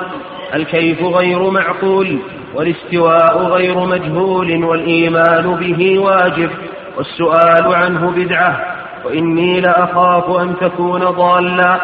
الكيف 0.55 1.03
غير 1.03 1.51
معقول 1.51 2.19
والاستواء 2.55 3.39
غير 3.39 3.79
مجهول 3.79 4.65
والإيمان 4.65 5.55
به 5.55 5.99
واجب 5.99 6.51
والسؤال 6.97 7.75
عنه 7.75 8.11
بدعة 8.11 8.77
وإني 9.05 9.61
لأخاف 9.61 10.31
أن 10.31 10.55
تكون 10.61 11.01
ضالا. 11.01 11.81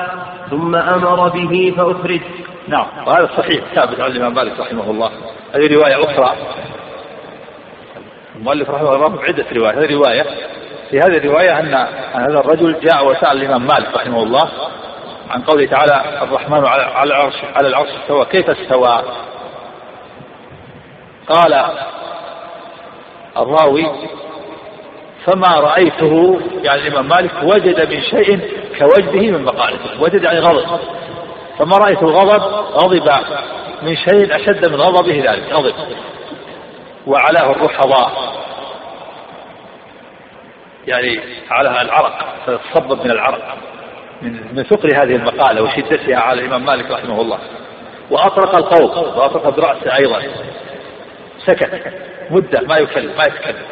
ثم 0.51 0.77
أمر 0.77 1.29
به 1.29 1.75
فأخرج. 1.77 2.21
نعم 2.69 2.87
وهذا 3.07 3.29
صحيح 3.37 3.65
ثابت 3.75 4.01
عن 4.01 4.11
الإمام 4.11 4.35
مالك 4.35 4.61
رحمه 4.61 4.91
الله. 4.91 5.11
هذه 5.55 5.75
رواية 5.75 6.01
أخرى 6.01 6.35
المؤلف 8.41 8.71
رحمه 8.71 8.95
الله 8.95 9.23
عدة 9.23 9.45
روايات. 9.53 9.79
هذه 9.79 9.95
رواية 9.95 10.23
في 10.91 10.99
هذه 10.99 11.17
الرواية 11.17 11.61
أن 11.61 11.75
هذا 12.13 12.41
الرجل 12.41 12.81
جاء 12.81 13.07
وسأل 13.07 13.43
الإمام 13.43 13.67
مالك 13.67 13.97
رحمه 13.97 14.23
الله 14.23 14.51
عن 15.31 15.43
قوله 15.43 15.67
تعالى 15.67 16.23
الرحمن 16.23 16.67
على 16.67 17.05
العرش 17.05 17.35
على 17.55 17.69
العرش 17.69 17.89
استوى. 18.03 18.25
كيف 18.25 18.51
استوى؟ 18.51 19.03
قال 21.29 21.65
الراوي 23.37 23.87
فما 25.27 25.61
رأيته 25.61 26.41
يعني 26.63 26.89
الإمام 26.89 27.09
مالك 27.09 27.33
وجد 27.43 27.89
من 27.93 28.03
شيء 28.03 28.41
كوجده 28.79 29.39
من 29.39 29.45
مقالته 29.45 30.03
وجد 30.03 30.23
يعني 30.23 30.39
غضب. 30.39 30.81
فما 31.59 31.79
رأيته 31.79 32.07
غضب 32.07 32.43
غضب 32.73 33.11
من 33.83 33.97
شيء 33.97 34.37
أشد 34.37 34.67
من 34.67 34.81
غضبه 34.81 35.13
ذلك 35.13 35.53
غضب. 35.53 35.75
وعلاه 37.07 37.51
الرحضاء. 37.51 38.41
يعني 40.87 41.21
على 41.51 41.83
العرق 41.83 42.25
تصبب 42.47 43.05
من 43.05 43.11
العرق 43.11 43.57
من 44.23 44.57
من 44.57 44.63
ثقل 44.63 44.95
هذه 44.95 45.17
المقالة 45.17 45.63
وشدتها 45.63 46.17
على 46.17 46.41
الإمام 46.41 46.65
مالك 46.65 46.91
رحمه 46.91 47.21
الله. 47.21 47.39
وأطرق 48.11 48.57
القوم 48.57 49.19
وأطرق 49.19 49.49
برأسه 49.49 49.97
أيضا. 49.97 50.23
سكت 51.47 51.93
مدة 52.31 52.61
ما 52.61 52.77
يكلم 52.77 53.17
ما 53.17 53.23
يتكلم. 53.23 53.65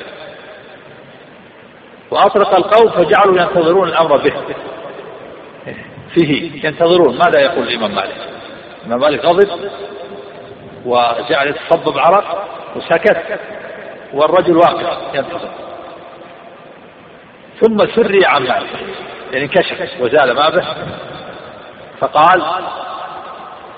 وأطرق 2.11 2.57
القوم 2.57 2.91
فجعلوا 2.91 3.41
ينتظرون 3.41 3.89
الأمر 3.89 4.16
به. 4.16 4.33
فيه 6.14 6.66
ينتظرون 6.66 7.18
ماذا 7.18 7.41
يقول 7.41 7.68
الإمام 7.68 7.95
مالك؟ 7.95 8.16
الإمام 8.87 9.01
مالك 9.01 9.24
غضب 9.24 9.70
وجعل 10.87 11.49
يتصبب 11.49 11.99
عرق 11.99 12.57
وسكت. 12.77 13.41
والرجل 14.14 14.57
واقف. 14.57 15.14
ينتظر. 15.14 15.49
ثم 17.61 17.87
سري 17.95 18.27
عن 18.27 18.45
يعني 18.45 19.45
انكشف 19.45 20.01
وزال 20.01 20.35
ما 20.35 20.49
به 20.49 20.64
فقال 22.01 22.43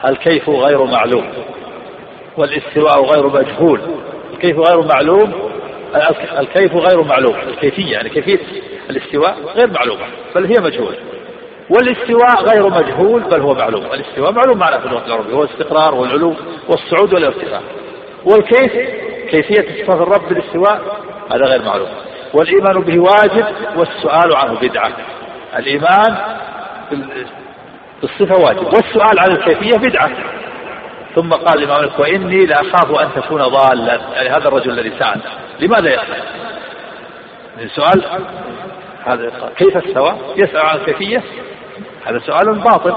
الكيف 0.05 0.49
غير 0.49 0.85
معلوم؟ 0.85 1.33
والاستواء 2.37 3.05
غير 3.05 3.27
مجهول. 3.27 3.81
الكيف 4.33 4.59
غير 4.59 4.87
معلوم؟ 4.95 5.51
الكيف 6.39 6.75
غير 6.75 7.03
معلوم. 7.03 7.37
الكيفية 7.37 7.93
يعني 7.93 8.09
كيفية 8.09 8.39
الاستواء 8.91 9.37
غير 9.57 9.71
معلومة 9.71 10.07
بل 10.35 10.45
هي 10.45 10.55
مجهولة. 10.61 10.99
والاستواء 11.71 12.45
غير 12.45 12.69
مجهول 12.69 13.23
بل 13.23 13.41
هو 13.41 13.55
معلوم. 13.55 13.85
الاستواء 13.87 14.33
معلوم 14.33 14.59
معناه 14.59 14.79
في 14.79 14.87
اللغة 14.87 15.07
العربية 15.07 15.35
هو 15.35 15.45
الاستقرار 15.45 15.95
والعلو 15.95 16.35
والصعود 16.69 17.15
والارتفاع 17.15 17.61
والكيف؟ 18.25 18.73
كيفية 19.31 19.85
صفات 19.85 20.01
الرب 20.01 20.29
بالاستواء؟ 20.29 21.01
هذا 21.33 21.45
غير 21.45 21.63
معلوم 21.63 21.89
والإيمان 22.35 22.81
به 22.81 22.99
واجب 22.99 23.47
والسؤال 23.77 24.37
عنه 24.37 24.61
بدعة. 24.61 24.93
الإيمان 25.59 26.17
بالصفة 28.03 28.41
واجب 28.41 28.65
والسؤال 28.65 29.19
عن 29.19 29.31
الكيفية 29.31 29.79
بدعة. 29.79 30.11
ثم 31.15 31.33
قال 31.33 31.59
الإمام 31.59 31.81
مالك 31.81 31.99
وإني 31.99 32.47
لأخاف 32.47 33.01
أن 33.01 33.23
تكون 33.23 33.43
ضالا. 33.43 34.01
يعني 34.15 34.29
هذا 34.29 34.49
الرجل 34.49 34.71
الذي 34.71 34.93
سأل. 34.99 35.21
لماذا 35.61 35.91
يسأل؟ 35.91 36.23
السؤال 37.61 38.05
هذا 39.05 39.33
كيف 39.57 39.77
استوى؟ 39.77 40.17
يسأل 40.37 40.61
عن 40.61 40.77
الكيفية. 40.77 41.23
هذا 42.05 42.19
سؤال 42.19 42.59
باطل. 42.59 42.95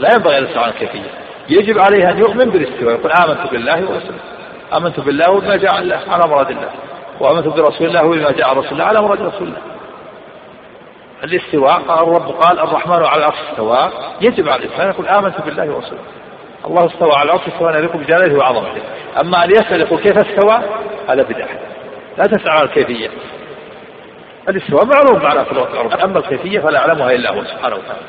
لا 0.00 0.08
ينبغي 0.12 0.38
أن 0.38 0.44
يسأل 0.44 0.58
عن 0.58 0.70
الكيفية. 0.70 1.10
يجب 1.48 1.78
عليه 1.78 2.10
أن 2.10 2.18
يؤمن 2.18 2.50
بالاستواء. 2.50 2.94
يقول 2.94 3.12
آمنت 3.12 3.50
بالله 3.50 3.74
ورسوله 3.74 4.35
آمنت 4.74 5.00
بالله 5.00 5.30
وبما 5.30 5.56
جاء 5.56 5.74
على 5.74 6.28
مراد 6.28 6.50
الله 6.50 6.70
وآمنت 7.20 7.46
برسول 7.46 7.86
الله 7.86 8.04
وبما 8.04 8.30
جاء 8.30 8.58
رسول 8.58 8.72
الله 8.72 8.84
على 8.84 9.00
مراد 9.00 9.22
رسول 9.22 9.48
الله. 9.48 9.58
الاستواء 11.24 11.80
قال 11.88 12.08
الرب 12.08 12.30
قال 12.30 12.60
الرحمن 12.60 13.04
على 13.04 13.16
العرش 13.16 13.36
استوى 13.50 13.90
يجب 14.20 14.48
على 14.48 14.64
الإنسان 14.64 14.88
يقول 14.88 15.08
آمنت 15.08 15.40
بالله 15.40 15.70
ورسوله. 15.70 16.00
الله 16.64 16.86
استوى 16.86 17.12
على 17.16 17.30
العرش 17.30 17.48
استوى 17.48 17.72
يليق 17.72 17.96
بجلاله 17.96 18.38
وعظمته. 18.38 18.82
أما 19.20 19.44
أن 19.44 19.50
يسأل 19.50 19.80
يقول 19.80 20.00
كيف 20.00 20.18
استوى؟ 20.18 20.58
هذا 21.08 21.22
بدعة. 21.22 21.48
لا 22.18 22.24
تسأل 22.24 22.50
عن 22.50 22.62
الكيفية. 22.62 23.10
الاستواء 24.48 24.84
معروف 24.84 25.22
معنا 25.22 25.44
في 25.44 25.52
اللغة 25.52 25.72
العربية 25.72 26.04
أما 26.04 26.18
الكيفية 26.18 26.60
فلا 26.60 26.78
يعلمها 26.80 27.12
إلا 27.12 27.32
هو 27.32 27.44
سبحانه 27.44 27.76
وتعالى. 27.76 28.00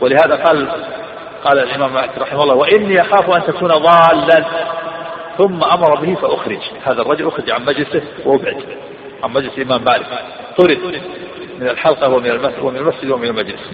ولهذا 0.00 0.44
قال 0.44 0.68
قال 1.44 1.58
الإمام 1.58 1.94
مالك 1.94 2.18
رحمه 2.18 2.42
الله 2.42 2.54
وإني 2.54 3.00
أخاف 3.00 3.30
أن 3.30 3.42
تكون 3.42 3.68
ضالا. 3.68 4.44
ثم 5.38 5.64
أمر 5.64 6.00
به 6.00 6.14
فأخرج. 6.14 6.60
هذا 6.84 7.02
الرجل 7.02 7.28
أخرج 7.28 7.50
عن 7.50 7.64
مجلسه 7.64 8.02
وأبعد 8.24 8.56
عن 9.22 9.32
مجلس 9.32 9.58
الإمام 9.58 9.84
مالك. 9.84 10.06
طرد 10.58 10.78
من 11.60 11.68
الحلقة 11.68 12.08
ومن 12.08 12.30
المسجد 12.30 12.58
ومن 12.62 12.76
المسجد 12.76 13.10
ومن 13.10 13.28
المجلس. 13.28 13.70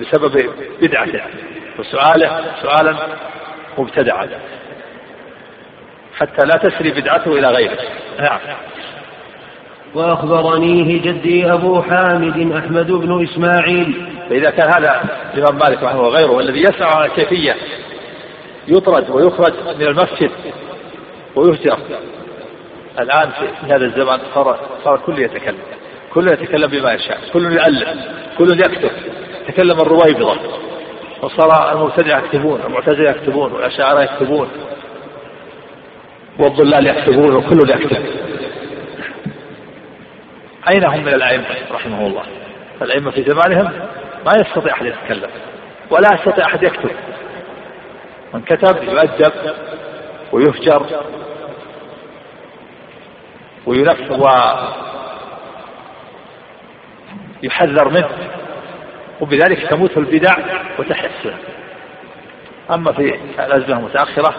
بسبب 0.00 0.50
بدعته. 0.82 1.20
وسؤاله 1.78 2.44
سؤالا 2.62 2.96
مبتدعا. 3.78 4.28
حتى 6.16 6.46
لا 6.46 6.68
تسري 6.68 6.90
بدعته 6.90 7.32
إلى 7.32 7.48
غيره. 7.48 7.78
نعم. 8.20 8.38
وأخبرنيه 9.94 11.02
جدي 11.02 11.52
أبو 11.52 11.82
حامد 11.82 12.52
أحمد 12.52 12.92
بن 12.92 13.24
إسماعيل. 13.24 14.06
فإذا 14.30 14.50
كان 14.50 14.68
هذا 14.76 15.04
الإمام 15.34 15.58
مالك 15.58 15.82
رحمه 15.82 16.00
وغيره 16.00 16.30
والذي 16.30 16.60
يسعى 16.60 16.90
على 16.94 17.06
الكيفية 17.06 17.56
يطرد 18.68 19.10
ويخرج 19.10 19.52
من 19.78 19.86
المسجد 19.86 20.30
ويهجر 21.36 21.78
الآن 22.98 23.30
في 23.30 23.66
هذا 23.66 23.84
الزمان 23.84 24.20
صار 24.34 24.60
صار 24.84 25.00
كل 25.06 25.18
يتكلم 25.18 25.58
كل 26.14 26.28
يتكلم 26.28 26.66
بما 26.66 26.92
يشاء 26.92 27.18
كل 27.32 27.52
يؤلف 27.52 27.88
كل 28.38 28.60
يكتب. 28.60 28.90
تكلم 29.48 29.78
الرويبضة 29.80 30.36
وصار 31.22 31.72
المبتدع 31.72 32.18
يكتبون 32.18 32.60
المعتزلة 32.66 33.10
يكتبون 33.10 33.52
والأشاعرة 33.52 34.02
يكتبون 34.02 34.48
والضلال 36.38 36.86
يكتبون 36.86 37.36
وكل 37.36 37.70
يكتب. 37.70 38.04
أين 40.72 40.84
هم 40.84 41.00
من 41.04 41.14
الأئمة 41.14 41.44
رحمه 41.72 42.06
الله؟ 42.06 42.22
الأئمة 42.82 43.10
في 43.10 43.22
زمانهم 43.22 43.72
ما 44.26 44.32
يستطيع 44.40 44.72
أحد 44.72 44.86
يتكلم 44.86 45.30
ولا 45.90 46.08
يستطيع 46.14 46.46
أحد 46.46 46.62
يكتب. 46.62 46.90
من 48.34 48.40
كتب 48.42 48.82
يؤدب 48.82 49.32
ويهجر 50.32 50.86
وينف 53.66 54.10
ويحذر 57.42 57.88
منه 57.88 58.08
وبذلك 59.20 59.66
تموت 59.70 59.96
البدع 59.96 60.36
وتحيا 60.78 61.10
السنة 61.18 61.38
أما 62.70 62.92
في 62.92 63.14
الأزمة 63.38 63.78
المتأخرة 63.78 64.34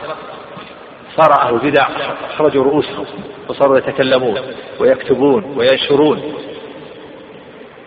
صار 1.16 1.42
أهل 1.42 1.54
البدع 1.54 1.88
أخرجوا 2.34 2.64
رؤوسهم 2.64 3.06
وصاروا 3.48 3.78
يتكلمون 3.78 4.39
ويكتبون 4.80 5.44
وينشرون. 5.58 6.34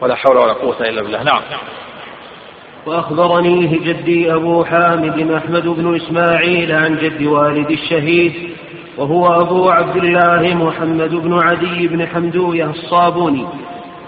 ولا 0.01 0.15
حول 0.15 0.37
ولا 0.37 0.53
قوة 0.53 0.81
إلا 0.81 1.03
بالله. 1.03 1.23
نعم. 1.23 1.43
وأخبرنيه 2.87 3.79
جدي 3.81 4.35
أبو 4.35 4.65
حامد 4.65 5.31
أحمد 5.31 5.69
بن 5.69 5.97
إسماعيل 5.97 6.73
عن 6.73 6.97
جد 6.97 7.23
والد 7.23 7.71
الشهيد 7.71 8.33
وهو 8.99 9.41
أبو 9.41 9.71
عبد 9.71 9.97
الله 9.97 10.55
محمد 10.55 11.15
بن 11.15 11.39
عدي 11.39 11.89
بن 11.89 12.07
حمدوية 12.07 12.71
الصابوني. 12.71 13.47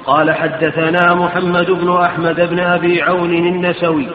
قال 0.06 0.34
حدثنا 0.34 1.14
محمد 1.14 1.70
بن 1.70 1.92
أحمد 1.92 2.40
بن 2.50 2.60
أبي 2.60 3.02
عون 3.02 3.34
النسوي. 3.34 4.06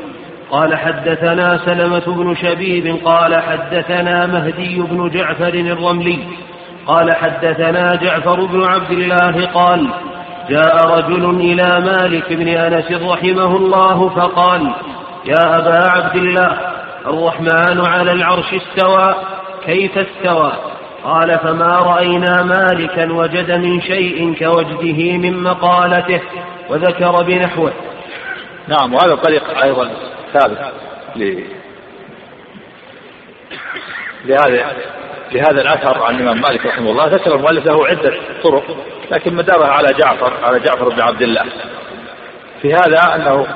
قال 0.52 0.78
حدثنا 0.78 1.60
سلمة 1.66 2.16
بن 2.16 2.36
شبيب. 2.36 2.98
قال 3.06 3.42
حدثنا 3.42 4.28
مهدي 4.28 4.82
بن 4.82 5.10
جعفر 5.10 5.54
الرملي. 5.54 6.20
قال 6.88 7.16
حدثنا 7.16 7.96
جعفر 7.96 8.46
بن 8.46 8.64
عبد 8.64 8.92
الله 8.92 9.46
قال 9.46 9.88
جاء 10.50 10.88
رجل 10.88 11.30
إلى 11.30 11.80
مالك 11.80 12.34
بن 12.34 12.48
أنس 12.48 12.92
رحمه 12.92 13.56
الله 13.56 14.10
فقال 14.10 14.74
يا 15.26 15.58
أبا 15.58 15.90
عبد 15.90 16.16
الله 16.16 16.58
الرحمن 17.06 17.86
على 17.86 18.12
العرش 18.12 18.54
استوى 18.54 19.16
كيف 19.66 19.98
استوى؟ 19.98 20.52
قال 21.04 21.40
فما 21.40 21.76
رأينا 21.80 22.44
مالكا 22.44 23.12
وجد 23.14 23.52
من 23.52 23.82
شيء 23.82 24.36
كوجده 24.40 25.18
من 25.18 25.44
مقالته 25.44 26.22
وذكر 26.70 27.24
بنحوه. 27.24 27.74
نعم 28.68 28.94
وهذا 28.94 29.16
طريق 29.16 29.64
أيضا 29.64 29.92
ثابت 30.34 30.58
لهذا 34.26 34.74
لهذا 35.32 35.62
الأثر 35.62 36.04
عن 36.04 36.16
الإمام 36.16 36.42
مالك 36.42 36.66
رحمه 36.66 36.92
الله 36.92 37.08
ذكر 37.08 37.36
المؤلف 37.36 37.66
له 37.66 37.88
عدة 37.88 38.14
طرق 38.44 38.64
لكن 39.12 39.36
مدارها 39.36 39.68
على 39.68 39.88
جعفر 40.00 40.34
على 40.44 40.60
جعفر 40.60 40.90
بن 40.90 41.02
عبد 41.02 41.22
الله. 41.22 41.46
في 42.62 42.74
هذا 42.74 43.16
أنه 43.16 43.48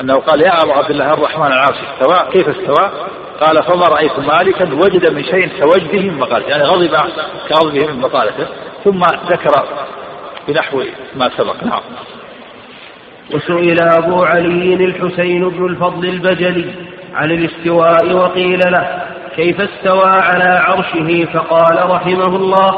أنه 0.00 0.14
قال 0.14 0.40
يا 0.46 0.62
أبا 0.62 0.72
عبد 0.72 0.90
الله 0.90 1.14
الرحمن 1.14 1.46
العرش 1.46 1.76
استوى 1.76 2.32
كيف 2.32 2.48
استوى؟ 2.48 2.90
قال 3.40 3.62
فما 3.62 3.86
رأيت 3.86 4.18
مالكا 4.18 4.74
وجد 4.74 5.12
من 5.12 5.24
شيء 5.24 5.48
كوجده 5.60 6.00
من 6.00 6.18
مقالته. 6.18 6.48
يعني 6.48 6.62
غضب 6.62 6.96
كغضبه 7.48 7.86
من 7.86 8.00
مقالته. 8.00 8.46
ثم 8.84 9.00
ذكر 9.28 9.64
بنحو 10.48 10.82
ما 11.16 11.30
سبق. 11.36 11.64
نعم. 11.64 11.80
وسئل 13.34 13.82
أبو 13.82 14.24
علي 14.24 14.74
الحسين 14.74 15.48
بن 15.48 15.66
الفضل 15.66 16.08
البجلي 16.08 16.74
عن 17.14 17.30
الاستواء 17.30 18.12
وقيل 18.12 18.60
له 18.60 19.03
كيف 19.36 19.60
استوى 19.60 20.10
على 20.10 20.44
عرشه 20.44 21.24
فقال 21.32 21.90
رحمه 21.90 22.36
الله 22.36 22.70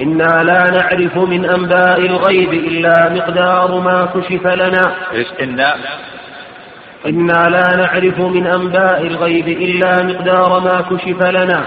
إنا 0.00 0.42
لا 0.42 0.70
نعرف 0.70 1.16
من 1.16 1.44
أنباء 1.44 2.00
الغيب 2.00 2.52
إلا 2.52 3.08
مقدار 3.12 3.80
ما 3.80 4.08
كشف 4.14 4.46
لنا. 4.46 4.94
إنا؟ 5.42 5.74
إنا 7.06 7.48
لا 7.48 7.76
نعرف 7.76 8.20
من 8.20 8.46
أنباء 8.46 9.06
الغيب 9.06 9.48
إلا 9.48 10.02
مقدار 10.02 10.60
ما 10.60 10.80
كشف 10.90 11.22
لنا 11.22 11.66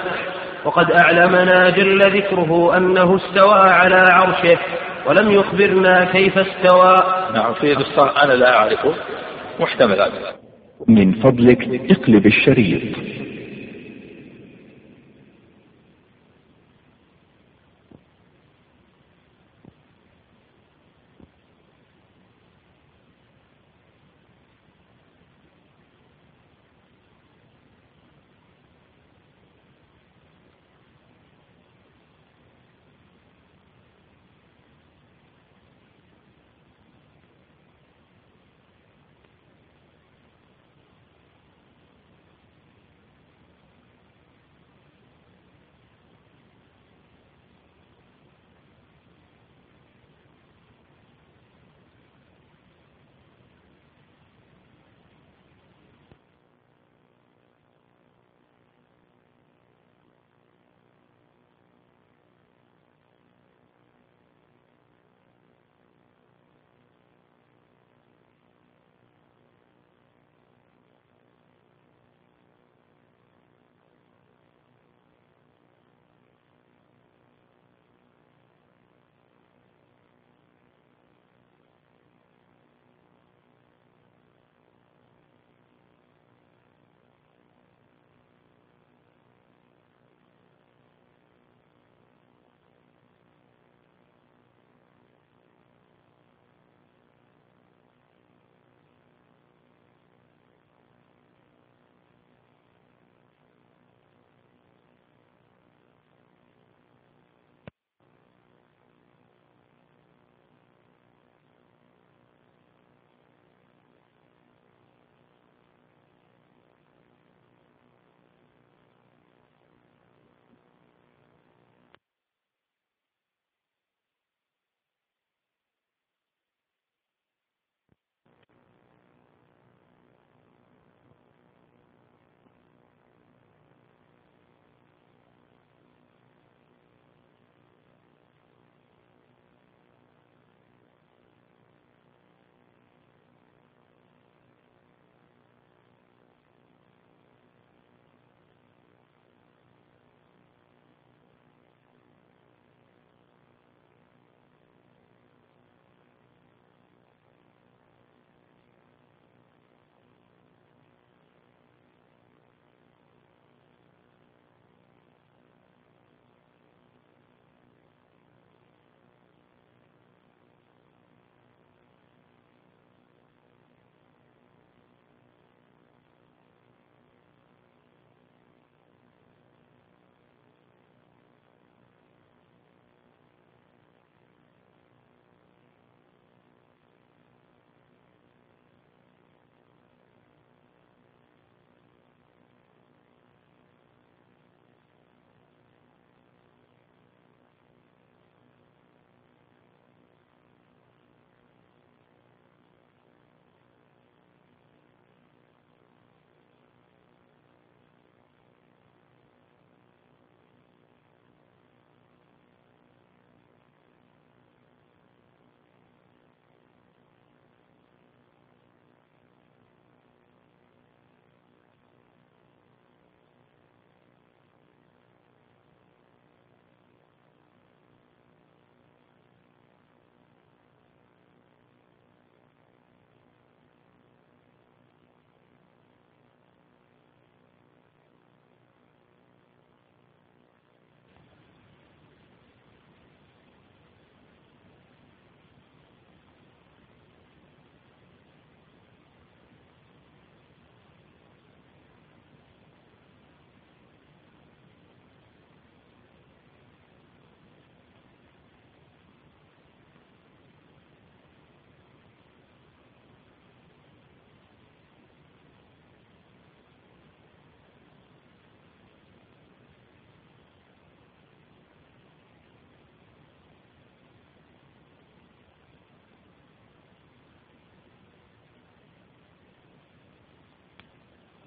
وقد 0.65 0.91
أعلمنا 0.91 1.69
جل 1.69 1.99
ذكره 1.99 2.77
أنه 2.77 3.15
استوى 3.15 3.59
على 3.59 3.95
عرشه 3.95 4.57
ولم 5.05 5.31
يخبرنا 5.31 6.05
كيف 6.05 6.37
استوى. 6.37 6.95
نعم 7.33 7.53
في 7.53 7.77
أنا 8.23 8.33
لا 8.33 8.57
أعرفه 8.57 8.93
محتمل 9.59 10.01
هذا. 10.01 10.11
من 10.87 11.11
فضلك 11.11 11.91
اقلب 11.91 12.25
الشريط. 12.25 12.81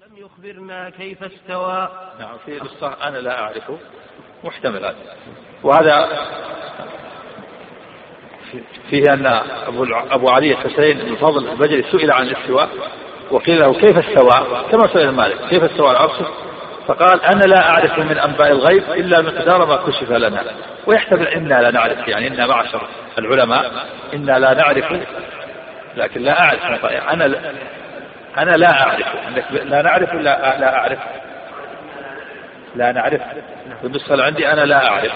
ولم 0.09 0.25
يخبرنا 0.25 0.89
كيف 0.89 1.23
استوى. 1.23 1.89
نعم 2.19 2.37
في 2.45 2.59
نسخة 2.63 3.07
أنا 3.07 3.17
لا 3.17 3.39
أعرفه. 3.39 3.77
محتمل 4.43 4.85
هذا 4.85 4.95
وهذا 5.63 6.07
فيه 8.89 9.03
أن 9.13 9.25
أبو 9.67 9.85
أبو 9.93 10.29
علي 10.29 10.51
الحسين 10.51 10.97
بن 10.97 11.15
فضل 11.15 11.49
البجلي 11.49 11.83
سئل 11.91 12.11
عن 12.11 12.23
الاستواء 12.23 12.69
وقيل 13.31 13.59
له 13.59 13.73
كيف 13.73 13.97
استوى؟ 13.97 14.65
كما 14.71 14.93
سئل 14.93 15.09
مالك 15.09 15.49
كيف 15.49 15.63
استوى 15.63 15.91
العرش 15.91 16.21
فقال 16.87 17.21
أنا 17.23 17.43
لا 17.43 17.69
أعرف 17.69 17.99
من 17.99 18.17
أنباء 18.17 18.51
الغيب 18.51 18.83
إلا 18.91 19.21
مقدار 19.21 19.65
ما 19.65 19.75
كشف 19.75 20.11
لنا. 20.11 20.43
ويحتمل 20.87 21.27
إنا 21.27 21.61
لا 21.61 21.71
نعرف 21.71 22.07
يعني 22.07 22.27
إنا 22.27 22.47
معشر 22.47 22.87
العلماء 23.17 23.87
إنا 24.13 24.39
لا 24.39 24.53
نعرف 24.53 24.93
لكن 25.95 26.21
لا 26.21 26.41
أعرف 26.41 26.85
أنا 26.85 27.53
أنا 28.37 28.51
لا 28.51 28.81
أعرف 28.81 29.05
لا 29.51 29.81
نعرف 29.81 30.13
لا 30.13 30.59
لا 30.59 30.77
أعرف؟ 30.77 30.99
لا 32.75 32.91
نعرف. 32.91 33.21
بالنسبة 33.83 34.23
عندي 34.23 34.51
أنا 34.51 34.61
لا 34.61 34.87
أعرف. 34.87 35.11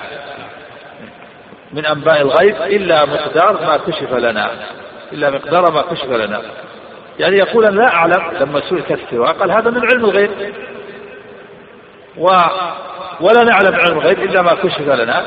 من 1.74 1.86
أنباء 1.86 2.22
الغيب 2.22 2.56
إلا 2.56 3.06
مقدار 3.06 3.54
ما 3.54 3.78
كشف 3.78 4.14
لنا. 4.14 4.50
إلا 5.12 5.30
مقدار 5.30 5.72
ما 5.72 5.82
كشف 5.82 6.10
لنا. 6.10 6.42
يعني 7.20 7.38
يقول 7.38 7.66
أنا 7.66 7.76
لا 7.76 7.94
أعلم 7.94 8.32
لما 8.40 8.62
سئل 8.70 8.82
كاستواء 8.82 9.32
قال 9.32 9.52
هذا 9.52 9.70
من 9.70 9.86
علم 9.92 10.06
الغيب. 10.06 10.54
و 12.18 12.28
ولا 13.22 13.44
نعلم 13.44 13.76
علم 13.76 14.00
الغيب 14.00 14.20
إلا 14.20 14.42
ما 14.42 14.54
كشف 14.54 14.82
لنا. 14.82 15.26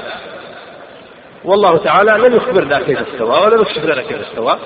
والله 1.45 1.79
تعالى 1.79 2.29
لم 2.29 2.37
يخبرنا 2.37 2.81
كيف 2.81 3.09
استوى 3.09 3.41
ولم 3.41 3.61
يكشف 3.61 3.85
لنا 3.85 4.03
كيف 4.03 4.21
استوى. 4.21 4.59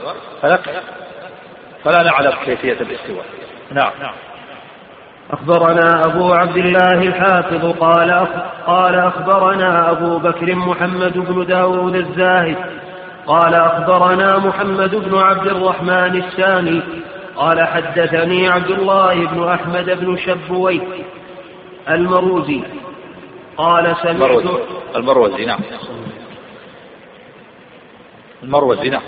فلا 1.85 2.03
نعلم 2.03 2.33
كيفية 2.45 2.72
الاستواء. 2.81 3.24
نعم. 3.72 3.93
أخبرنا 5.31 6.05
أبو 6.05 6.33
عبد 6.33 6.57
الله 6.57 7.03
الحافظ 7.03 7.78
قال 7.81 8.26
قال 8.66 8.95
أخبرنا 8.95 9.91
أبو 9.91 10.18
بكر 10.18 10.55
محمد 10.55 11.18
بن 11.18 11.47
داود 11.47 11.95
الزاهد. 11.95 12.57
قال 13.26 13.55
أخبرنا 13.55 14.39
محمد 14.39 14.95
بن 14.95 15.18
عبد 15.18 15.47
الرحمن 15.47 16.22
السامي 16.22 16.83
قال 17.37 17.66
حدثني 17.66 18.49
عبد 18.49 18.70
الله 18.70 19.26
بن 19.26 19.49
أحمد 19.49 19.91
بن 19.91 20.16
شبوي 20.16 20.81
المروزي. 21.89 22.62
قال 23.57 23.97
سمعت 24.03 24.45
المروزي 24.97 25.45
نعم. 25.45 25.61
المروزي 28.43 28.91
نعم. 28.91 29.03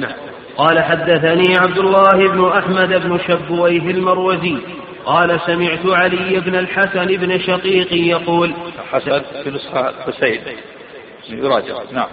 قال 0.57 0.83
حدثني 0.83 1.59
عبد 1.59 1.79
الله 1.79 2.29
بن 2.29 2.49
أحمد 2.49 2.89
بن 2.89 3.19
شبويه 3.29 3.91
المروزي 3.91 4.57
قال 5.07 5.41
سمعت 5.47 5.87
علي 5.87 6.41
بن 6.41 6.55
الحسن 6.55 7.07
بن 7.07 7.39
شقيق 7.39 7.93
يقول 7.93 8.53
حسن 8.93 9.23
في 9.45 9.51
نسخة 9.51 9.93
حسين. 10.07 10.41
يراجع. 11.29 11.75
نعم. 11.93 12.09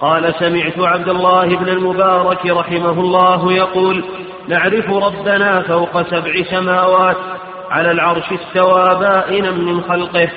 قال 0.00 0.34
سمعت 0.38 0.78
عبد 0.78 1.08
الله 1.08 1.46
بن 1.46 1.68
المبارك 1.68 2.46
رحمه 2.46 3.00
الله 3.00 3.52
يقول 3.52 4.04
نعرف 4.48 4.90
ربنا 4.90 5.60
فوق 5.60 6.02
سبع 6.02 6.42
سماوات 6.50 7.16
على 7.70 7.90
العرش 7.90 8.24
استوى 8.32 9.00
بائنا 9.00 9.50
من 9.50 9.82
خلقه 9.82 10.28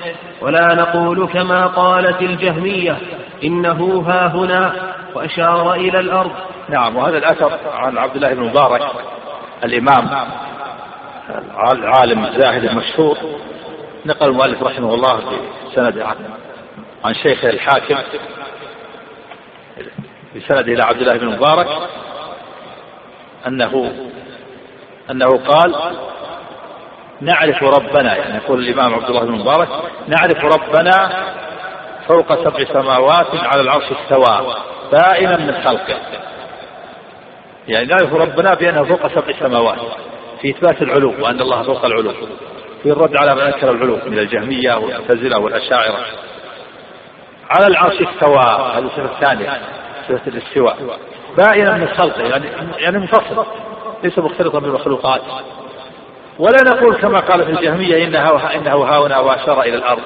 ولا 0.42 0.76
نقول 0.76 1.28
كما 1.28 1.66
قالت 1.66 2.22
الجهمية 2.22 2.98
إنه 3.44 4.04
ها 4.08 4.28
هنا 4.28 4.74
وأشار 5.16 5.74
إلى 5.74 6.00
الأرض. 6.00 6.32
نعم 6.70 6.96
وهذا 6.96 7.18
الأثر 7.18 7.60
عن 7.74 7.98
عبد 7.98 8.16
الله 8.16 8.34
بن 8.34 8.44
مبارك 8.44 8.82
الإمام 9.64 10.10
العالم 11.72 12.26
الزاهد 12.26 12.64
المشهور 12.64 13.18
نقل 14.06 14.30
المؤلف 14.30 14.64
رحمه 14.64 14.94
الله 14.94 15.18
في 15.18 15.40
سند 15.76 16.06
عن 17.06 17.14
شيخه 17.14 17.50
الحاكم 17.50 17.96
بسند 20.36 20.68
إلى 20.68 20.84
عبد 20.84 21.02
الله 21.02 21.18
بن 21.18 21.28
مبارك 21.28 21.68
أنه 23.48 23.92
أنه 25.12 25.28
قال 25.28 25.76
نعرف 27.22 27.64
ربنا 27.64 28.16
يعني 28.16 28.36
يقول 28.36 28.60
الإمام 28.60 28.94
عبد 28.94 29.10
الله 29.10 29.26
بن 29.26 29.32
مبارك 29.32 29.70
نعرف 30.08 30.46
ربنا 30.46 31.26
فوق 32.08 32.44
سبع 32.44 32.74
سماوات 32.74 33.36
على 33.36 33.62
العرش 33.62 33.84
استوى 33.92 34.56
بائنا 34.92 35.38
من 35.38 35.62
خلقه. 35.64 35.98
يعني 37.68 37.86
نعرف 37.86 38.14
ربنا 38.14 38.54
بأنه 38.54 38.84
فوق 38.84 39.08
سبع 39.08 39.40
سماوات 39.40 39.78
في 40.42 40.50
إثبات 40.50 40.82
العلو 40.82 41.14
وأن 41.20 41.42
الله 41.42 41.64
فوق 41.64 41.86
العلو 41.86 42.12
في 42.84 42.92
الرد 42.92 43.18
على 43.18 43.36
من 43.36 43.42
أنكر 43.42 43.72
العلو 43.72 43.98
من 44.08 44.20
الجهمية 44.20 44.74
والمعتزلة 44.74 45.40
والأشاعرة. 45.40 45.98
على 47.50 47.68
العرش 47.68 48.02
استوى 48.02 48.40
هذه 48.76 48.86
الصفة 48.86 49.06
الثانية 49.16 49.62
صفة 50.10 50.22
الاستواء. 50.28 50.78
بائنا 51.38 51.78
من 51.78 51.88
خلقه 51.88 52.22
يعني 52.22 52.46
يعني 52.78 52.98
منفصل 52.98 53.46
ليس 54.04 54.20
مختلطا 54.20 54.60
بالمخلوقات. 54.60 55.22
ولا 56.40 56.64
نقول 56.66 56.96
كما 56.96 57.20
قال 57.20 57.46
في 57.46 57.52
الجهمية 57.52 58.08
إنها 58.08 58.56
إنه 58.56 58.72
هاونا 58.72 59.20
وأشار 59.20 59.62
إلى 59.62 59.76
الأرض. 59.76 60.02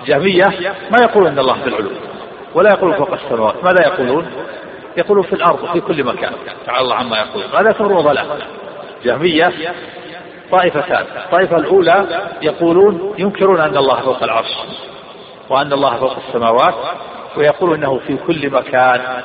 الجهمية 0.00 0.44
ما 0.90 0.98
يقول 1.02 1.26
أن 1.26 1.38
الله 1.38 1.54
في 1.62 1.68
العلو 1.68 1.90
ولا 2.54 2.70
يقول 2.70 2.94
فوق 2.94 3.12
السماوات. 3.12 3.64
ماذا 3.64 3.86
يقولون؟ 3.86 4.26
يقولون 4.98 5.24
في 5.24 5.32
الأرض 5.32 5.72
في 5.72 5.80
كل 5.80 6.04
مكان. 6.04 6.32
تعالى 6.66 6.82
الله 6.82 6.94
عما 6.94 7.16
يقولون. 7.18 7.50
هذا 7.54 7.72
كفر 7.72 7.92
وضلال. 7.92 8.26
جهمية 9.04 9.52
طائفتان. 10.50 11.04
الطائفة 11.16 11.56
الأولى 11.56 12.06
يقولون 12.42 13.14
ينكرون 13.18 13.60
أن 13.60 13.76
الله 13.76 14.00
فوق 14.00 14.22
العرش 14.22 14.58
وأن 15.50 15.72
الله 15.72 15.96
فوق 15.96 16.16
السماوات 16.28 16.74
ويقول 17.36 17.74
أنه 17.74 18.00
في 18.06 18.16
كل 18.26 18.50
مكان. 18.50 19.22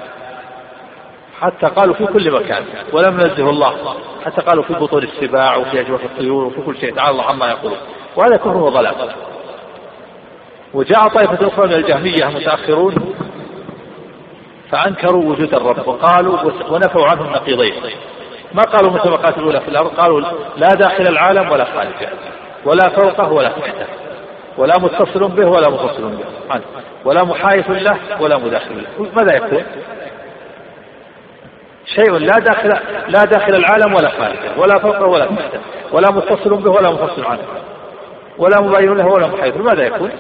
حتى 1.42 1.68
قالوا 1.68 1.96
في 1.96 2.06
كل 2.06 2.32
مكان. 2.32 2.64
ولم 2.94 3.20
ينزه 3.20 3.50
الله. 3.50 3.96
حتى 4.26 4.42
قالوا 4.42 4.64
في 4.64 4.74
بطون 4.74 5.04
السباع 5.04 5.56
وفي 5.56 5.80
أجواف 5.80 6.04
الطيور 6.04 6.44
وفي 6.44 6.62
كل 6.62 6.78
شيء. 6.78 6.96
تعالى 6.96 7.12
الله 7.12 7.24
عما 7.24 7.50
يقولون. 7.50 7.78
وهذا 8.16 8.38
كفر 8.38 8.58
وضلال. 8.58 8.96
وجاء 10.74 11.08
طائفة 11.08 11.48
أخرى 11.48 11.68
من 11.68 11.74
الجهمية 11.74 12.26
متأخرون. 12.26 13.16
فأنكروا 14.74 15.24
وجود 15.24 15.54
الرب 15.54 15.88
وقالوا 15.88 16.38
ونفوا 16.70 17.08
عنه 17.08 17.22
النقيضين 17.22 17.74
ما 18.54 18.62
قالوا 18.62 19.16
قالت 19.16 19.38
الأولى 19.38 19.60
في 19.62 19.68
الأرض؟ 19.68 19.88
قالوا 19.88 20.22
لا 20.58 20.68
داخل 20.68 21.08
العالم 21.08 21.52
ولا 21.52 21.66
خارجه 21.66 22.10
ولا 22.66 22.90
فوقه 22.90 23.32
ولا 23.32 23.50
تحته. 23.50 23.86
ولا 24.58 24.74
متصل 24.80 25.28
به 25.28 25.48
ولا 25.48 25.70
مفصل 25.70 26.10
به. 26.10 26.62
ولا 27.06 27.24
محايف 27.24 27.70
له 27.70 27.98
ولا 28.20 28.38
مداخل 28.38 28.76
له. 28.78 29.08
ماذا 29.16 29.36
يكون؟ 29.36 29.64
شيء 31.86 32.12
لا 32.12 32.40
داخل 32.40 32.70
لا 33.08 33.26
داخل 33.26 33.56
العالم 33.56 33.94
ولا 33.94 34.10
خارجه 34.10 34.58
ولا 34.58 34.80
فوقه 34.80 35.06
ولا 35.06 35.26
تحته 35.26 35.60
ولا 35.92 36.12
متصل 36.12 36.56
به 36.56 36.72
ولا 36.72 36.90
منفصل 36.90 37.26
عنه 37.26 37.42
ولا 38.38 38.62
مباين 38.62 38.94
له 38.94 39.06
ولا 39.06 39.28
محايف 39.28 39.58
ماذا 39.58 39.84
يكون؟ 39.84 40.12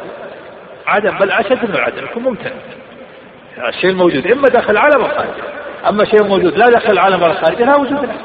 عدم 0.88 1.18
بل 1.18 1.32
أشد 1.32 1.70
من 1.70 1.76
العدم 1.76 2.04
يكون 2.04 2.24
ممتنع 2.24 2.52
الشيء 3.58 3.90
الموجود 3.90 4.28
إما 4.28 4.44
داخل 4.44 4.72
العالم 4.72 5.02
أو 5.02 5.08
خارجه 5.08 5.44
أما 5.90 6.06
شيء 6.06 6.24
موجود 6.24 6.58
لا 6.58 6.70
داخل 6.70 6.92
العالم 6.92 7.24
ولا 7.24 7.34
خارجه 7.34 7.64
لا 7.64 7.76
وجود 7.76 8.04
له 8.06 8.16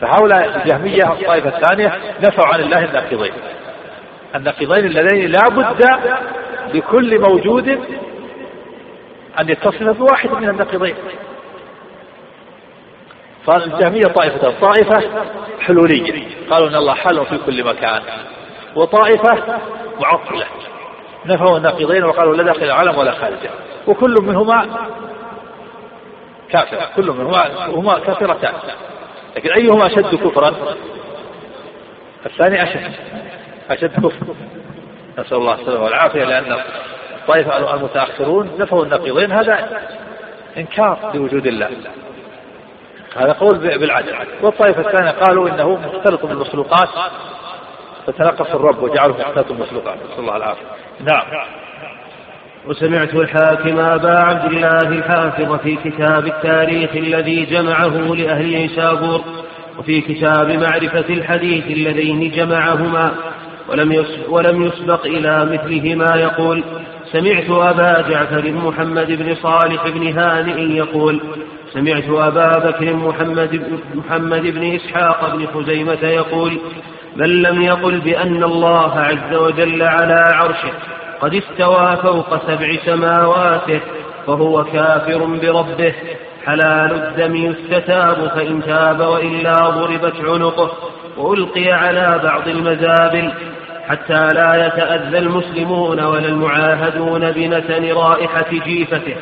فهؤلاء 0.00 0.56
الجهمية 0.56 1.12
الطائفة 1.12 1.48
الثانية 1.48 1.92
نفوا 2.22 2.44
عن 2.46 2.60
الله 2.60 2.84
الناقضين. 2.84 3.32
الناقضين 4.34 4.84
اللذين 4.84 5.30
لا 5.30 5.48
بد 5.48 5.84
لكل 6.74 7.20
موجود 7.20 7.68
أن 9.40 9.48
يتصف 9.48 9.82
بواحد 9.82 10.30
من 10.30 10.48
الناقضين. 10.48 10.94
فالجهمية 13.46 14.12
طائفة 14.14 14.50
طائفة 14.60 15.02
حلولية. 15.60 16.26
قالوا 16.50 16.68
أن 16.68 16.74
الله 16.74 16.94
حل 16.94 17.26
في 17.26 17.38
كل 17.46 17.64
مكان. 17.64 18.02
وطائفة 18.76 19.58
معطلة. 20.00 20.46
نفوا 21.26 21.56
الناقضين 21.56 22.04
وقالوا 22.04 22.36
لا 22.36 22.42
داخل 22.42 22.64
العالم 22.64 22.98
ولا 22.98 23.12
خارجه 23.12 23.50
وكل 23.86 24.14
منهما 24.22 24.66
كافر. 26.50 26.76
كل 26.96 27.10
منهما 27.10 27.68
وهما 27.68 27.98
كافرتان. 27.98 28.52
لكن 29.36 29.52
أيهما 29.52 29.86
أشد 29.86 30.14
كفرا؟ 30.14 30.54
الثاني 32.26 32.62
أشد. 32.62 32.92
أشد 33.70 33.96
كفر. 33.96 34.34
نسأل 35.18 35.36
الله 35.36 35.54
السلامة 35.54 35.84
والعافية 35.84 36.24
لأن 36.24 36.56
الطائفة 37.20 37.74
المتأخرون 37.74 38.50
نفوا 38.58 38.84
النقيضين 38.84 39.32
هذا 39.32 39.80
إنكار 40.56 41.10
لوجود 41.14 41.46
الله. 41.46 41.70
هذا 43.16 43.32
قول 43.32 43.58
بالعدل. 43.58 44.14
والطائفة 44.42 44.80
الثانية 44.80 45.10
قالوا 45.10 45.48
إنه 45.48 45.76
مختلط 45.76 46.26
بالمخلوقات 46.26 46.88
فتنقص 48.06 48.54
الرب 48.54 48.82
وجعله 48.82 49.14
مختلط 49.18 49.48
بالمخلوقات. 49.48 49.96
نسأل 49.96 50.18
الله 50.18 50.36
العافية. 50.36 50.83
نعم. 51.00 51.22
وسمعت 52.66 53.14
الحاكم 53.14 53.78
أبا 53.78 54.18
عبد 54.18 54.52
الله 54.52 54.88
الحافظ 54.88 55.58
في 55.58 55.76
كتاب 55.84 56.26
التاريخ 56.26 56.90
الذي 56.96 57.44
جمعه 57.44 58.14
لأهل 58.14 58.46
نيسابور 58.46 59.20
وفي 59.78 60.00
كتاب 60.00 60.50
معرفة 60.50 61.14
الحديث 61.14 61.66
اللذين 61.66 62.30
جمعهما 62.30 63.12
ولم 63.68 64.04
ولم 64.28 64.62
يسبق 64.62 65.06
إلى 65.06 65.44
مثلهما 65.44 66.16
يقول. 66.16 66.64
سمعت 67.12 67.50
أبا 67.50 68.08
جعفر 68.08 68.52
محمد 68.52 69.12
بن 69.12 69.34
صالح 69.34 69.88
بن 69.88 70.18
هانئ 70.18 70.60
يقول 70.60 71.20
سمعت 71.72 72.08
أبا 72.08 72.58
بكر 72.58 72.96
محمد 72.96 73.50
بن, 73.50 73.78
محمد 73.94 74.42
بن 74.42 74.74
إسحاق 74.74 75.36
بن 75.36 75.46
خزيمة 75.46 76.04
يقول 76.08 76.58
من 77.16 77.42
لم 77.42 77.62
يقل 77.62 78.00
بأن 78.00 78.44
الله 78.44 79.00
عز 79.00 79.34
وجل 79.34 79.82
على 79.82 80.24
عرشه 80.34 80.72
قد 81.20 81.34
استوى 81.34 81.96
فوق 81.96 82.46
سبع 82.46 82.76
سماواته 82.84 83.80
فهو 84.26 84.64
كافر 84.64 85.24
بربه. 85.24 85.94
حلال 86.46 86.92
الدم 86.92 87.36
يستتاب 87.36 88.30
فإن 88.34 88.62
تاب 88.62 89.00
وإلا 89.00 89.54
ضربت 89.54 90.14
عنقه 90.24 90.72
وألقي 91.16 91.72
على 91.72 92.20
بعض 92.24 92.48
المزابل. 92.48 93.32
حتى 93.88 94.28
لا 94.34 94.66
يتأذى 94.66 95.18
المسلمون 95.18 96.00
ولا 96.00 96.28
المعاهدون 96.28 97.30
بنتن 97.30 97.92
رائحة 97.92 98.50
جيفته. 98.50 99.16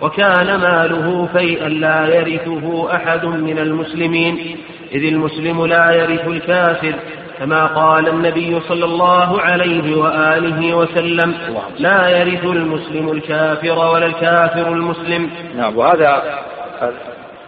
وكان 0.00 0.56
ماله 0.60 1.28
فيئا 1.32 1.68
لا 1.68 2.06
يرثه 2.14 2.94
أحد 2.94 3.24
من 3.24 3.58
المسلمين. 3.58 4.56
إذ 4.92 5.04
المسلم 5.04 5.66
لا 5.66 5.90
يرث 5.90 6.28
الكافر 6.28 6.94
كما 7.38 7.66
قال 7.66 8.08
النبي 8.08 8.60
صلى 8.60 8.84
الله 8.84 9.40
عليه 9.40 9.96
وآله 9.96 10.74
وسلم 10.76 11.34
لا 11.78 12.08
يرث 12.08 12.44
المسلم 12.44 13.12
الكافر 13.12 13.78
ولا 13.78 14.06
الكافر 14.06 14.68
المسلم. 14.68 15.30
نعم 15.56 15.76
وهذا 15.76 16.38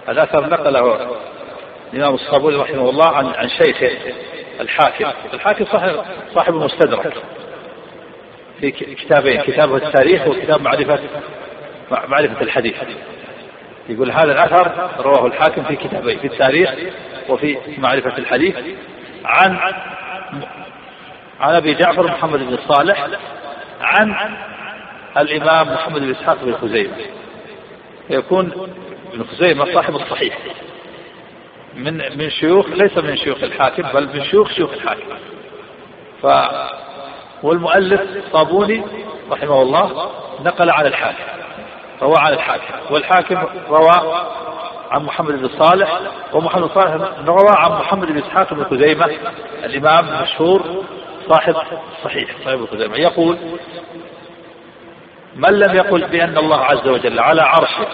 الأثر 0.09 0.49
نقله 0.49 0.97
الإمام 1.95 2.14
الصابوني 2.14 2.57
رحمه 2.57 2.91
الله 2.91 3.07
عن 3.07 3.26
عن 3.26 3.49
شيخه 3.49 3.91
الحاكم. 4.61 5.07
الحاكم 5.34 5.64
صاحب 5.64 5.93
صاحب 6.34 6.55
المستدرك 6.55 7.12
في 8.61 8.70
كتابين 8.70 9.41
كتابه 9.41 9.76
التاريخ 9.76 10.26
وكتاب 10.26 10.62
معرفة 10.62 10.99
معرفة 11.91 12.41
الحديث. 12.43 12.74
يقول 13.88 14.11
هذا 14.11 14.32
الأثر 14.32 14.91
رواه 14.99 15.26
الحاكم 15.26 15.62
في 15.62 15.76
كتابين 15.76 16.18
في 16.18 16.26
التاريخ 16.26 16.70
وفي 17.28 17.57
معرفة 17.78 18.18
الحديث. 18.18 18.57
عن 19.25 19.59
عن 21.41 21.55
أبي 21.55 21.75
جعفر 21.75 22.03
محمد 22.03 22.39
بن 22.39 22.59
صالح 22.68 23.07
عن 23.81 24.37
الإمام 25.16 25.75
محمد 25.75 26.01
بن 26.01 26.11
إسحاق 26.11 26.39
بن 26.43 26.55
خزيمة. 26.55 26.97
يكون 28.11 28.71
ابن 29.12 29.25
خزيمة 29.25 29.75
صاحب 29.75 29.97
الصحيح. 29.97 30.39
من 31.75 32.18
من 32.18 32.31
شيوخ 32.31 32.68
ليس 32.68 32.99
من 32.99 33.16
شيوخ 33.16 33.43
الحاكم 33.43 33.83
بل 33.83 34.07
من 34.07 34.25
شيوخ 34.25 34.53
شيوخ 34.53 34.73
الحاكم. 34.73 35.03
ف 36.23 36.27
والمؤلف 37.43 38.01
صابوني 38.33 38.85
رحمه 39.31 39.62
الله 39.62 40.11
نقل 40.45 40.71
عن 40.71 40.87
الحاكم 40.87 41.25
روى 42.03 42.14
عن 42.18 42.33
الحاكم. 42.33 42.95
والحاكم 42.95 43.45
روى 43.68 44.27
عن 44.91 45.03
محمد 45.03 45.32
بن 45.32 45.49
صالح 45.59 46.01
ومحمد 46.32 46.62
بن 46.62 46.68
صالح 46.74 46.95
روى 47.26 47.51
عن 47.57 47.70
محمد 47.70 48.09
بن 48.09 48.18
إسحاق 48.18 48.55
بن 48.55 48.64
خزيمة 48.64 49.11
الإمام 49.64 50.09
المشهور 50.09 50.62
صاحب 51.28 51.55
صحيح 52.05 52.30
صاحب 52.45 52.66
خزيمة 52.72 52.97
يقول 52.97 53.36
من 55.36 55.51
لم 55.51 55.76
يقل 55.76 56.05
بأن 56.07 56.38
الله 56.38 56.64
عز 56.64 56.88
وجل 56.88 57.20
على 57.20 57.43
عرشه 57.43 57.86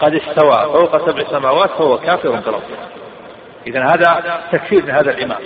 قد 0.00 0.14
استوى 0.14 0.72
فوق 0.72 1.10
سبع 1.10 1.24
سماوات 1.30 1.70
فهو 1.70 1.98
كافر 1.98 2.30
بربه 2.30 2.60
إذا 3.66 3.84
هذا 3.84 4.40
تكفير 4.52 4.84
من 4.84 4.90
هذا 4.90 5.10
الإمام. 5.10 5.38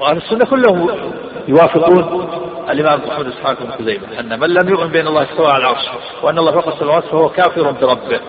وأهل 0.00 0.16
السنة 0.16 0.44
كلهم 0.44 1.10
يوافقون 1.48 2.28
الإمام 2.70 3.00
محمد 3.08 3.26
إسحاق 3.26 3.62
بن 3.62 3.70
خزيمة 3.70 4.20
أن 4.20 4.40
من 4.40 4.48
لم 4.48 4.68
يؤمن 4.68 4.88
بأن 4.88 5.06
الله 5.06 5.22
استوى 5.22 5.46
على 5.46 5.58
العرش 5.58 5.88
وأن 6.22 6.38
الله 6.38 6.52
فوق 6.52 6.68
السماوات 6.68 7.04
فهو 7.04 7.28
كافر 7.28 7.70
بربه 7.70 8.20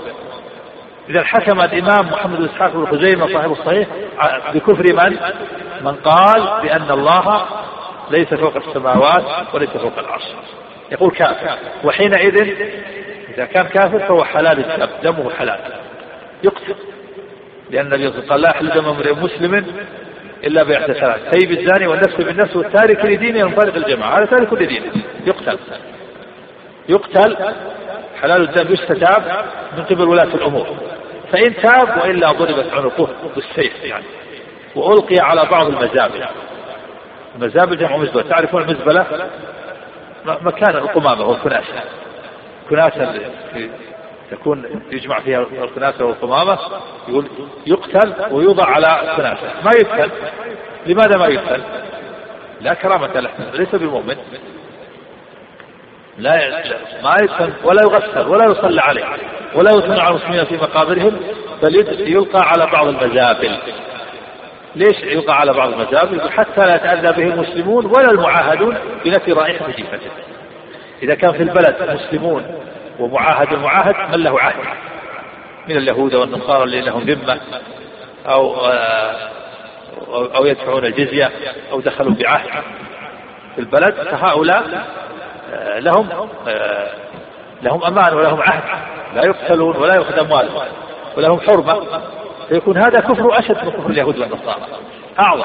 إذا 1.09 1.23
حكم 1.23 1.61
الإمام 1.61 2.11
محمد 2.11 2.37
بن 2.37 2.45
إسحاق 2.45 2.73
بن 2.73 2.85
خزيمة 2.85 3.33
صاحب 3.33 3.51
الصحيح 3.51 3.87
بكفر 4.53 4.93
من؟ 4.93 5.17
من 5.81 5.95
قال 5.95 6.61
بأن 6.63 6.91
الله 6.91 7.45
ليس 8.11 8.33
فوق 8.33 8.55
السماوات 8.55 9.23
وليس 9.53 9.69
فوق 9.69 9.99
العرش. 9.99 10.23
يقول 10.91 11.11
كافر. 11.11 11.57
وحينئذ 11.83 12.41
إذا 13.33 13.45
كان 13.45 13.67
كافر 13.67 13.99
فهو 13.99 14.23
حلال 14.23 14.65
الدم 14.71 14.87
دمه 15.03 15.29
حلال. 15.29 15.59
يقتل. 16.43 16.75
لأن 17.69 17.93
النبي 17.93 18.11
صلى 18.11 18.19
الله 18.19 18.19
عليه 18.19 18.29
وسلم 18.29 18.31
قال 18.31 18.41
لا 18.41 18.49
يحل 18.49 19.13
دم 19.13 19.23
مسلم 19.23 19.65
إلا 20.43 20.63
بإحدى 20.63 20.93
ثلاث 20.93 21.35
سيب 21.35 21.51
الزاني 21.51 21.87
والنفس 21.87 22.15
بالنفس 22.15 22.55
والتارك 22.55 23.05
لدينه 23.05 23.49
فارق 23.49 23.75
الجماعة. 23.75 24.17
هذا 24.17 24.25
تارك 24.25 24.53
لدينه. 24.53 24.91
يقتل. 25.25 25.59
يقتل. 26.89 27.37
حلال 28.21 28.41
الدم 28.41 28.73
يستتاب 28.73 29.45
من 29.77 29.83
قبل 29.83 30.03
ولاة 30.03 30.35
الأمور. 30.35 30.67
فإن 31.31 31.55
تاب 31.55 31.97
وإلا 31.97 32.31
ضربت 32.31 32.73
عنقه 32.73 33.07
بالسيف 33.35 33.83
يعني. 33.83 34.05
وألقي 34.75 35.15
على 35.19 35.45
بعض 35.51 35.67
المزابل. 35.67 36.25
المزابل 37.35 37.77
جمع 37.77 37.97
مزبلة. 37.97 38.29
تعرفون 38.29 38.61
المزبلة؟ 38.61 39.29
مكان 40.25 40.75
القمامة 40.75 41.25
والكناسة 41.25 41.83
كناسة 42.69 43.21
تكون 44.31 44.81
يجمع 44.91 45.19
فيها 45.19 45.45
الكناسة 45.63 46.05
والقمامة. 46.05 46.59
يقول 47.07 47.27
يقتل 47.67 48.13
ويوضع 48.31 48.65
على 48.65 49.11
الكناسة. 49.11 49.47
ما 49.65 49.71
يقتل 49.81 50.11
لماذا 50.85 51.17
ما 51.17 51.27
يقتل 51.27 51.63
لا 52.61 52.73
كرامة 52.73 53.19
له. 53.19 53.31
ليس 53.53 53.75
بمؤمن. 53.75 54.17
لا 56.17 56.63
ما 57.03 57.15
يدفن 57.21 57.53
ولا 57.63 57.81
يغسل 57.81 58.27
ولا 58.27 58.45
يصلى 58.45 58.81
عليه 58.81 59.05
ولا 59.55 59.71
يثنى 59.71 60.01
على 60.01 60.09
المسلمين 60.09 60.45
في 60.45 60.55
مقابرهم 60.55 61.19
بل 61.63 61.75
يلقى 61.99 62.39
على 62.49 62.71
بعض 62.71 62.87
المزابل 62.87 63.57
ليش 64.75 65.03
يلقى 65.03 65.33
على 65.39 65.53
بعض 65.53 65.73
المزابل 65.73 66.29
حتى 66.29 66.61
لا 66.61 66.75
يتأذى 66.75 67.23
به 67.23 67.33
المسلمون 67.33 67.85
ولا 67.85 68.11
المعاهدون 68.11 68.77
بنفي 69.05 69.31
رائحة 69.31 69.65
جيفته. 69.67 70.11
إذا 71.03 71.15
كان 71.15 71.31
في 71.31 71.43
البلد 71.43 71.75
مسلمون 71.81 72.61
ومعاهد 72.99 73.53
المعاهد 73.53 73.95
من 74.11 74.23
له 74.23 74.39
عهد؟ 74.39 74.55
من 75.67 75.77
اليهود 75.77 76.15
والنصارى 76.15 76.63
اللي 76.63 76.81
لهم 76.81 77.01
ذمة 77.01 77.39
أو 78.25 78.55
أو 80.35 80.45
يدفعون 80.45 80.85
الجزية 80.85 81.31
أو 81.71 81.81
دخلوا 81.81 82.13
بعهد. 82.13 82.63
في 83.55 83.61
البلد 83.61 83.93
فهؤلاء 83.93 84.85
لهم 85.77 86.29
لهم 87.61 87.83
أمان 87.83 88.13
ولهم 88.13 88.41
عهد. 88.41 88.63
لا 89.15 89.25
يقتلون 89.25 89.75
ولا 89.75 89.95
يؤخذ 89.95 90.19
أموالهم 90.19 90.61
ولهم 91.17 91.39
حرمة. 91.39 91.81
فيكون 92.49 92.77
هذا 92.77 92.99
كفر 92.99 93.39
أشد 93.39 93.65
من 93.65 93.71
كفر 93.71 93.89
اليهود 93.89 94.19
والنصارى. 94.19 94.61
أعظم. 95.19 95.43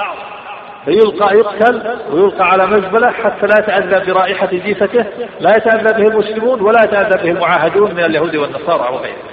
فيلقى 0.84 1.36
يقتل 1.36 1.96
ويلقى 2.11 2.44
على 2.51 2.66
مزبلة 2.66 3.11
حتى 3.11 3.46
لا 3.46 3.55
يتأذى 3.59 4.12
برائحة 4.12 4.46
جيفته 4.46 5.05
لا 5.40 5.57
يتأذى 5.57 6.03
به 6.03 6.09
المسلمون 6.09 6.61
ولا 6.61 6.84
يتأذى 6.84 7.22
به 7.22 7.30
المعاهدون 7.30 7.94
من 7.94 8.05
اليهود 8.05 8.36
والنصارى 8.36 8.94
وغيرهم. 8.94 9.30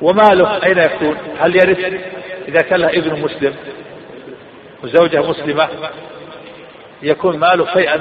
وماله؟ 0.00 0.64
أين 0.64 0.78
يكون؟ 0.78 1.16
هل 1.40 1.56
يرث؟ 1.56 2.02
إذا 2.48 2.60
كان 2.60 2.80
له 2.80 2.88
ابن 2.88 3.22
مسلم 3.22 3.54
وزوجة 4.84 5.22
مسلمة 5.30 5.68
يكون 7.02 7.38
ماله 7.38 7.72
شيئا؟ 7.72 8.00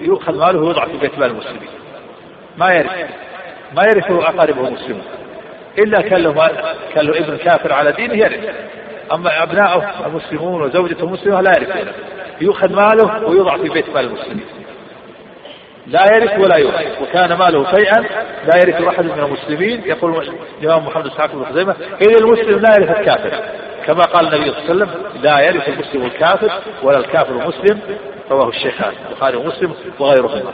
يؤخذ 0.00 0.38
ماله 0.38 0.58
ويوضع 0.58 0.84
في 0.84 0.98
بيت 0.98 1.18
مال 1.18 1.30
المسلمين. 1.30 1.68
ما 2.58 2.74
يرث 2.74 2.90
ما 3.76 3.82
يرثه 3.82 4.28
أقاربه 4.28 4.68
المسلمون 4.68 5.02
إلا 5.78 6.00
كان 6.00 6.22
له 6.22 6.50
كان 6.94 7.06
له 7.06 7.18
ابن 7.18 7.36
كافر 7.36 7.72
على 7.72 7.92
دينه 7.92 8.14
يرث. 8.14 8.54
أما 9.12 9.42
أبناؤه 9.42 10.06
المسلمون 10.06 10.62
وزوجته 10.62 11.06
مسلمة 11.06 11.40
لا 11.40 11.52
يرثون. 11.58 11.92
يؤخذ 12.40 12.72
ماله 12.72 13.26
ويوضع 13.26 13.56
في 13.56 13.68
بيت 13.68 13.88
مال 13.94 14.04
المسلمين. 14.04 14.46
لا 15.86 16.00
يرث 16.14 16.38
ولا 16.38 16.56
يورث 16.56 17.02
وكان 17.02 17.32
ماله 17.32 17.70
شيئا 17.70 18.00
لا 18.46 18.56
يرث 18.56 18.82
أحد 18.82 19.04
من 19.04 19.24
المسلمين. 19.24 19.82
يقول 19.86 20.28
الإمام 20.62 20.86
محمد 20.86 21.04
بن 21.04 21.26
بن 21.26 21.44
خزيمة 21.44 21.74
إذا 22.00 22.18
المسلم 22.20 22.58
لا 22.58 22.74
يرث 22.78 22.98
الكافر. 22.98 23.42
كما 23.86 24.02
قال 24.02 24.34
النبي 24.34 24.50
صلى 24.50 24.58
الله 24.60 24.70
عليه 24.70 24.74
وسلم 24.74 25.22
لا 25.22 25.40
يرث 25.40 25.68
المسلم 25.68 26.02
الكافر 26.02 26.50
ولا 26.82 26.98
الكافر 26.98 27.32
المسلم. 27.32 27.80
رواه 28.30 28.48
الشيخان 28.48 28.92
البخاري 29.10 29.36
ومسلم 29.36 29.74
وغيرهما. 29.98 30.52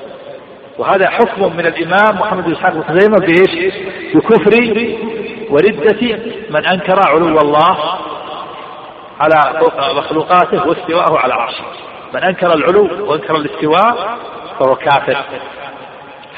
وهذا 0.78 1.10
حكم 1.10 1.56
من 1.56 1.66
الإمام 1.66 2.20
محمد 2.20 2.44
بن 2.44 2.52
إسحاق 2.52 2.72
بن 2.72 2.82
خزيمة 2.82 3.16
بإيش؟ 3.16 3.74
بكفر 4.14 4.52
وردة 5.50 6.18
من 6.50 6.66
أنكر 6.66 7.00
علو 7.06 7.40
الله 7.40 7.98
على 9.20 9.60
مخلوقاته 9.94 10.68
واستواءه 10.68 11.18
على 11.18 11.34
عرشه. 11.34 11.64
من 12.14 12.24
أنكر 12.24 12.54
العلو 12.54 13.10
وأنكر 13.10 13.36
الاستواء 13.36 14.18
فهو 14.60 14.74
كافر. 14.76 15.16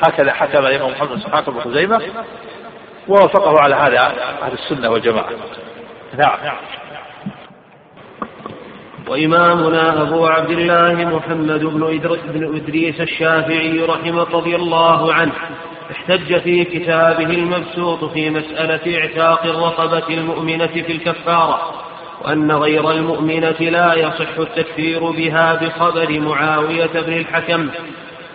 هكذا 0.07 0.33
حكم 0.33 0.67
الإمام 0.67 0.91
محمد 0.91 1.09
بن 1.09 1.17
إسحاق 1.17 1.51
بن 1.51 1.61
خزيمة 1.61 2.03
ووافقه 3.09 3.61
على 3.61 3.75
هذا 3.75 3.99
أهل 4.43 4.53
السنة 4.53 4.91
والجماعة. 4.91 5.29
نعم. 6.17 6.57
وإمامنا 9.09 10.03
أبو 10.03 10.27
عبد 10.27 10.51
الله 10.51 10.95
محمد 11.17 11.65
بن, 11.65 12.57
إدريس 12.57 13.01
الشافعي 13.01 13.81
رحمه 13.81 14.27
رضي 14.33 14.57
الله 14.57 15.15
عنه 15.15 15.33
احتج 15.91 16.41
في 16.41 16.65
كتابه 16.65 17.31
المبسوط 17.31 18.05
في 18.05 18.31
مسألة 18.31 18.99
إعتاق 18.99 19.45
الرقبة 19.45 20.09
المؤمنة 20.09 20.67
في 20.67 20.93
الكفارة 20.93 21.73
وأن 22.25 22.53
غير 22.53 22.91
المؤمنة 22.91 23.61
لا 23.61 23.95
يصح 23.95 24.39
التكفير 24.39 25.11
بها 25.11 25.55
بخبر 25.55 26.21
معاوية 26.21 26.91
بن 26.95 27.13
الحكم 27.13 27.69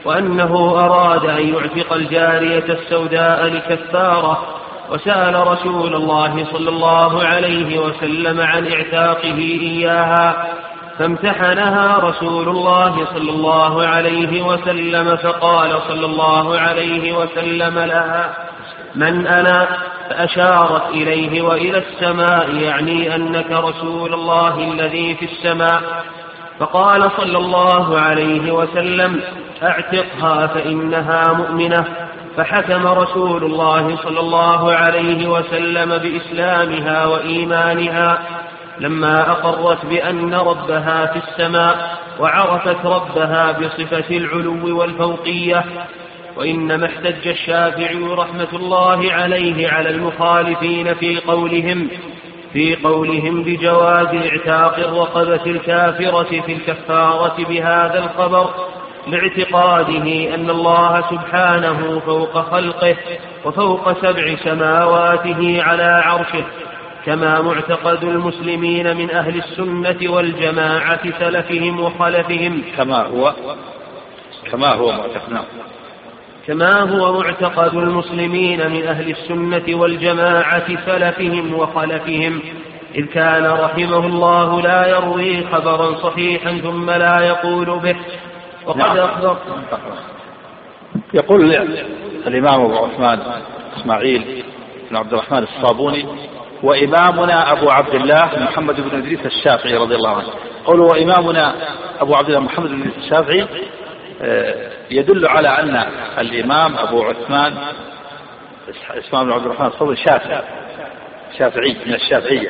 وأنه 0.05 0.55
أراد 0.55 1.26
أن 1.26 1.53
يعتق 1.53 1.93
الجارية 1.93 2.65
السوداء 2.69 3.45
لكفارة 3.45 4.62
وسأل 4.92 5.48
رسول 5.48 5.96
الله 5.96 6.48
صلى 6.52 6.70
الله 6.70 7.24
عليه 7.24 7.80
وسلم 7.80 8.42
عن 8.42 8.68
اعتاقه 8.68 9.38
إياها 9.38 10.48
فامتحنها 11.00 11.98
رسول 11.98 12.50
الله 12.50 13.08
صلى 13.14 13.32
الله 13.32 13.88
عليه 13.88 14.42
وسلم 14.42 15.16
فقال 15.16 15.80
صلى 15.88 16.06
الله 16.06 16.60
عليه 16.60 17.18
وسلم 17.18 17.80
لها 17.80 18.34
من 18.96 19.28
أنا؟ 19.28 19.68
فأشارت 20.10 20.90
إليه 20.90 21.42
وإلى 21.42 21.78
السماء 21.78 22.56
يعني 22.56 23.16
أنك 23.16 23.52
رسول 23.52 24.14
الله 24.14 24.72
الذي 24.72 25.16
في 25.16 25.26
السماء. 25.26 25.82
فقال 26.60 27.12
صلى 27.18 27.38
الله 27.38 28.00
عليه 28.00 28.52
وسلم 28.52 29.22
أعتقها 29.64 30.48
فإنها 30.48 31.34
مؤمنة. 31.34 31.86
فحكم 32.38 32.88
رسول 32.88 33.44
الله 33.44 33.98
صلى 34.04 34.20
الله 34.20 34.72
عليه 34.72 35.28
وسلم 35.28 35.98
بإسلامها 35.98 37.06
وإيمانها 37.06 38.20
لما 38.80 39.32
أقرت 39.32 39.86
بأن 39.86 40.34
ربها 40.34 41.06
في 41.06 41.20
السماء 41.28 41.98
وعرفت 42.20 42.86
ربها 42.86 43.52
بصفة 43.52 44.18
العلو 44.18 44.80
والفوقية 44.80 45.66
وإنما 46.38 46.86
احتج 46.86 47.28
الشافعي 47.28 48.04
رحمة 48.04 48.48
الله 48.54 49.14
عليه 49.14 49.70
على 49.70 49.90
المخالفين 49.90 50.94
في 50.94 51.20
قولهم 51.20 51.88
في 52.54 52.76
قولهم 52.76 53.44
بجواز 53.44 54.08
اعتاق 54.08 54.78
الرقبة 54.78 55.46
الكافرة 55.46 56.42
في 56.42 56.54
الكفارة 56.54 57.36
بهذا 57.50 58.00
الخبر 58.00 58.50
لاعتقاده 59.08 60.36
أن 60.36 60.49
الله 60.49 61.01
سبحانه 61.10 61.99
فوق 62.06 62.38
خلقه 62.38 62.95
وفوق 63.45 64.01
سبع 64.01 64.36
سماواته 64.36 65.64
على 65.64 66.01
عرشه 66.06 66.45
كما 67.06 67.41
معتقد 67.41 68.04
المسلمين 68.04 68.97
من 68.97 69.12
أهل 69.12 69.38
السنة 69.38 70.12
والجماعة 70.12 71.20
سلفهم 71.20 71.80
وخلفهم. 71.80 72.62
كما 72.78 73.04
هو 73.04 73.34
كما 74.51 74.68
هو 74.68 74.91
معتقد 74.91 75.34
نعم. 75.34 75.43
كما 76.47 76.82
هو 76.82 77.20
معتقد 77.22 77.76
المسلمين 77.76 78.72
من 78.72 78.88
أهل 78.88 79.10
السنة 79.10 79.80
والجماعة 79.80 80.86
سلفهم 80.86 81.54
وخلفهم 81.54 82.41
إذ 82.95 83.06
كان 83.06 83.45
رحمه 83.45 84.06
الله 84.06 84.62
لا 84.62 84.88
يروي 84.88 85.43
خبرا 85.47 85.95
صحيحا 85.95 86.58
ثم 86.58 86.89
لا 86.89 87.20
يقول 87.20 87.80
به 87.80 87.95
وقد 88.66 88.78
نعم. 88.78 89.38
يقول 91.14 91.55
الإمام 92.28 92.61
أبو 92.61 92.86
عثمان 92.86 93.20
إسماعيل 93.78 94.43
بن 94.89 94.95
عبد 94.95 95.14
الرحمن 95.14 95.43
الصابوني 95.43 96.05
وإمامنا 96.64 97.51
أبو 97.51 97.70
عبد 97.70 97.95
الله 97.95 98.30
محمد 98.36 98.82
بن 98.82 98.97
إدريس 98.97 99.26
الشافعي 99.26 99.78
رضي 99.78 99.95
الله 99.95 100.09
عنه 100.09 100.30
قول 100.66 100.80
وإمامنا 100.80 101.55
أبو 101.99 102.16
عبد 102.16 102.28
الله 102.28 102.39
محمد 102.39 102.70
بن 102.70 102.82
إدريس 102.82 102.97
الشافعي 102.97 103.47
آه، 104.22 104.72
يدل 104.91 105.28
على 105.28 105.47
أن 105.47 105.86
الإمام 106.20 106.78
أبو 106.78 107.03
عثمان 107.03 107.55
اسمه 108.89 109.24
بن 109.24 109.32
عبد 109.32 109.45
الرحمن 109.45 109.68
الصابوني 109.68 109.97
شافعي 109.97 110.41
شافعي 111.38 111.78
من 111.86 111.93
الشافعية 111.93 112.49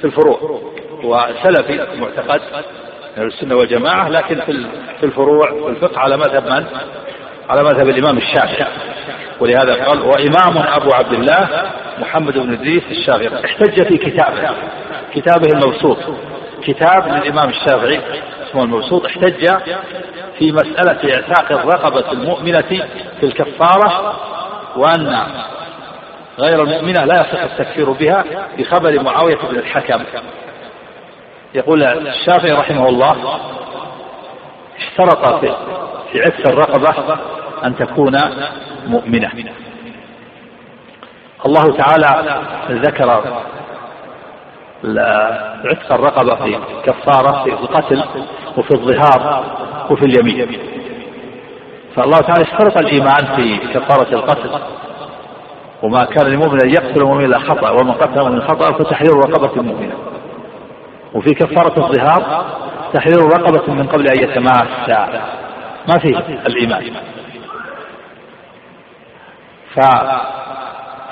في 0.00 0.04
الفروع 0.04 0.62
وسلفي 1.04 2.00
معتقد 2.00 2.40
من 3.16 3.26
السنة 3.26 3.56
والجماعة 3.56 4.08
لكن 4.08 4.40
في 5.00 5.06
الفروع 5.06 5.46
في 5.50 5.68
الفقه 5.68 6.00
على 6.00 6.16
مذهب 6.16 6.46
من؟ 6.46 6.64
على 7.48 7.62
مذهب 7.62 7.88
الإمام 7.88 8.18
الشافعي. 8.18 8.66
ولهذا 9.40 9.84
قال 9.84 10.00
وإمام 10.00 10.58
أبو 10.58 10.90
عبد 10.94 11.12
الله 11.12 11.48
محمد 11.98 12.38
بن 12.38 12.52
إدريس 12.52 12.82
الشافعي. 12.90 13.44
احتج 13.44 13.82
في 13.82 13.98
كتابه. 13.98 14.50
كتابه 15.14 15.48
المبسوط 15.52 15.98
كتاب 16.62 17.08
للإمام 17.08 17.48
الشافعي 17.48 18.00
اسمه 18.48 18.62
المبسوط 18.62 19.06
احتج 19.06 19.46
في 20.38 20.52
مسألة 20.52 21.14
إعتاق 21.14 21.52
الرقبة 21.52 22.12
المؤمنة 22.12 22.86
في 23.20 23.26
الكفارة 23.26 24.14
وأن 24.76 25.26
غير 26.38 26.62
المؤمنة 26.62 27.04
لا 27.04 27.14
يصح 27.14 27.42
التكفير 27.42 27.90
بها 27.90 28.24
بخبر 28.58 29.02
معاوية 29.02 29.36
بن 29.36 29.56
الحكم. 29.56 30.04
يقول 31.54 31.82
الشافعي 31.82 32.52
رحمه 32.52 32.88
الله 32.88 33.16
اشترط 34.76 35.40
في 35.40 35.54
في 36.12 36.20
عتق 36.20 36.48
الرقبة 36.48 37.18
أن 37.64 37.76
تكون 37.76 38.18
مؤمنة. 38.86 39.30
الله 41.46 41.76
تعالى 41.76 42.40
ذكر 42.70 43.10
عتق 45.64 45.92
الرقبة 45.92 46.34
في 46.34 46.58
كفارة 46.84 47.44
في 47.44 47.50
القتل 47.50 48.04
وفي 48.56 48.70
الظهار 48.74 49.44
وفي 49.90 50.04
اليمين. 50.04 50.58
فالله 51.96 52.18
تعالى 52.18 52.42
اشترط 52.42 52.78
الإيمان 52.78 53.36
في 53.36 53.58
كفارة 53.58 54.14
القتل. 54.14 54.50
وما 55.82 56.04
كان 56.04 56.26
لمؤمن 56.26 56.58
أن 56.64 56.70
يقتل 56.70 57.04
مؤمنا 57.04 57.24
إلا 57.24 57.38
خطأ 57.38 57.70
ومن 57.70 57.92
قتل 57.92 58.30
من 58.30 58.42
خطأ 58.42 58.72
فتحرير 58.72 59.14
رقبة 59.14 59.62
مؤمنة 59.62 59.94
وفي 61.14 61.30
كفارة 61.30 61.86
الظهار 61.86 62.44
تحرير 62.94 63.18
رقبة 63.18 63.74
من 63.74 63.86
قبل 63.86 64.06
أن 64.08 64.24
يتماسى 64.24 65.20
ما 65.88 65.98
فيه 65.98 66.18
الإيمان. 66.46 66.84
ف 69.74 69.80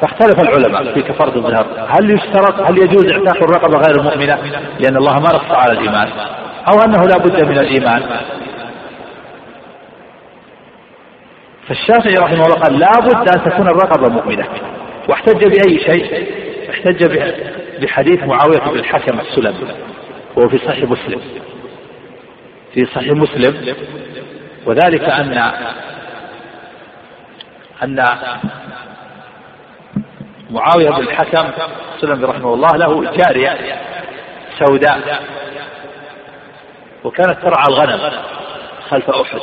فاختلف 0.00 0.42
العلماء 0.42 0.94
في 0.94 1.02
كفارة 1.02 1.36
الظهار. 1.36 1.66
هل 1.88 2.10
يشترط 2.10 2.60
هل 2.60 2.78
يجوز 2.78 3.12
اعتاق 3.12 3.42
الرقبة 3.42 3.78
غير 3.78 4.00
المؤمنة؟ 4.00 4.38
لأن 4.80 4.96
الله 4.96 5.12
ما 5.12 5.28
نص 5.28 5.50
على 5.50 5.72
الإيمان. 5.72 6.08
أو 6.68 6.82
أنه 6.84 7.02
لا 7.02 7.18
بد 7.18 7.44
من 7.44 7.58
الإيمان. 7.58 8.02
فالشافعي 11.68 12.14
رحمه 12.14 12.44
الله 12.44 12.56
قال 12.56 12.78
لا 12.78 12.92
بد 13.00 13.28
أن 13.28 13.44
تكون 13.44 13.66
الرقبة 13.66 14.08
مؤمنة. 14.08 14.48
واحتج 15.08 15.44
بأي 15.44 15.78
شيء؟ 15.78 16.26
احتج 16.70 17.06
بحديث 17.82 18.22
معاوية 18.22 18.58
بن 18.58 18.78
الحكم 18.78 19.20
السلمي. 19.20 19.91
وهو 20.36 20.48
في 20.48 20.58
صحيح 20.58 20.90
مسلم. 20.90 21.20
في 22.74 22.86
صحيح 22.86 23.12
مسلم. 23.12 23.76
وذلك 24.66 25.04
أن 25.04 25.52
أن 27.82 28.06
معاوية 30.50 30.90
بن 30.90 31.02
الحكم 31.02 31.50
السلمي 31.94 32.24
رحمه 32.24 32.54
الله 32.54 32.68
له 32.76 33.16
جارية 33.16 33.80
سوداء. 34.58 35.22
وكانت 37.04 37.38
ترعى 37.42 37.64
الغنم 37.68 38.12
خلف 38.88 39.10
أحد. 39.10 39.40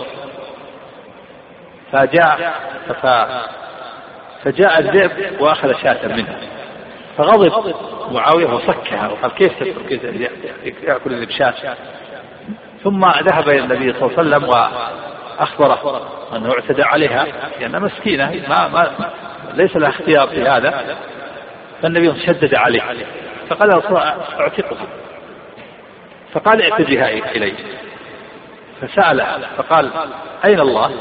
فجاء 1.91 2.53
فجاء 4.43 4.79
الذئب 4.79 5.41
وأخذ 5.41 5.73
شاة 5.83 6.07
منها. 6.07 6.58
فغضب. 7.19 7.75
معاوية 8.11 8.45
وصكها 8.45 9.07
وقال 9.07 9.31
كيف 9.31 9.63
كيف 9.89 10.03
يأكل 10.83 11.13
الذئب 11.13 11.29
شاة 11.29 11.75
ثم 12.83 13.05
ذهب 13.05 13.49
إلى 13.49 13.59
النبي 13.59 13.93
صلى 13.93 14.05
الله 14.05 14.17
عليه 14.17 14.29
وسلم 14.37 14.49
وأخبره 14.49 16.01
أنه 16.35 16.51
اعتدى 16.51 16.83
عليها 16.83 17.27
لأنها 17.59 17.79
مسكينة 17.79 18.43
ما, 18.49 18.67
ما 18.67 19.11
ليس 19.53 19.75
لها 19.75 19.89
اختيار 19.89 20.27
في 20.27 20.41
هذا. 20.41 20.97
فالنبي 21.81 22.19
شدد 22.19 22.55
عليه 22.55 22.81
فقال 23.49 23.71
اعتقها. 24.39 24.87
فقال 26.33 26.61
اعتدها 26.61 27.09
إلي 27.09 27.53
فسأل 28.81 29.45
فقال 29.57 29.91
أين 30.45 30.59
الله؟ 30.59 30.91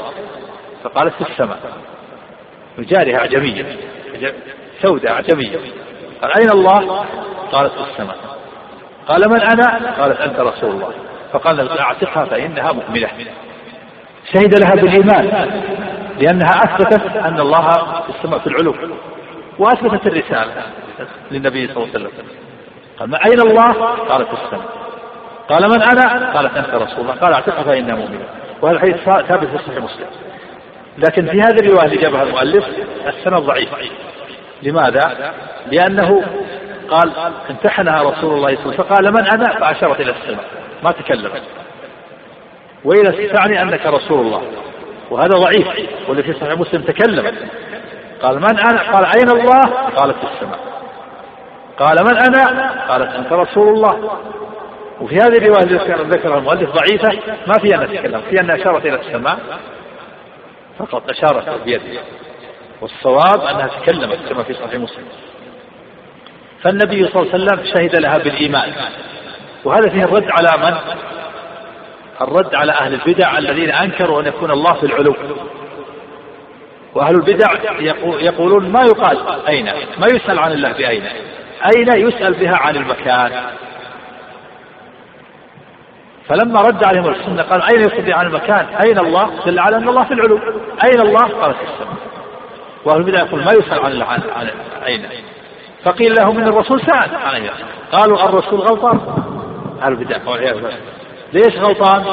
فقالت 0.83 1.13
في 1.23 1.31
السماء. 1.31 1.59
وجارها 2.77 3.17
أعجمية 3.17 3.77
سوداء 4.81 5.11
أعجمية. 5.11 5.59
قال 6.21 6.31
أين 6.37 6.51
الله؟ 6.51 7.05
قالت 7.51 7.71
في 7.73 7.91
السماء. 7.91 8.17
قال 9.07 9.29
من 9.29 9.41
أنا؟ 9.41 9.91
قالت 10.01 10.21
أنت 10.21 10.39
رسول 10.39 10.71
الله. 10.71 10.91
فقال 11.33 11.79
أعتقها 11.79 12.25
فإنها 12.25 12.71
مؤمنة. 12.71 13.09
شهد 14.33 14.59
لها 14.59 14.75
بالإيمان 14.75 15.51
لأنها 16.19 16.49
أثبتت 16.49 17.15
أن 17.15 17.39
الله 17.39 17.69
في 18.01 18.09
السماء 18.09 18.39
في 18.39 18.47
العلو 18.47 18.75
وأثبتت 19.59 20.07
الرسالة 20.07 20.51
للنبي 21.31 21.67
صلى 21.67 21.83
الله 21.83 21.89
عليه 21.95 22.05
وسلم. 22.05 22.11
قال 22.99 23.09
ما 23.09 23.25
أين 23.25 23.39
الله؟ 23.39 23.71
قال 24.09 24.25
في 24.25 24.33
السماء. 24.33 24.69
قال 25.49 25.69
من 25.69 25.81
أنا؟ 25.81 26.33
قالت 26.33 26.57
أنت 26.57 26.69
رسول 26.69 26.99
الله. 26.99 27.13
قال 27.13 27.33
أعتقها 27.33 27.63
فإنها 27.63 27.95
مؤمنة. 27.95 28.25
وهذا 28.61 28.75
الحديث 28.75 28.95
ثابت 29.03 29.45
في 29.45 29.57
صحيح 29.57 29.83
مسلم. 29.83 30.07
لكن 30.97 31.25
في 31.27 31.41
هذه 31.41 31.59
الرواية 31.61 31.85
اللي 31.85 31.97
جابها 31.97 32.23
المؤلف 32.23 32.65
السند 33.07 33.33
ضعيف. 33.33 33.69
لماذا؟ 34.63 35.33
لأنه 35.71 36.23
قال 36.89 37.11
امتحنها 37.49 38.01
رسول 38.01 38.33
الله 38.33 38.55
صلى 38.55 38.57
الله 38.57 38.57
عليه 38.57 38.59
وسلم 38.59 38.71
فقال 38.71 39.11
من 39.13 39.29
أنا؟ 39.33 39.59
فأشارت 39.59 40.01
إلى 40.01 40.11
السماء. 40.11 40.45
ما 40.83 40.91
تكلمت 40.91 41.41
وإلى 42.83 43.27
تعني 43.27 43.61
أنك 43.61 43.85
رسول 43.85 44.25
الله. 44.25 44.41
وهذا 45.09 45.37
ضعيف 45.37 45.67
واللي 46.07 46.23
في 46.23 46.33
صحيح 46.33 46.59
مسلم 46.59 46.81
تكلم. 46.81 47.35
قال 48.21 48.35
من 48.35 48.59
أنا؟ 48.59 48.91
قال 48.91 49.05
أين 49.05 49.29
الله؟ 49.41 49.61
قالت 49.97 50.15
في 50.17 50.33
السماء. 50.33 50.59
قال 51.79 51.97
من 52.03 52.17
أنا؟ 52.17 52.71
قالت 52.89 53.15
أنت 53.15 53.33
رسول 53.33 53.67
الله. 53.67 54.19
وفي 55.01 55.15
هذه 55.15 55.37
الرواية 55.37 55.63
التي 55.63 55.93
ذكرها 55.93 56.37
المؤلف 56.37 56.69
ضعيفة 56.69 57.19
ما 57.47 57.53
فيها 57.61 57.83
أن 57.83 57.87
تتكلم 57.87 58.21
فيها 58.29 58.41
أنها 58.41 58.55
أشارت 58.55 58.85
إلى 58.85 58.99
السماء 58.99 59.39
فقط 60.79 61.09
أشارت 61.09 61.63
بيده. 61.65 62.01
والصواب 62.81 63.41
أنها 63.41 63.67
تكلمت 63.67 64.19
كما 64.29 64.43
في 64.43 64.53
صحيح 64.53 64.73
مسلم. 64.73 65.05
فالنبي 66.61 67.07
صلى 67.07 67.21
الله 67.21 67.33
عليه 67.33 67.43
وسلم 67.43 67.65
شهد 67.65 67.95
لها 67.95 68.17
بالإيمان. 68.17 68.73
وهذا 69.63 69.89
فيه 69.89 70.03
الرد 70.03 70.27
على 70.31 70.63
من؟ 70.63 70.77
الرد 72.21 72.55
على 72.55 72.71
أهل 72.71 72.93
البدع 72.93 73.37
الذين 73.37 73.71
أنكروا 73.71 74.21
أن 74.21 74.27
يكون 74.27 74.51
الله 74.51 74.73
في 74.73 74.85
العلو. 74.85 75.15
وأهل 76.95 77.15
البدع 77.15 77.47
يقولون 78.19 78.69
ما 78.69 78.81
يقال 78.81 79.45
أين؟ 79.47 79.65
ما 79.97 80.07
يسأل 80.13 80.39
عن 80.39 80.51
الله 80.51 80.71
بأين؟ 80.71 81.03
أين 81.75 82.07
يسأل 82.07 82.33
بها 82.33 82.55
عن 82.55 82.75
المكان؟ 82.75 83.31
فلما 86.27 86.61
رد 86.61 86.83
عليهم 86.83 87.09
السنة 87.09 87.43
قال 87.43 87.61
أين 87.61 87.81
يسأل 87.81 88.13
عن 88.13 88.25
المكان؟ 88.25 88.65
أين 88.85 88.99
الله؟ 88.99 89.45
دل 89.45 89.59
على 89.59 89.77
أن 89.77 89.89
الله 89.89 90.03
في 90.03 90.13
العلو. 90.13 90.39
أين 90.83 91.01
الله؟ 91.01 91.27
قال 91.41 91.53
في 91.53 91.63
السماء. 91.63 91.97
وأهل 92.85 92.97
البدع 92.97 93.19
يقول 93.19 93.39
ما 93.39 93.51
يسأل 93.51 93.79
عن, 93.85 94.01
عن, 94.01 94.21
أين؟ 94.85 95.05
فقيل 95.83 96.15
له 96.19 96.33
من 96.33 96.43
الرسول 96.43 96.81
سأل 96.81 97.15
أين 97.35 97.49
قالوا 97.91 98.29
الرسول 98.29 98.59
غلطان. 98.59 98.99
أهل 99.81 99.91
البدع 99.91 100.17
والعياذ 100.27 100.57
ليش 101.33 101.57
غلطان؟ 101.57 102.03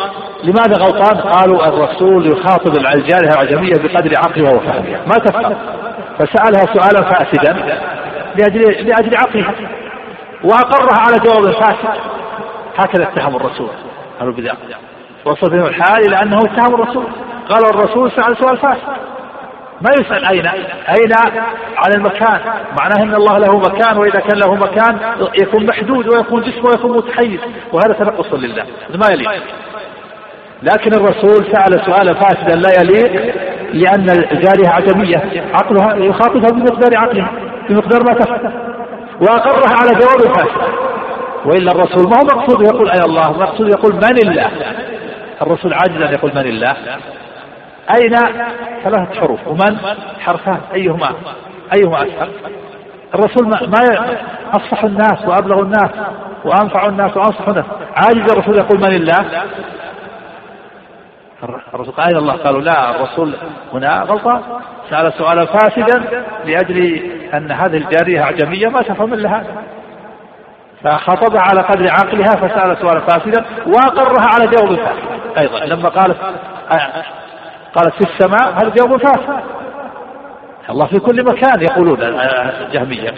لماذا 0.44 0.84
غلطان؟ 0.84 1.20
قالوا 1.20 1.66
الرسول 1.68 2.26
يخاطب 2.26 2.76
الجارية 2.76 3.32
العجمية 3.32 3.72
بقدر 3.72 4.10
عقلها 4.16 4.52
وفهمها، 4.52 5.00
ما 5.06 5.14
تفهم. 5.24 5.56
فسألها 6.18 6.74
سؤالا 6.74 7.10
فاسدا 7.10 7.52
لأجل 8.36 8.60
لأجل 8.60 9.16
عقلها. 9.16 9.54
وأقرها 10.44 11.00
على 11.00 11.18
جواب 11.18 11.52
فاسد. 11.52 12.00
هكذا 12.78 13.02
اتهم 13.02 13.36
الرسول. 13.36 13.68
قالوا 14.18 14.34
البدع. 14.34 14.52
وصل 15.24 15.50
بهم 15.50 15.66
الحال 15.66 16.06
إلى 16.06 16.22
أنه 16.22 16.38
اتهم 16.38 16.74
الرسول. 16.74 17.06
قال 17.48 17.62
الرسول 17.74 18.10
سأل 18.10 18.36
سؤال 18.36 18.56
فاسد. 18.56 18.96
ما 19.80 19.90
يسأل 20.00 20.24
أين 20.24 20.46
أين؟ 20.88 21.12
على 21.76 21.94
المكان. 21.96 22.40
معناه 22.80 23.02
أن 23.02 23.14
الله 23.14 23.38
له 23.38 23.58
مكان 23.58 23.98
وإذا 23.98 24.20
كان 24.20 24.38
له 24.38 24.54
مكان 24.54 24.98
يكون 25.42 25.66
محدود 25.66 26.08
ويكون 26.08 26.42
جسم 26.42 26.62
ويكون 26.64 26.96
متحيز. 26.96 27.40
وهذا 27.72 27.92
تنقص 27.92 28.34
لله. 28.34 28.64
ما 28.94 29.06
يليق. 29.12 29.30
لكن 30.62 30.94
الرسول 30.94 31.46
سأل 31.52 31.84
سؤالا 31.86 32.14
فاسدا 32.14 32.56
لا 32.56 32.70
يليق 32.80 33.34
لأن 33.72 34.10
الجارية 34.10 34.68
عجمية. 34.68 35.44
عقلها 35.54 35.96
يخاطبها 35.96 36.50
بمقدار 36.50 36.96
عقلها 36.96 37.30
بمقدار 37.68 38.00
ما 38.08 38.14
تفهم 38.14 38.52
وأقرها 39.20 39.76
على 39.80 39.90
جواب 39.90 40.34
فاسد. 40.34 40.86
وإلا 41.44 41.72
الرسول 41.72 42.10
ما 42.10 42.16
هو 42.16 42.38
مقصود 42.38 42.60
يقول 42.74 42.90
أي 42.90 42.98
الله؟ 43.06 43.30
مقصود 43.30 43.68
يقول 43.68 43.94
من 43.94 44.28
الله؟ 44.28 44.50
الرسول 45.42 45.74
عاجز 45.74 46.02
أن 46.02 46.12
يقول 46.12 46.30
من 46.34 46.46
الله؟ 46.46 46.76
أين؟ 47.90 48.16
ثلاثة 48.84 49.20
حروف. 49.20 49.48
ومن؟ 49.48 49.76
حرفان. 50.20 50.60
أيهما؟ 50.74 51.10
أيهما 51.76 52.02
أسهل 52.02 52.28
الرسول 53.14 53.48
ما, 53.48 53.60
ما 53.66 54.16
أفصح 54.52 54.84
الناس 54.84 55.24
وأبلغ 55.26 55.62
الناس 55.62 55.90
وأنفع 56.44 56.86
الناس 56.86 57.16
وأنصح 57.16 57.48
الناس. 57.48 57.64
عاجز 57.96 58.32
الرسول 58.32 58.56
يقول 58.58 58.78
من 58.78 58.94
الله؟ 58.94 59.44
الرسول 61.74 61.94
قال 61.94 62.16
الله. 62.16 62.32
قالوا 62.34 62.60
لا 62.60 62.90
الرسول 62.90 63.34
هنا 63.72 64.02
غلطان. 64.02 64.40
سأل 64.90 65.12
سؤالا 65.12 65.44
فاسدا 65.44 66.24
لأجل 66.44 67.00
أن 67.34 67.52
هذه 67.52 67.76
الجارية 67.76 68.22
أعجمية 68.22 68.68
ما 68.68 68.82
تفهم 68.82 69.14
إلا 69.14 69.28
هذا 69.28 69.62
فخطبها 70.84 71.40
على 71.40 71.60
قدر 71.60 71.90
عقلها 71.90 72.30
فسأل 72.30 72.76
سؤالا 72.78 73.00
فاسدا 73.00 73.44
وأقرها 73.66 74.26
على 74.34 74.46
جواب 74.46 74.76
فاسد. 74.76 75.38
أيضا 75.38 75.64
لما 75.64 75.88
قالت 75.88 76.16
قالت 77.76 77.94
في 77.94 78.00
السماء 78.00 78.52
هذا 78.52 78.68
جواب 78.68 78.96
فاسد 78.96 79.40
الله 80.70 80.86
في 80.86 80.98
كل 80.98 81.24
مكان 81.24 81.62
يقولون 81.62 81.98
الجهمية. 82.02 83.14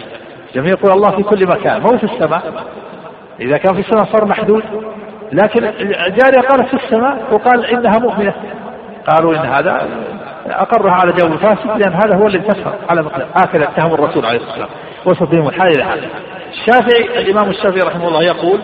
الجهمية 0.49 0.71
يقول 0.71 0.91
الله 0.91 1.15
في 1.15 1.23
كل 1.23 1.47
مكان 1.47 1.81
مو 1.81 1.97
في 1.97 2.03
السماء؟ 2.03 2.63
إذا 3.39 3.57
كان 3.57 3.73
في 3.73 3.79
السماء 3.79 4.05
صار 4.05 4.25
محدود. 4.25 4.63
لكن 5.31 5.63
الجارية 5.81 6.47
قالت 6.49 6.67
في 6.67 6.85
السماء 6.85 7.17
وقال 7.31 7.65
إنها 7.65 7.99
مؤمنة. 7.99 8.33
قالوا 9.07 9.33
إن 9.33 9.49
هذا 9.49 9.87
أقرها 10.47 10.91
على 10.91 11.11
جواب 11.11 11.35
فاسد 11.35 11.67
لأن 11.77 11.93
هذا 11.93 12.15
هو 12.15 12.27
اللي 12.27 12.37
انتشر 12.37 12.73
على 12.89 13.01
مقدار. 13.01 13.27
هكذا 13.35 13.63
اتهم 13.63 13.93
الرسول 13.93 14.25
عليه 14.25 14.37
الصلاة 14.37 14.51
والسلام. 14.51 14.69
وصف 15.05 15.23
بهم 15.23 15.47
الحال 15.47 15.71
إلى 15.75 15.83
هذا. 15.83 16.09
الشافعي 16.49 17.21
الإمام 17.21 17.49
الشافعي 17.49 17.81
رحمه 17.81 18.07
الله 18.07 18.23
يقول 18.23 18.59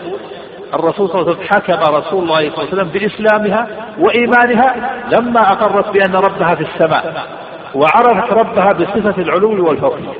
الرسول 0.74 1.08
صلى 1.08 1.20
الله 1.20 1.32
عليه 1.32 1.40
وسلم 1.40 1.48
حكم 1.48 1.94
رسول 1.94 2.22
الله 2.22 2.38
صلى 2.38 2.48
الله 2.48 2.58
عليه 2.58 2.68
وسلم 2.68 2.88
بإسلامها 2.88 3.66
وإيمانها 3.98 4.90
لما 5.10 5.52
أقرت 5.52 5.88
بأن 5.90 6.14
ربها 6.16 6.54
في 6.54 6.62
السماء 6.62 7.26
وعرفت 7.74 8.32
ربها 8.32 8.72
بصفة 8.72 9.22
العلو 9.22 9.68
والفوقية 9.68 10.12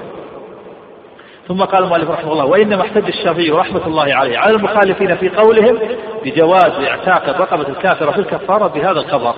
ثم 1.48 1.62
قال 1.64 1.84
المؤلف 1.84 2.10
رحمه 2.10 2.32
الله 2.32 2.44
وإنما 2.44 2.82
احتج 2.82 3.06
الشافعي 3.06 3.50
رحمة 3.50 3.86
الله 3.86 4.14
عليه 4.14 4.38
على 4.38 4.56
المخالفين 4.56 5.16
في 5.16 5.28
قولهم 5.28 5.78
بجواز 6.24 6.72
اعتاق 6.88 7.28
الرقبة 7.28 7.68
الكافرة 7.68 8.10
في 8.10 8.18
الكفارة 8.18 8.66
بهذا 8.66 9.00
الخبر. 9.00 9.34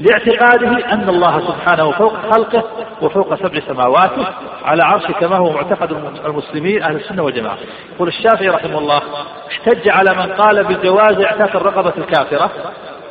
لاعتقاده 0.00 0.92
أن 0.92 1.08
الله 1.08 1.40
سبحانه 1.40 1.90
فوق 1.90 2.32
خلقه 2.32 2.64
وفوق 3.02 3.34
سبع 3.34 3.60
سماواته 3.68 4.26
على 4.64 4.82
عرش 4.82 5.06
كما 5.06 5.36
هو 5.36 5.52
معتقد 5.52 5.92
المسلمين 6.24 6.82
أهل 6.82 6.96
السنة 6.96 7.22
والجماعة. 7.22 7.58
يقول 7.94 8.08
الشافعي 8.08 8.48
رحمه 8.48 8.78
الله 8.78 9.02
احتج 9.50 9.88
على 9.88 10.14
من 10.14 10.32
قال 10.32 10.64
بجواز 10.64 11.20
إعتاق 11.20 11.56
الرقبة 11.56 11.92
الكافرة 11.98 12.50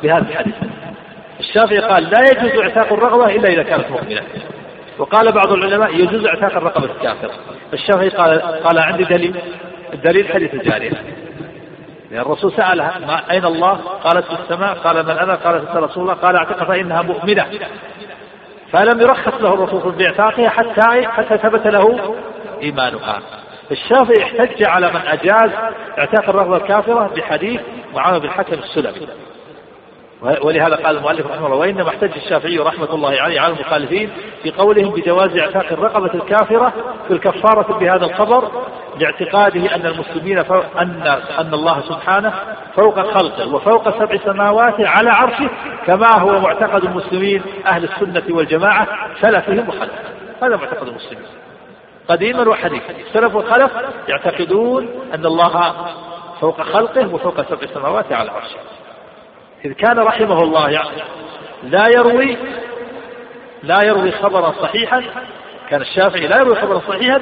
بهذا 0.02 0.28
الحديث. 0.28 0.54
الشافعي 1.40 1.78
قال 1.78 2.04
لا 2.04 2.18
يجوز 2.32 2.60
إعتاق 2.60 2.92
الرقبة 2.92 3.26
إلا 3.26 3.48
إذا 3.48 3.62
كانت 3.62 3.90
مؤمنة. 3.90 4.22
وقال 4.98 5.32
بعض 5.32 5.52
العلماء 5.52 5.94
يجوز 5.94 6.26
إعتاق 6.26 6.56
الرقبة 6.56 6.84
الكافرة. 6.84 7.32
الشافعي 7.72 8.08
قال 8.08 8.40
قال 8.40 8.78
عندي 8.78 9.04
دليل 9.04 9.36
الدليل 9.92 10.28
حديث 10.28 10.54
الجارية. 10.54 10.92
لأن 12.10 12.20
الرسول 12.20 12.52
سألها 12.52 12.98
ما 12.98 13.30
أين 13.30 13.44
الله؟ 13.44 13.72
قالت 14.04 14.26
في 14.26 14.32
السماء 14.42 14.74
قال 14.74 15.04
من 15.06 15.10
أنا؟ 15.10 15.34
قالت 15.34 15.68
أنت 15.68 15.76
رسول 15.76 16.02
الله 16.02 16.14
قال 16.14 16.36
اعتق 16.36 16.64
فإنها 16.64 17.02
مؤمنة 17.02 17.46
فلم 18.72 19.00
يرخص 19.00 19.34
له 19.40 19.54
الرسول 19.54 19.92
باعتاقها 19.92 20.48
حتى 20.48 21.06
حتى 21.06 21.38
ثبت 21.38 21.66
له 21.66 22.16
إيمانها 22.62 23.20
الشافعي 23.70 24.22
احتج 24.22 24.62
على 24.62 24.90
من 24.90 25.00
أجاز 25.06 25.50
اعتاق 25.98 26.28
الرغبة 26.28 26.56
الكافرة 26.56 27.10
بحديث 27.16 27.60
معاوية 27.94 28.18
بن 28.18 28.24
الحكم 28.24 28.52
السلمي 28.52 29.08
ولهذا 30.22 30.76
قال 30.76 30.96
المؤلف 30.96 31.26
رحمه 31.26 31.46
الله 31.46 31.56
وإنما 31.56 31.88
احتج 31.88 32.12
الشافعي 32.16 32.58
رحمة 32.58 32.94
الله 32.94 33.20
عليه 33.20 33.40
على 33.40 33.54
المخالفين 33.54 34.10
في 34.42 34.50
قولهم 34.50 34.90
بجواز 34.90 35.36
اعتاق 35.36 35.72
الرقبة 35.72 36.14
الكافرة 36.14 36.72
في 37.08 37.14
الكفارة 37.14 37.78
بهذا 37.78 38.04
الخبر 38.04 38.50
لاعتقاده 38.98 39.74
أن 39.74 39.86
المسلمين 39.86 40.38
ان 40.78 41.20
أن 41.38 41.54
الله 41.54 41.80
سبحانه 41.80 42.32
فوق 42.76 43.00
خلقه 43.00 43.54
وفوق 43.54 43.98
سبع 43.98 44.16
سماوات 44.24 44.74
على 44.80 45.10
عرشه 45.10 45.50
كما 45.86 46.18
هو 46.18 46.40
معتقد 46.40 46.84
المسلمين 46.84 47.42
أهل 47.66 47.84
السنة 47.84 48.36
والجماعة 48.36 48.86
سلفهم 49.20 49.68
وخلفهم. 49.68 49.88
هذا 50.42 50.56
معتقد 50.56 50.88
المسلمين. 50.88 51.26
قديما 52.08 52.48
وحديثا. 52.48 52.94
السلف 53.08 53.34
والخلف 53.34 53.70
يعتقدون 54.08 54.88
أن 55.14 55.26
الله 55.26 55.72
فوق 56.40 56.62
خلقه 56.62 57.14
وفوق 57.14 57.42
سبع 57.42 57.66
سماوات 57.74 58.12
على 58.12 58.30
عرشه. 58.30 58.79
إذ 59.64 59.72
كان 59.72 59.98
رحمه 59.98 60.42
الله 60.42 60.70
يعني 60.70 61.02
لا 61.62 61.88
يروي 61.88 62.36
لا 63.62 63.84
يروي 63.84 64.12
خبرا 64.12 64.52
صحيحا 64.62 65.02
كان 65.70 65.80
الشافعي 65.80 66.26
لا 66.26 66.36
يروي 66.36 66.54
خبرا 66.54 66.78
صحيحا 66.88 67.20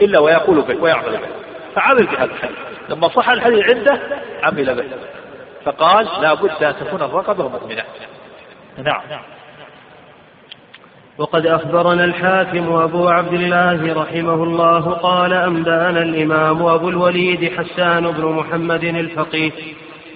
إلا 0.00 0.18
ويقول 0.18 0.62
به 0.62 0.82
ويعمل 0.82 1.10
به. 1.10 1.28
فعمل 1.74 2.06
بهذا 2.06 2.24
الحديث. 2.24 2.58
لما 2.88 3.08
صح 3.08 3.28
الحديث 3.28 3.64
عنده 3.64 4.00
عمل 4.42 4.74
به. 4.74 4.84
فقال 5.64 6.08
لا 6.22 6.34
بد 6.34 6.64
أن 6.64 6.74
تكون 6.80 7.02
الرقبة 7.02 7.48
مؤمنة. 7.48 7.84
نعم. 8.78 9.02
وقد 11.18 11.46
أخبرنا 11.46 12.04
الحاكم 12.04 12.72
أبو 12.72 13.08
عبد 13.08 13.32
الله 13.32 14.02
رحمه 14.02 14.34
الله 14.34 14.90
قال 14.90 15.32
أنبأنا 15.32 16.02
الإمام 16.02 16.66
أبو 16.66 16.88
الوليد 16.88 17.52
حسان 17.58 18.10
بن 18.10 18.24
محمد 18.24 18.84
الفقيه 18.84 19.52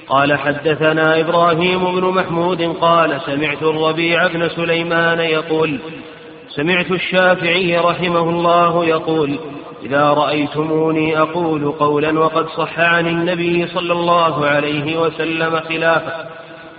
قال 0.08 0.38
حدثنا 0.38 1.20
إبراهيم 1.20 2.00
بن 2.00 2.06
محمود 2.06 2.62
قال 2.80 3.20
سمعت 3.26 3.62
الربيع 3.62 4.26
بن 4.26 4.48
سليمان 4.48 5.20
يقول 5.20 5.78
سمعت 6.48 6.90
الشافعي 6.90 7.76
رحمه 7.78 8.30
الله 8.30 8.84
يقول 8.84 9.38
إذا 9.82 10.10
رأيتموني 10.10 11.18
أقول 11.18 11.72
قولا 11.72 12.18
وقد 12.18 12.48
صح 12.48 12.80
عن 12.80 13.06
النبي 13.06 13.66
صلى 13.66 13.92
الله 13.92 14.46
عليه 14.46 14.98
وسلم 15.00 15.60
خلافه. 15.60 16.26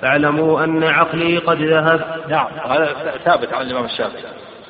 فاعلموا 0.01 0.63
أن 0.63 0.83
عقلي 0.83 1.37
قد 1.37 1.61
ذهب. 1.61 2.21
نعم 2.29 2.47
هذا 2.65 2.95
ثابت 3.25 3.53
عن 3.53 3.65
الإمام 3.65 3.85
الشافعي. 3.85 4.23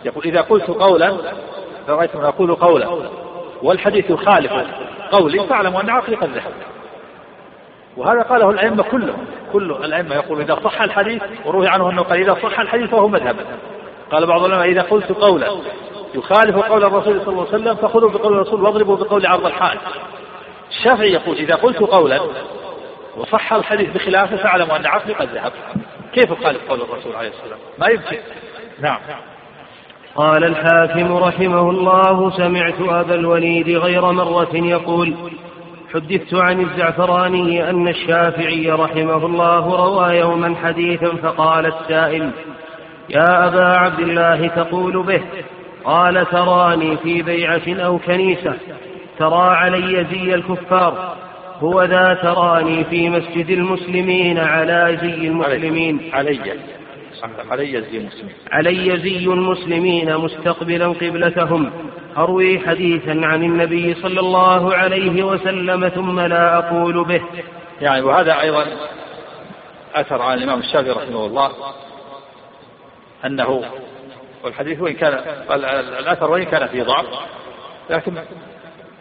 يقول 0.05 0.23
إذا 0.25 0.41
قلت 0.41 0.67
قولا 0.67 1.17
فرأيتم 1.87 2.19
أقول 2.19 2.55
قولا. 2.55 2.87
والحديث 3.61 4.09
يخالف 4.09 4.51
قولي 5.11 5.47
فاعلموا 5.47 5.81
أن 5.81 5.89
عقلي 5.89 6.15
قد 6.15 6.29
ذهب. 6.29 6.51
وهذا 7.97 8.21
قاله 8.21 8.49
الأئمة 8.49 8.83
كلهم 8.83 9.25
كل 9.53 9.71
الأئمة 9.71 10.15
يقول 10.15 10.41
إذا 10.41 10.59
صح 10.63 10.81
الحديث 10.81 11.23
وروي 11.45 11.67
عنه 11.67 11.89
أنه 11.89 12.01
قال 12.01 12.19
إذا 12.19 12.37
صح 12.43 12.59
الحديث 12.59 12.89
فهو 12.89 13.07
مذهب. 13.07 13.35
قال 14.11 14.25
بعض 14.25 14.43
العلماء 14.43 14.69
إذا 14.69 14.81
قلت 14.81 15.11
قولا 15.11 15.47
يخالف 16.15 16.55
قول 16.55 16.83
الرسول 16.83 17.21
صلى 17.21 17.29
الله 17.29 17.47
عليه 17.47 17.61
وسلم 17.63 17.75
فخذوا 17.75 18.09
بقول 18.09 18.33
الرسول 18.33 18.61
واضربوا 18.61 18.95
بقول 18.95 19.25
عرض 19.25 19.45
الحائط 19.45 19.81
الشافعي 20.69 21.11
يقول 21.11 21.37
إذا 21.37 21.55
قلت 21.55 21.77
قولا 21.77 22.19
وصح 23.17 23.53
الحديث 23.53 23.89
بخلافه 23.93 24.35
فاعلموا 24.35 24.77
أن 24.77 24.85
عقلي 24.85 25.13
قد 25.13 25.27
ذهب. 25.29 25.51
كيف 26.13 26.31
يخالف 26.31 26.69
قول 26.69 26.81
الرسول 26.81 27.15
عليه 27.15 27.29
السلام؟ 27.29 27.59
ما 27.79 27.87
يمكن. 27.87 28.17
نعم. 28.81 28.99
قال 30.15 30.43
الحاكم 30.43 31.15
رحمه 31.15 31.69
الله 31.69 32.37
سمعت 32.37 32.81
أبا 32.81 33.15
الوليد 33.15 33.69
غير 33.69 34.11
مرة 34.11 34.55
يقول 34.55 35.13
حدثت 35.93 36.33
عن 36.33 36.61
الزعفراني 36.61 37.69
أن 37.69 37.87
الشافعي 37.87 38.71
رحمه 38.71 39.25
الله 39.25 39.75
روى 39.75 40.17
يوما 40.17 40.55
حديثا 40.55 41.15
فقال 41.15 41.65
السائل 41.65 42.31
يا 43.09 43.47
أبا 43.47 43.65
عبد 43.65 43.99
الله 43.99 44.47
تقول 44.47 45.03
به 45.03 45.21
قال 45.83 46.25
تراني 46.25 46.97
في 46.97 47.21
بيعة 47.21 47.61
أو 47.67 47.97
كنيسة 47.97 48.55
ترى 49.19 49.55
علي 49.55 50.05
زي 50.11 50.35
الكفار 50.35 51.15
هو 51.59 51.83
ذا 51.83 52.13
تراني 52.13 52.83
في 52.83 53.09
مسجد 53.09 53.49
المسلمين 53.49 54.37
على 54.37 54.97
زي 55.01 55.27
المسلمين. 55.27 55.99
علي 56.13 56.39
علي 57.51 57.81
زي 57.81 57.97
المسلمين. 57.97 58.35
علي 58.51 58.97
زي 58.97 59.25
المسلمين 59.25 60.17
مستقبلا 60.17 60.87
قبلتهم. 60.87 61.71
أروي 62.17 62.59
حديثا 62.59 63.11
عن 63.23 63.43
النبي 63.43 63.95
صلى 63.95 64.19
الله 64.19 64.75
عليه 64.75 65.23
وسلم 65.23 65.89
ثم 65.89 66.19
لا 66.19 66.57
أقول 66.57 67.03
به. 67.03 67.21
يعني 67.81 68.01
وهذا 68.01 68.41
أيضا 68.41 68.65
أثر 69.95 70.21
عن 70.21 70.37
الإمام 70.37 70.59
الشافعي 70.59 70.91
رحمه 70.91 71.25
الله 71.25 71.51
أنه 73.25 73.63
والحديث 74.43 74.81
وإن 74.81 74.93
كان 74.93 75.13
الأثر 75.99 76.31
وإن 76.31 76.43
كان 76.43 76.67
فيه 76.67 76.83
ضعف 76.83 77.05
لكن 77.89 78.17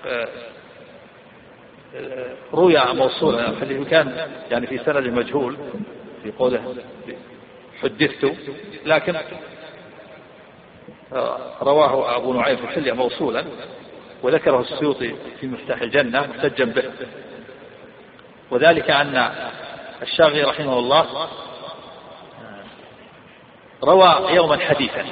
آه، 0.06 0.28
آه، 1.96 2.26
روي 2.54 2.92
موصولا 2.92 3.50
الحديث 3.50 3.88
كان 3.88 4.28
يعني 4.50 4.66
في 4.66 4.78
سند 4.78 5.06
مجهول 5.06 5.56
في 6.22 6.30
قوله 6.30 6.74
حدثت 7.82 8.32
لكن 8.86 9.14
رواه 11.62 12.16
أبو 12.16 12.32
نعيم 12.32 12.56
في 12.56 12.64
الحلية 12.64 12.92
موصولا 12.92 13.44
وذكره 14.22 14.60
السيوطي 14.60 15.14
في 15.40 15.46
مفتاح 15.46 15.80
الجنة 15.80 16.26
محتجا 16.26 16.64
به. 16.64 16.84
وذلك 18.50 18.90
أن 18.90 19.30
الشافعي 20.02 20.42
رحمه 20.42 20.78
الله 20.78 21.28
روى 23.84 24.34
يوما 24.34 24.58
حديثا 24.58 25.04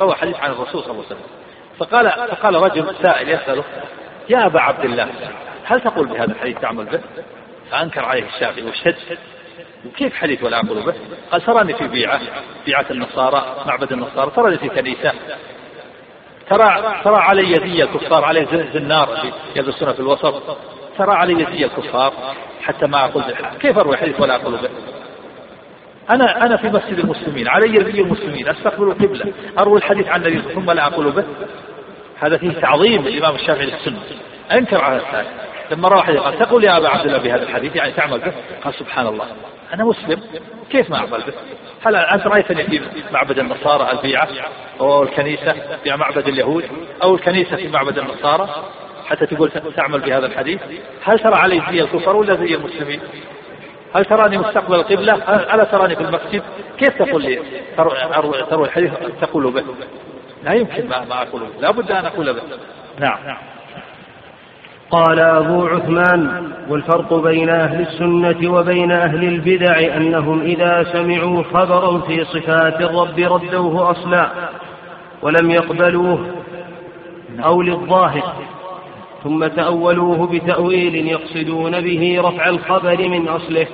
روى 0.00 0.14
حديث 0.14 0.36
عن 0.36 0.50
الرسول 0.50 0.82
صلى 0.82 0.92
الله 0.92 1.04
عليه 1.04 1.16
وسلم. 1.16 1.26
فقال 1.78 2.10
فقال 2.10 2.54
رجل 2.54 2.94
سائل 3.02 3.28
يسأله 3.28 3.64
يا 4.28 4.46
أبا 4.46 4.60
عبد 4.60 4.84
الله 4.84 5.08
هل 5.64 5.80
تقول 5.80 6.06
بهذا 6.06 6.32
الحديث 6.32 6.58
تعمل 6.58 6.84
به؟ 6.84 7.00
فأنكر 7.70 8.04
عليه 8.04 8.26
الشافعي 8.26 8.62
واشتد 8.62 9.18
وكيف 9.86 10.14
حديث 10.14 10.44
ولا 10.44 10.56
أقول 10.56 10.82
به؟ 10.82 10.94
قال 11.32 11.42
تراني 11.42 11.74
في 11.74 11.88
بيعة 11.88 12.20
بيعة 12.66 12.86
النصارى 12.90 13.56
معبد 13.66 13.92
النصارى 13.92 14.30
تراني 14.36 14.58
في 14.58 14.68
كنيسة. 14.68 15.12
ترى 16.50 17.00
ترى 17.04 17.16
علي 17.16 17.52
يدي 17.52 17.82
الكفار 17.82 18.24
عليه 18.24 18.46
زنار 18.74 19.32
يدرسون 19.56 19.92
في 19.92 20.00
الوسط. 20.00 20.56
ترى 20.98 21.12
علي 21.12 21.32
يدي 21.32 21.64
الكفار 21.64 22.12
حتى 22.62 22.86
ما 22.86 23.04
أقول 23.04 23.22
به. 23.22 23.58
كيف 23.60 23.78
أروي 23.78 23.96
حديث 23.96 24.20
ولا 24.20 24.36
أقول 24.36 24.52
به؟ 24.52 24.68
أنا 26.10 26.46
أنا 26.46 26.56
في 26.56 26.68
مسجد 26.68 26.98
المسلمين 26.98 27.48
علي 27.48 27.74
يدي 27.74 28.00
المسلمين 28.00 28.48
أستقبل 28.48 28.88
القبلة 28.88 29.32
أروي 29.58 29.78
الحديث 29.78 30.08
عن 30.08 30.26
النبي 30.26 30.54
ثم 30.54 30.70
لا 30.70 30.86
أقول 30.86 31.10
به. 31.10 31.24
هذا 32.20 32.36
فيه 32.36 32.52
تعظيم 32.60 33.06
الإمام 33.06 33.34
الشافعي 33.34 33.66
للسنة. 33.66 34.00
أنكر 34.52 34.84
على 34.84 34.96
الثاني 34.96 35.28
لما 35.70 36.02
حديث 36.02 36.20
قال 36.20 36.38
تقول 36.38 36.64
يا 36.64 36.76
أبا 36.76 36.88
عبد 36.88 37.06
الله 37.06 37.18
بهذا 37.18 37.42
الحديث 37.42 37.76
يعني 37.76 37.92
تعمل 37.92 38.18
به؟ 38.18 38.32
قال 38.64 38.74
سبحان 38.74 39.06
الله. 39.06 39.26
أنا 39.72 39.84
مسلم 39.84 40.20
كيف 40.70 40.90
ما 40.90 40.96
أعمل 40.96 41.10
به؟ 41.10 41.32
هل 41.84 41.96
أنت 41.96 42.26
رأيتني 42.26 42.64
في 42.64 42.80
معبد 43.12 43.38
النصارى 43.38 43.92
البيعة 43.92 44.28
أو 44.80 45.02
الكنيسة 45.02 45.54
في 45.84 45.96
معبد 45.96 46.28
اليهود 46.28 46.64
أو 47.02 47.14
الكنيسة 47.14 47.56
في 47.56 47.68
معبد 47.68 47.98
النصارى؟ 47.98 48.48
حتى 49.06 49.26
تقول 49.26 49.50
تعمل 49.76 50.00
بهذا 50.00 50.26
الحديث؟ 50.26 50.60
هل 51.04 51.18
ترى 51.18 51.34
علي 51.34 51.62
زي 51.70 51.82
الكفر 51.82 52.16
ولا 52.16 52.34
زي 52.34 52.54
المسلمين؟ 52.54 53.00
هل 53.94 54.04
تراني 54.04 54.38
مستقبل 54.38 54.74
القبلة؟ 54.74 55.14
ألا 55.54 55.64
تراني 55.64 55.96
في 55.96 56.02
المسجد؟ 56.02 56.42
كيف 56.78 57.02
تقول 57.02 57.22
لي 57.22 57.42
تروي 58.50 58.66
الحديث 58.66 58.90
تقول 59.20 59.52
به؟ 59.52 59.64
لا 60.44 60.52
يمكن 60.52 60.88
ما, 60.88 61.22
أقول 61.22 61.40
به 61.40 61.60
لا 61.60 61.70
بد 61.70 61.90
أن 61.92 62.06
أقول 62.06 62.32
به. 62.32 62.42
نعم. 62.98 63.36
قال 64.92 65.20
أبو 65.20 65.66
عثمان 65.66 66.48
والفرق 66.68 67.14
بين 67.14 67.48
أهل 67.48 67.80
السنة 67.80 68.52
وبين 68.52 68.92
أهل 68.92 69.24
البدع 69.24 69.96
أنهم 69.96 70.40
إذا 70.40 70.86
سمعوا 70.92 71.42
خبرا 71.42 71.98
في 71.98 72.24
صفات 72.24 72.80
الرب 72.80 73.18
ردوه 73.18 73.90
أصلا 73.90 74.30
ولم 75.22 75.50
يقبلوه 75.50 76.26
أو 77.44 77.62
للظاهر 77.62 78.22
ثم 79.24 79.46
تأولوه 79.46 80.26
بتأويل 80.26 80.94
يقصدون 81.08 81.80
به 81.80 82.20
رفع 82.20 82.48
الخبر 82.48 83.08
من 83.08 83.28
أصله 83.28 83.66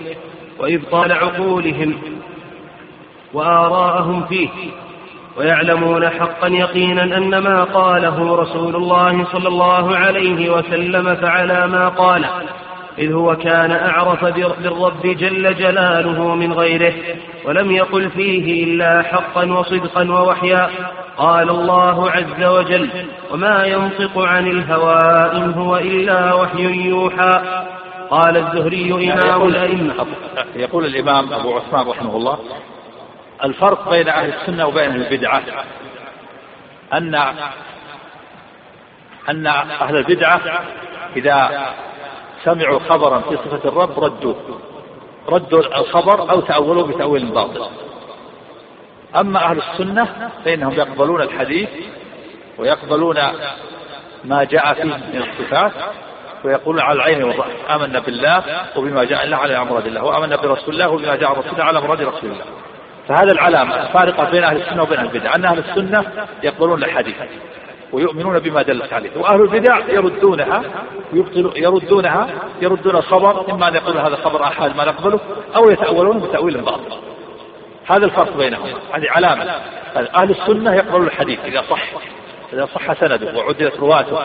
وإبطال 0.60 1.12
عقولهم 1.12 1.94
وآراءهم 3.34 4.24
فيه. 4.28 4.48
ويعلمون 5.38 6.08
حقا 6.08 6.48
يقينا 6.48 7.02
أن 7.02 7.38
ما 7.38 7.64
قاله 7.64 8.36
رسول 8.36 8.76
الله 8.76 9.24
صلى 9.32 9.48
الله 9.48 9.96
عليه 9.96 10.50
وسلم 10.50 11.14
فعلى 11.14 11.66
ما 11.66 11.88
قال 11.88 12.24
إذ 12.98 13.12
هو 13.12 13.36
كان 13.36 13.70
أعرف 13.70 14.24
بالرب 14.24 15.02
جل 15.02 15.54
جلاله 15.54 16.34
من 16.34 16.52
غيره 16.52 16.94
ولم 17.44 17.70
يقل 17.70 18.10
فيه 18.10 18.64
إلا 18.64 19.02
حقا 19.02 19.52
وصدقا 19.52 20.10
ووحيا 20.10 20.70
قال 21.18 21.50
الله 21.50 22.10
عز 22.10 22.44
وجل 22.44 22.88
وما 23.32 23.64
ينطق 23.64 24.18
عن 24.18 24.46
الهوى 24.46 25.32
إن 25.32 25.52
هو 25.52 25.76
إلا 25.76 26.34
وحي 26.34 26.88
يوحى 26.88 27.40
قال 28.10 28.36
الزهري 28.36 29.12
إمام 29.12 29.48
الأئمة. 29.48 29.94
يقول 30.56 30.84
الإمام 30.84 31.32
أبو 31.32 31.56
عثمان 31.56 31.88
رحمه 31.88 32.16
الله 32.16 32.38
الفرق 33.44 33.90
بين 33.90 34.08
أهل 34.08 34.34
السنة 34.34 34.66
وبين 34.66 34.90
البدعة. 34.94 35.42
أن 36.92 37.14
أن 39.28 39.46
أهل 39.46 39.96
البدعة 39.96 40.40
إذا 41.16 41.66
سمعوا 42.44 42.78
خبرا 42.88 43.20
في 43.20 43.36
صفة 43.36 43.68
الرب 43.68 44.04
ردوه 44.04 44.60
ردوا 45.28 45.78
الخبر 45.80 46.30
أو 46.30 46.40
تأولوه 46.40 46.86
بتأويل 46.86 47.26
باطل. 47.26 47.66
أما 49.16 49.44
أهل 49.44 49.58
السنة 49.58 50.30
فإنهم 50.44 50.72
يقبلون 50.72 51.22
الحديث 51.22 51.68
ويقبلون 52.58 53.16
ما 54.24 54.44
جاء 54.44 54.74
فيه 54.74 54.84
من 54.84 55.22
الصفات 55.30 55.72
ويقولون 56.44 56.80
على 56.80 56.96
العين 56.96 57.24
والرأس 57.24 57.52
آمنا 57.70 57.98
بالله 57.98 58.42
وبما 58.76 59.04
جاء 59.04 59.24
الله 59.24 59.36
على 59.36 59.64
مراد 59.64 59.86
الله 59.86 60.04
وآمنا 60.04 60.36
برسول 60.36 60.74
الله 60.74 60.88
وبما 60.88 61.16
جاء 61.16 61.38
رسول 61.38 61.60
على 61.60 61.80
مراد 61.80 62.02
رسول 62.02 62.30
الله. 62.30 62.44
فهذا 63.08 63.32
العلامة 63.32 63.82
الفارقة 63.82 64.30
بين 64.30 64.44
أهل 64.44 64.56
السنة 64.56 64.82
وبين 64.82 65.00
البدع 65.00 65.34
أن 65.34 65.44
أهل 65.44 65.58
السنة 65.58 66.04
يقبلون 66.42 66.84
الحديث 66.84 67.16
ويؤمنون 67.92 68.38
بما 68.38 68.62
دلت 68.62 68.92
عليه 68.92 69.10
وأهل 69.16 69.40
البدع 69.40 69.78
يردونها 69.88 70.62
يردونها 71.56 72.28
يردون 72.62 72.96
الخبر 72.96 73.52
إما 73.52 73.68
أن 73.68 73.74
يقولوا 73.74 74.00
هذا 74.00 74.16
خبر 74.16 74.42
أحد 74.42 74.76
ما 74.76 74.84
نقبله 74.84 75.20
أو 75.56 75.70
يتأولون 75.70 76.18
بتأويل 76.18 76.60
باطل. 76.60 76.98
هذا 77.86 78.04
الفرق 78.04 78.36
بينهم 78.36 78.68
هذه 78.92 79.10
علامة. 79.10 79.44
أهل 79.96 80.30
السنة 80.30 80.74
يقبلون 80.74 81.06
الحديث 81.06 81.44
إذا 81.44 81.62
صح 81.70 81.82
إذا 82.52 82.68
صح 82.74 82.92
سنده 82.92 83.38
وعدلت 83.38 83.76
رواته 83.80 84.18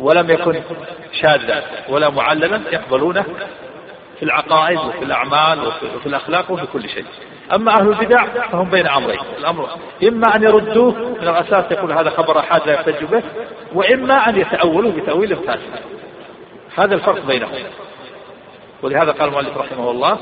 ولم 0.00 0.30
يكن 0.30 0.60
شاذا 1.12 1.62
ولا 1.88 2.10
معللا 2.10 2.60
يقبلونه 2.72 3.24
في 4.18 4.24
العقائد 4.24 4.78
وفي 4.78 5.04
الأعمال 5.04 5.66
وفي 5.66 6.06
الأخلاق 6.06 6.50
وفي 6.50 6.66
كل 6.66 6.88
شيء. 6.88 7.04
أما 7.54 7.72
أهل 7.72 7.88
البدع 7.88 8.24
فهم 8.24 8.70
بين 8.70 8.86
أمرين. 8.86 9.18
الأمر 9.38 9.68
إما 10.02 10.36
أن 10.36 10.42
يردوه 10.42 10.92
من 10.92 11.28
الأساس 11.28 11.72
يقول 11.72 11.92
هذا 11.92 12.10
خبر 12.10 12.38
أحد 12.38 12.60
لا 12.66 12.72
يحتج 12.72 13.04
به 13.04 13.22
وإما 13.74 14.28
أن 14.28 14.36
يتأولوه 14.40 14.92
بتأويل 14.92 15.36
فاسد 15.36 15.80
هذا 16.76 16.94
الفرق 16.94 17.26
بينهم. 17.26 17.50
ولهذا 18.82 19.12
قال 19.12 19.28
المؤلف 19.28 19.58
رحمه 19.58 19.90
الله 19.90 20.18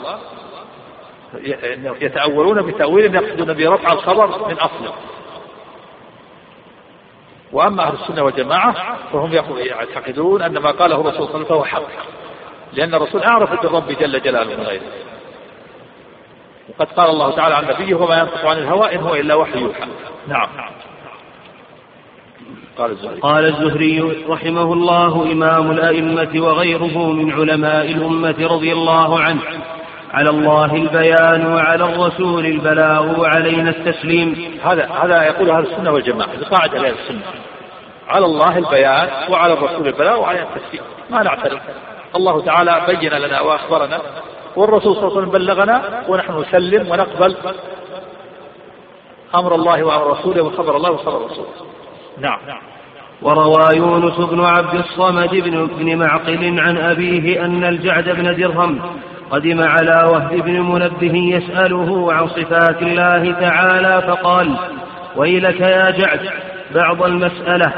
يتأولون 2.00 2.62
بتأويل 2.62 3.14
يقصدون 3.14 3.54
برفع 3.54 3.92
الخبر 3.92 4.48
من 4.48 4.58
أصله. 4.58 4.92
وأما 7.52 7.82
أهل 7.82 7.94
السنة 7.94 8.22
والجماعة 8.22 8.96
فهم 9.12 9.32
يعتقدون 9.58 10.42
أن 10.42 10.58
ما 10.58 10.70
قاله 10.70 11.00
الرسول 11.00 11.28
صلى 11.28 11.34
الله 11.34 11.34
عليه 11.34 11.44
وسلم 11.44 11.44
فهو 11.44 11.64
حق. 11.64 11.82
لأن 12.72 12.94
الرسول 12.94 13.22
أعرف 13.22 13.62
بالرب 13.62 13.88
جل 13.88 14.22
جلاله 14.22 14.56
من 14.56 14.62
غيره. 14.62 14.82
وقد 16.68 16.86
قال 16.86 17.10
الله 17.10 17.36
تعالى 17.36 17.54
عن 17.54 17.64
نبيه 17.64 17.94
وما 17.94 18.18
ينطق 18.18 18.46
عن 18.46 18.56
الهوى 18.56 18.94
إن 18.94 19.00
هو 19.00 19.14
إلا 19.14 19.34
وحي 19.34 19.58
يوحى. 19.58 19.84
نعم. 20.28 20.48
قال 22.78 22.90
الزهري. 22.90 23.20
قال 23.20 23.44
الزهري 23.44 24.24
رحمه 24.28 24.72
الله 24.72 25.32
إمام 25.32 25.70
الأئمة 25.70 26.40
وغيره 26.40 27.12
من 27.12 27.32
علماء 27.32 27.86
الأمة 27.86 28.34
رضي 28.40 28.72
الله 28.72 29.20
عنه. 29.20 29.42
على 30.12 30.30
الله 30.30 30.74
البيان 30.74 31.46
وعلى 31.46 31.84
الرسول 31.84 32.46
البلاغ 32.46 33.20
وعلينا 33.20 33.70
التسليم. 33.70 34.58
هذا 34.64 34.88
هذا 35.02 35.22
يقول 35.22 35.50
أهل 35.50 35.66
السنة 35.66 35.90
والجماعة. 35.90 36.44
قاعدة 36.50 36.78
أهل 36.78 36.94
السنة. 36.94 37.22
على 38.08 38.24
الله 38.24 38.58
البيان 38.58 39.08
وعلى 39.30 39.52
الرسول 39.52 39.86
البلاغ 39.86 40.20
وعلينا 40.20 40.46
التسليم. 40.56 40.82
ما 41.10 41.22
نعترض. 41.22 41.60
الله 42.16 42.40
تعالى 42.40 42.82
بين 42.86 43.12
لنا 43.12 43.40
وأخبرنا 43.40 44.00
والرسول 44.56 44.94
صلى 44.94 45.02
الله 45.02 45.16
عليه 45.16 45.18
وسلم 45.18 45.30
بلغنا 45.30 46.04
ونحن 46.08 46.40
نسلم 46.40 46.90
ونقبل 46.90 47.36
أمر 49.34 49.54
الله 49.54 49.84
وأمر 49.84 50.10
رسوله 50.10 50.42
وخبر 50.42 50.76
الله 50.76 50.90
وخبر 50.90 51.24
رسوله. 51.24 51.48
نعم. 52.20 52.38
وروى 53.22 53.76
يونس 53.76 54.18
بن 54.18 54.44
عبد 54.44 54.74
الصمد 54.74 55.30
بن, 55.30 55.66
بن 55.66 55.96
معقل 55.96 56.60
عن 56.60 56.76
أبيه 56.78 57.44
أن 57.44 57.64
الجعد 57.64 58.08
بن 58.08 58.36
درهم 58.36 58.80
قدم 59.30 59.62
على 59.62 60.10
وهب 60.12 60.34
بن 60.34 60.60
منبه 60.60 61.14
يسأله 61.14 62.12
عن 62.12 62.28
صفات 62.28 62.82
الله 62.82 63.32
تعالى 63.32 64.02
فقال 64.06 64.56
ويلك 65.16 65.60
يا 65.60 65.90
جعد 65.90 66.20
بعض 66.74 67.02
المسألة 67.02 67.72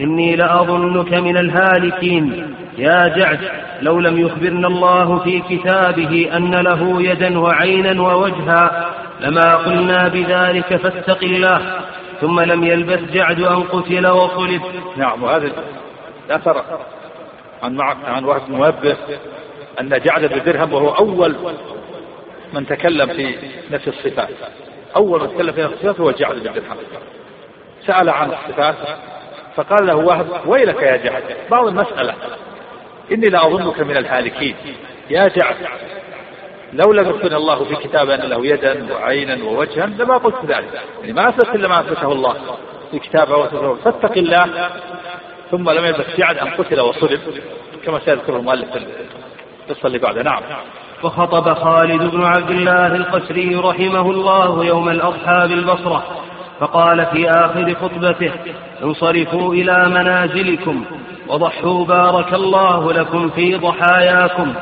إني 0.00 0.36
لأظنك 0.36 1.14
من 1.14 1.36
الهالكين. 1.36 2.54
يا 2.78 3.08
جعد 3.08 3.38
لو 3.82 4.00
لم 4.00 4.18
يخبرنا 4.18 4.68
الله 4.68 5.18
في 5.18 5.40
كتابه 5.40 6.36
أن 6.36 6.54
له 6.54 7.02
يدا 7.02 7.38
وعينا 7.38 8.02
ووجها 8.02 8.90
لما 9.20 9.56
قلنا 9.56 10.08
بذلك 10.08 10.76
فاتق 10.76 11.18
الله 11.22 11.80
ثم 12.20 12.40
لم 12.40 12.64
يلبث 12.64 13.12
جعد 13.12 13.40
أن 13.40 13.62
قتل 13.62 14.06
وصلب 14.06 14.62
نعم 14.96 15.22
وهذا 15.22 15.52
الأثر 16.26 16.64
عن 17.62 17.80
عن 17.80 18.24
وهب 18.24 18.74
بن 18.82 18.96
أن 19.80 20.00
جعد 20.00 20.24
بن 20.24 20.42
درهم 20.44 20.72
وهو 20.72 20.88
أول 20.88 21.36
من 22.52 22.66
تكلم 22.66 23.06
في 23.06 23.34
نفس 23.70 23.88
الصفات. 23.88 24.28
أول 24.96 25.20
من 25.20 25.34
تكلم 25.34 25.52
في 25.52 25.62
نفس 25.62 25.72
الصفات 25.72 26.00
هو 26.00 26.10
جعد 26.10 26.34
بن 26.34 26.42
درهم. 26.42 26.76
سأل 27.86 28.08
عن 28.08 28.30
الصفات 28.30 28.74
فقال 29.56 29.86
له 29.86 29.96
وهب 29.96 30.26
ويلك 30.46 30.82
يا 30.82 30.96
جعد؟ 30.96 31.22
بعض 31.50 31.66
المسألة. 31.66 32.14
إني 33.12 33.26
لأظنك 33.26 33.80
من 33.80 33.96
الهالكين. 33.96 34.56
يا 35.10 35.28
جعد 35.28 35.56
لو 36.72 36.92
لم 36.92 37.08
يكن 37.10 37.34
الله 37.34 37.64
في 37.64 37.76
كتابه 37.76 38.14
أن 38.14 38.20
له 38.20 38.46
يدا 38.46 38.92
وعينا 38.92 39.44
ووجها 39.44 39.86
لما 39.86 40.16
قلت 40.16 40.44
ذلك. 40.46 40.80
يعني 41.00 41.12
ما 41.12 41.28
أثبت 41.28 41.54
إلا 41.54 41.68
ما 41.68 41.80
أثبته 41.80 42.12
الله 42.12 42.34
في 42.90 42.98
كتابه 42.98 43.46
فاتق 43.74 44.12
الله. 44.18 44.70
ثم 45.50 45.70
لم 45.70 45.84
يلبث 45.84 46.16
جعد 46.16 46.38
أن 46.38 46.48
قتل 46.48 46.80
وصلب 46.80 47.20
كما 47.86 48.00
سيذكر 48.04 48.36
المؤلف 48.36 48.68
القصة 48.76 49.86
اللي 49.86 49.98
بعدها. 49.98 50.22
نعم. 50.22 50.42
وخطب 51.02 51.54
خالد 51.54 52.10
بن 52.10 52.24
عبد 52.24 52.50
الله 52.50 52.86
القسري 52.86 53.56
رحمه 53.56 54.10
الله 54.10 54.64
يوم 54.64 54.88
الأضحى 54.88 55.48
بالبصرة. 55.48 56.25
فقال 56.60 57.06
في 57.06 57.30
آخر 57.30 57.74
خطبته 57.74 58.30
انصرفوا 58.82 59.54
إلى 59.54 59.88
منازلكم 59.88 60.84
وضحوا 61.28 61.84
بارك 61.84 62.34
الله 62.34 62.92
لكم 62.92 63.28
في 63.28 63.54
ضحاياكم 63.54 64.52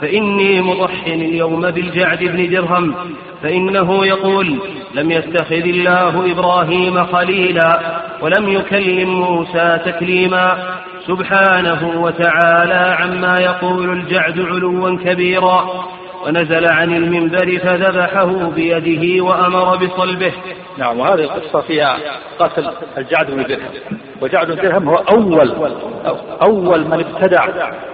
فإني 0.00 0.60
مضح 0.60 1.06
اليوم 1.06 1.70
بالجعد 1.70 2.18
بن 2.18 2.50
درهم 2.50 2.94
فإنه 3.42 4.06
يقول 4.06 4.58
لم 4.94 5.10
يتخذ 5.10 5.52
الله 5.52 6.32
إبراهيم 6.32 7.04
خليلا 7.06 7.80
ولم 8.20 8.48
يكلم 8.48 9.08
موسى 9.08 9.78
تكليما. 9.84 10.74
سبحانه 11.06 11.92
وتعالى 11.96 12.96
عما 12.98 13.38
يقول 13.40 13.90
الجعد 13.90 14.40
علوا 14.40 14.98
كبيرا. 15.04 15.84
ونزل 16.26 16.72
عن 16.72 16.96
المنبر 16.96 17.58
فذبحه 17.58 18.50
بيده 18.50 19.24
وأمر 19.24 19.76
بصلبه. 19.76 20.32
نعم 20.78 21.00
وهذه 21.00 21.20
القصة 21.20 21.60
فيها 21.60 21.98
قتل 22.38 22.72
الجعد 22.98 23.30
بن 23.30 23.42
درهم. 23.42 23.70
وجعد 24.20 24.46
بن 24.46 24.62
درهم 24.62 24.88
هو 24.88 24.94
أول 24.94 25.72
أول 26.42 26.80
من 26.80 27.04
ابتدع 27.04 27.48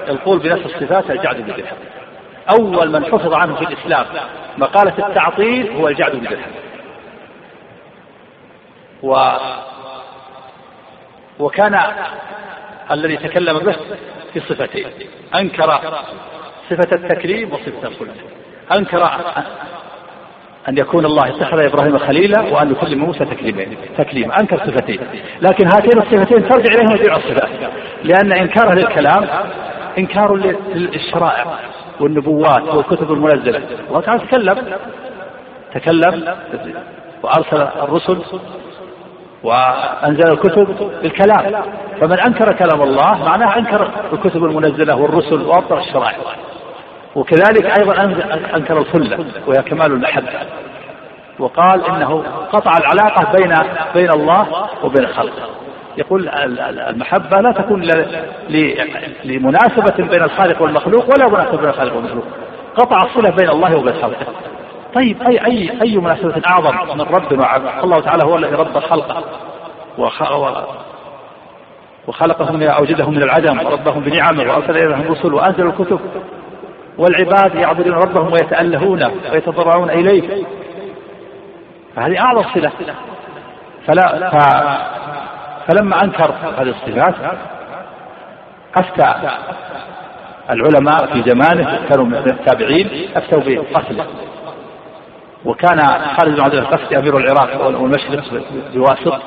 القول 0.09 0.39
بنفس 0.39 0.67
الصفات 0.67 1.11
الجعد 1.11 1.37
بن 1.37 1.47
درهم. 1.47 1.77
أول 2.59 2.91
من 2.91 3.05
حفظ 3.05 3.33
عنه 3.33 3.55
في 3.55 3.65
الإسلام. 3.65 4.07
مقالة 4.59 5.09
التعطيل 5.09 5.71
هو 5.71 5.89
الجعد 5.89 6.13
بن 6.13 6.25
درهم. 6.25 6.51
و 9.03 9.33
وكان 11.39 11.81
الذي 12.91 13.17
تكلم 13.17 13.59
به 13.59 13.77
في 14.33 14.41
صفتين. 14.41 14.87
أنكر 15.35 15.81
صفة 16.71 16.97
التكليم 16.97 17.53
وصفة 17.53 17.89
الخلد 17.89 18.11
أنكر 18.79 19.11
أن 20.69 20.79
يكون 20.79 21.05
الله 21.07 21.29
اتخذ 21.29 21.59
إبراهيم 21.59 21.99
خليلا 21.99 22.41
وأن 22.41 22.71
يكلم 22.71 22.99
موسى 22.99 23.25
تكليمين؟ 23.25 23.77
تكليما 23.99 24.41
أنكر 24.41 24.57
صفتين. 24.57 25.01
لكن 25.41 25.67
هاتين 25.67 25.99
الصفتين 25.99 26.49
ترجع 26.49 26.75
إليهما 26.75 26.97
جميع 26.97 27.17
الصفات. 27.17 27.49
لأن 28.05 28.33
إنكاره 28.33 28.75
للكلام 28.75 29.27
إنكار 29.99 30.37
للشرائع 30.75 31.47
والنبوات 32.01 32.63
والكتب 32.75 33.13
المنزلة. 33.13 33.63
الله 33.89 34.01
تعالى 34.01 34.21
تكلم 34.21 34.57
تكلم 35.75 36.35
وأرسل 37.23 37.69
الرسل 37.83 38.19
وأنزل 39.43 40.33
الكتب 40.33 40.91
بالكلام. 41.03 41.63
فمن 42.01 42.21
أنكر 42.21 42.53
كلام 42.53 42.83
الله 42.83 43.25
معناه 43.25 43.59
أنكر 43.59 43.91
الكتب 44.13 44.45
المنزلة 44.45 44.97
والرسل 44.97 45.43
وأبطل 45.43 45.79
الشرائع. 45.79 46.17
وكذلك 47.15 47.79
أيضا 47.79 48.03
أنكر 48.57 48.79
الخلة 48.79 49.25
وهي 49.47 49.63
كمال 49.63 49.93
المحبة 49.93 50.29
وقال 51.39 51.85
إنه 51.85 52.25
قطع 52.53 52.73
العلاقة 52.79 53.33
بين 53.33 53.55
بين 53.95 54.11
الله 54.11 54.69
وبين 54.83 55.07
خلقه. 55.07 55.49
يقول 55.99 56.29
المحبة 56.89 57.41
لا 57.41 57.53
تكون 57.53 57.83
لمناسبة 59.25 60.05
بين 60.09 60.23
الخالق 60.23 60.63
والمخلوق 60.63 61.05
ولا 61.05 61.29
مناسبة 61.29 61.57
بين 61.57 61.69
الخالق 61.69 61.97
والمخلوق. 61.97 62.25
قطع 62.77 62.97
الصلة 62.97 63.31
بين 63.31 63.49
الله 63.49 63.77
وبين 63.77 63.95
خلقه. 63.95 64.27
طيب 64.95 65.23
أي 65.23 65.47
أي 65.47 65.83
أي 65.83 65.97
مناسبة 65.97 66.43
أعظم 66.47 66.99
من 66.99 67.01
رب 67.01 67.39
وعبد؟ 67.39 67.85
الله 67.85 68.01
تعالى 68.01 68.25
هو 68.25 68.37
الذي 68.37 68.55
رب 68.55 68.79
خلقه. 68.79 69.25
وخلقهم 72.07 72.57
من 72.57 72.67
أوجدهم 72.67 73.15
من 73.15 73.23
العدم 73.23 73.67
وربهم 73.67 74.01
بنعمه 74.01 74.53
وأرسل 74.53 74.77
إليهم 74.77 75.13
رسل 75.13 75.35
وأنزل 75.35 75.67
الكتب. 75.67 76.01
والعباد 76.99 77.55
يعبدون 77.55 77.95
ربهم 77.95 78.33
ويتألهون 78.33 79.11
ويتضرعون 79.33 79.91
إليه. 79.91 80.45
فهذه 81.97 82.21
أعظم 82.21 82.43
صلة 82.55 82.73
فلا 83.87 84.31
ف... 84.31 84.37
فلما 85.69 86.05
أنكر 86.05 86.35
هذه 86.59 86.69
الصفات 86.69 87.15
أفتى 88.77 89.15
العلماء 90.51 91.07
في 91.13 91.31
زمانه 91.31 91.89
كانوا 91.89 92.05
من 92.05 92.15
التابعين 92.15 92.89
أفتوا 93.17 93.41
بقتله. 93.41 94.07
وكان 95.45 95.79
خالد 96.19 96.37
بن 96.37 96.41
عبد 96.41 96.55
القسطي 96.55 96.99
أمير 96.99 97.17
العراق 97.17 97.67
والمشرق 97.67 98.25
بواسط 98.75 99.21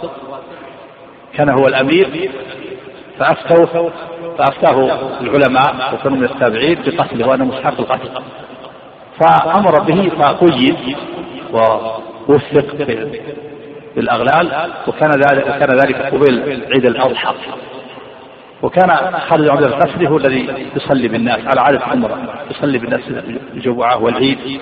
كان 1.34 1.50
هو 1.50 1.68
الأمير 1.68 2.32
فأفتوه 3.20 3.92
فأفتاه 4.38 5.00
العلماء 5.22 5.94
وكانوا 5.94 6.18
من 6.18 6.24
التابعين 6.24 6.78
بقتله 6.86 7.28
وأنه 7.28 7.46
مستحق 7.46 7.80
القتل. 7.80 8.10
فأمر 9.20 9.82
به 9.82 10.10
فقيد 10.10 10.96
ووثق 11.54 12.88
بالأغلال 13.96 14.72
وكان 14.88 15.12
ذلك 15.12 15.48
وكان 15.48 15.78
ذلك 15.78 15.96
قبيل 15.96 16.64
عيد 16.74 16.86
الأضحى. 16.86 17.34
وكان 18.62 19.20
خالد 19.30 19.50
عبد 19.50 19.64
القسري 19.64 20.08
هو 20.08 20.18
الذي 20.18 20.70
يصلي 20.76 21.08
بالناس 21.08 21.40
على 21.40 21.62
عادة 21.62 21.86
عمره 21.86 22.18
يصلي 22.52 22.78
بالناس 22.78 23.02
الجمعة 23.54 24.04
والعيد. 24.04 24.62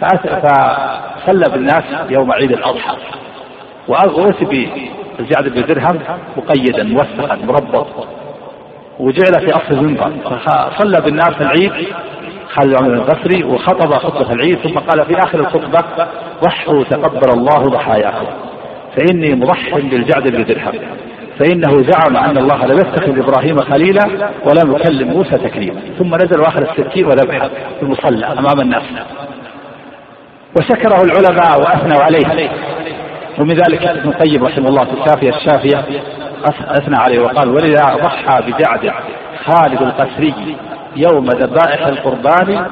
فصلى 0.00 1.44
بالناس 1.52 1.84
يوم 2.10 2.32
عيد 2.32 2.52
الأضحى. 2.52 2.96
وأتي 3.88 4.44
بالجعد 5.18 5.48
بن 5.48 5.66
درهم 5.66 6.00
مقيدا 6.36 6.82
موثقا 6.82 7.36
مربط. 7.36 8.08
وجعل 8.98 9.46
في 9.46 9.56
أصل 9.56 9.74
المنبر. 9.74 10.12
فصلى 10.46 11.00
بالناس 11.00 11.34
العيد 11.40 11.72
خالد 12.48 12.82
بن 12.82 12.94
القسري 12.94 13.44
وخطب 13.44 13.94
خطبة 13.94 14.32
العيد 14.32 14.58
ثم 14.58 14.78
قال 14.78 15.06
في 15.06 15.18
آخر 15.18 15.40
الخطبة 15.40 16.06
ضحوا 16.44 16.84
تقبل 16.84 17.30
الله 17.34 17.62
ضحاياكم 17.62 18.26
فإني 18.96 19.34
مضح 19.34 19.78
بالجعد 19.78 20.28
بن 20.28 20.44
درهم 20.44 20.72
فإنه 21.38 21.82
زعم 21.82 22.16
أن 22.16 22.38
الله 22.38 22.66
لم 22.66 22.78
يتخذ 22.78 23.18
إبراهيم 23.18 23.56
خليلا 23.56 24.30
ولم 24.44 24.76
يكلم 24.76 25.08
موسى 25.08 25.30
تكليما. 25.30 25.80
ثم 25.98 26.14
نزل 26.14 26.40
واخر 26.40 26.62
الستين 26.70 27.06
وذبح 27.06 27.46
في 27.46 27.82
المصلى 27.82 28.26
أمام 28.26 28.60
الناس. 28.60 28.82
وشكره 30.58 31.02
العلماء 31.02 31.60
وأثنوا 31.60 32.00
عليه. 32.00 32.50
ومن 33.38 33.54
ذلك 33.54 33.86
ابن 33.86 34.08
القيم 34.08 34.44
رحمه 34.44 34.68
الله 34.68 34.84
في 34.84 34.92
الشافية 34.92 35.30
الشافية. 35.30 35.84
أثنى 36.46 36.96
عليه 36.96 37.20
وقال 37.20 37.48
ولذا 37.48 37.96
ضحى 38.02 38.42
بجعد 38.42 38.92
خالد 39.44 39.82
القسري 39.82 40.56
يوم 40.96 41.24
ذبائح 41.24 41.86
القربان 41.86 42.66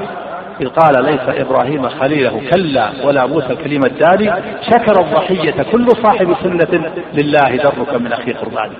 إذ 0.61 0.69
قال 0.69 1.05
ليس 1.05 1.41
إبراهيم 1.41 1.89
خليله 1.89 2.41
كلا 2.51 2.91
ولا 3.05 3.27
موسى 3.27 3.53
الكليم 3.53 3.81
الداني 3.85 4.33
شكر 4.63 5.01
الضحية 5.01 5.63
كل 5.73 5.89
صاحب 6.03 6.35
سنة 6.43 6.91
لله 7.15 7.57
درك 7.57 7.95
من 8.01 8.13
أخي 8.13 8.33
قربان. 8.33 8.71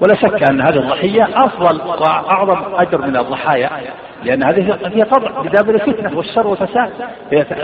ولا 0.00 0.14
شك 0.14 0.50
أن 0.50 0.60
هذه 0.60 0.76
الضحية 0.76 1.28
أفضل 1.34 1.80
وأعظم 1.86 2.74
أجر 2.74 3.06
من 3.06 3.16
الضحايا 3.16 3.70
لأن 4.24 4.44
هذه 4.44 4.78
هي 4.84 5.02
طبع 5.02 5.40
بدابر 5.42 5.74
الفتنة 5.74 6.16
والشر 6.16 6.46
والفساد. 6.46 6.90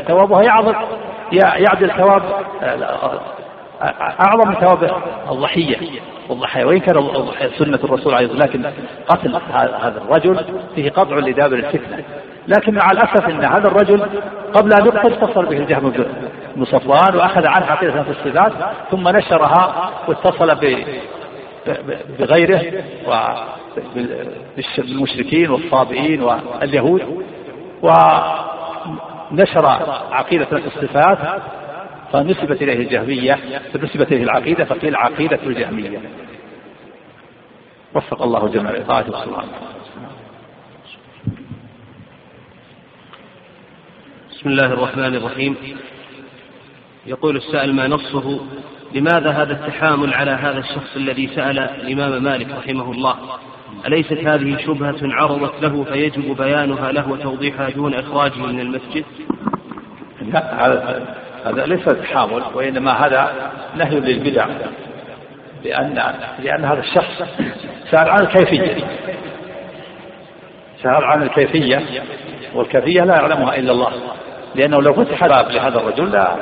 ثوابها 0.08 0.42
يعظم 0.42 0.74
يعدل 1.32 1.90
ثواب 1.90 2.22
أعظم 4.20 4.48
من 4.48 4.54
ثواب 4.54 5.02
الضحية. 5.30 5.76
والضحايا 6.28 6.64
وإن 6.64 6.78
كان 6.78 6.94
سنة 7.58 7.78
الرسول 7.84 8.14
عليه 8.14 8.26
الصلاة 8.26 8.46
لكن 8.46 8.64
قتل 9.08 9.40
هذا 9.54 10.02
الرجل 10.04 10.44
فيه 10.74 10.90
قطع 10.90 11.16
لدابر 11.16 11.56
الفتنة. 11.56 12.04
لكن 12.48 12.74
مع 12.74 12.90
الأسف 12.90 13.28
أن 13.28 13.44
هذا 13.44 13.68
الرجل 13.68 14.02
قبل 14.54 14.72
أن 14.72 14.86
يقتل 14.86 15.12
اتصل 15.12 15.46
به 15.46 15.56
الجهم 15.56 15.92
بن 16.56 16.64
صفوان 16.64 17.16
وأخذ 17.16 17.46
عنه 17.46 17.66
عقيدة 17.66 18.02
في 18.02 18.10
الصفات 18.10 18.52
ثم 18.90 19.08
نشرها 19.08 19.90
واتصل 20.08 20.54
بغيره 22.18 22.82
بالمشركين 24.76 25.50
والصابئين 25.50 26.22
واليهود 26.22 27.24
ونشر 27.82 29.66
عقيدة 30.12 30.46
الصفات 30.52 31.18
فنسبت 32.12 32.62
إليه 32.62 32.76
الجهمية 32.76 33.38
فنسبت 33.72 34.12
إليه 34.12 34.22
العقيدة 34.22 34.64
فقيل 34.64 34.96
عقيدة 34.96 35.38
الجهمية. 35.46 36.00
وفق 37.94 38.22
الله 38.22 38.48
جميع 38.48 38.82
طاعته 38.82 39.08
سبحانه 39.08 39.44
بسم 44.30 44.48
الله 44.48 44.66
الرحمن 44.66 45.14
الرحيم. 45.14 45.56
يقول 47.06 47.36
السائل 47.36 47.74
ما 47.74 47.88
نصه؟ 47.88 48.40
لماذا 48.94 49.30
هذا 49.30 49.52
التحامل 49.52 50.14
على 50.14 50.30
هذا 50.30 50.58
الشخص 50.58 50.96
الذي 50.96 51.28
سأل 51.34 51.58
الإمام 51.58 52.22
مالك 52.22 52.50
رحمه 52.50 52.92
الله؟ 52.92 53.16
أليست 53.86 54.12
هذه 54.12 54.56
شبهة 54.56 54.98
عرضت 55.02 55.62
له 55.62 55.84
فيجب 55.84 56.36
بيانها 56.36 56.92
له 56.92 57.08
وتوضيحها 57.08 57.70
دون 57.70 57.94
إخراجه 57.94 58.38
من 58.38 58.60
المسجد؟ 58.60 59.04
لا 60.22 60.66
هذا 60.66 61.21
ليس 61.46 61.84
تحامل 61.84 62.42
وإنما 62.54 63.06
هذا 63.06 63.50
نهي 63.76 64.00
للبدع 64.00 64.46
لأن 65.64 66.14
لأن 66.42 66.64
هذا 66.64 66.80
الشخص 66.80 67.22
سأل 67.90 68.10
عن 68.10 68.20
الكيفية. 68.20 68.84
سأل 70.82 71.04
عن 71.04 71.22
الكيفية 71.22 71.82
والكيفية 72.54 73.02
لا 73.02 73.14
يعلمها 73.14 73.56
إلا 73.56 73.72
الله 73.72 73.92
لأنه 74.54 74.82
لو 74.82 74.92
فتح 74.92 75.26
باب 75.26 75.50
لهذا 75.50 75.78
الرجل 75.78 76.12
لا 76.12 76.36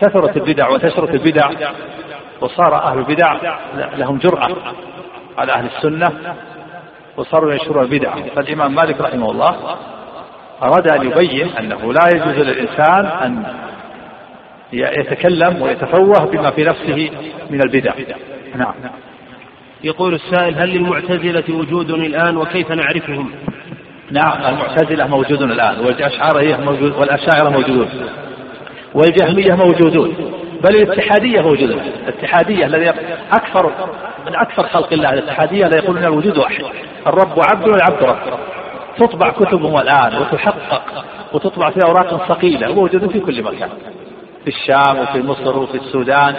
كثرت 0.00 0.36
البدع 0.36 0.68
وكثرت 0.68 1.10
البدع 1.10 1.50
وصار 2.40 2.74
أهل 2.74 2.98
البدع 2.98 3.36
لهم 3.96 4.18
جرأة 4.18 4.48
على 5.38 5.52
أهل 5.52 5.66
السنة 5.76 6.12
وصاروا 7.16 7.52
ينشرون 7.52 7.84
البدع. 7.84 8.14
فالإمام 8.36 8.74
مالك 8.74 9.00
رحمه 9.00 9.30
الله 9.30 9.76
أراد 10.62 10.92
أن 10.92 11.06
يبين 11.06 11.48
أنه 11.58 11.92
لا 11.92 12.08
يجوز 12.14 12.38
للإنسان 12.38 13.06
أن 13.06 13.44
يتكلم 14.72 15.62
ويتفوه 15.62 16.30
بما 16.32 16.50
في 16.50 16.64
نفسه 16.64 17.10
من 17.50 17.60
البدع. 17.62 17.92
نعم. 18.56 18.74
يقول 19.84 20.14
السائل 20.14 20.58
هل 20.58 20.68
للمعتزلة 20.68 21.56
وجود 21.56 21.90
الآن 21.90 22.36
وكيف 22.36 22.70
نعرفهم؟ 22.72 23.30
نعم 24.10 24.54
المعتزلة 24.54 25.06
موجودون 25.06 25.52
الآن 25.52 25.80
والأشعار 25.80 26.60
موجود 26.64 26.92
والأشاعرة 26.92 27.48
موجودون 27.48 27.88
والجهمية 28.94 29.54
موجودون 29.54 30.14
بل 30.64 30.76
الاتحادية 30.76 31.40
موجودة. 31.40 31.74
الاتحادية 31.74 32.66
الذي 32.66 32.88
أكثر 33.32 33.70
من 34.26 34.36
أكثر 34.36 34.68
خلق 34.68 34.92
الله 34.92 35.12
الاتحادية 35.12 35.64
لا 35.64 35.76
يقولون 35.76 36.04
الوجود 36.04 36.38
واحد 36.38 36.64
الرب 37.06 37.40
عبد 37.52 37.68
والعبد 37.68 38.02
رب. 38.02 38.38
تطبع 38.98 39.30
كتبهم 39.30 39.76
الآن 39.76 40.22
وتحقق 40.22 41.04
وتطبع 41.32 41.70
في 41.70 41.80
أوراق 41.86 42.28
ثقيلة 42.28 42.70
وموجودة 42.70 43.08
في 43.08 43.20
كل 43.20 43.42
مكان. 43.42 43.68
في 44.44 44.48
الشام 44.48 44.98
وفي 44.98 45.22
مصر 45.22 45.58
وفي 45.58 45.76
السودان 45.76 46.34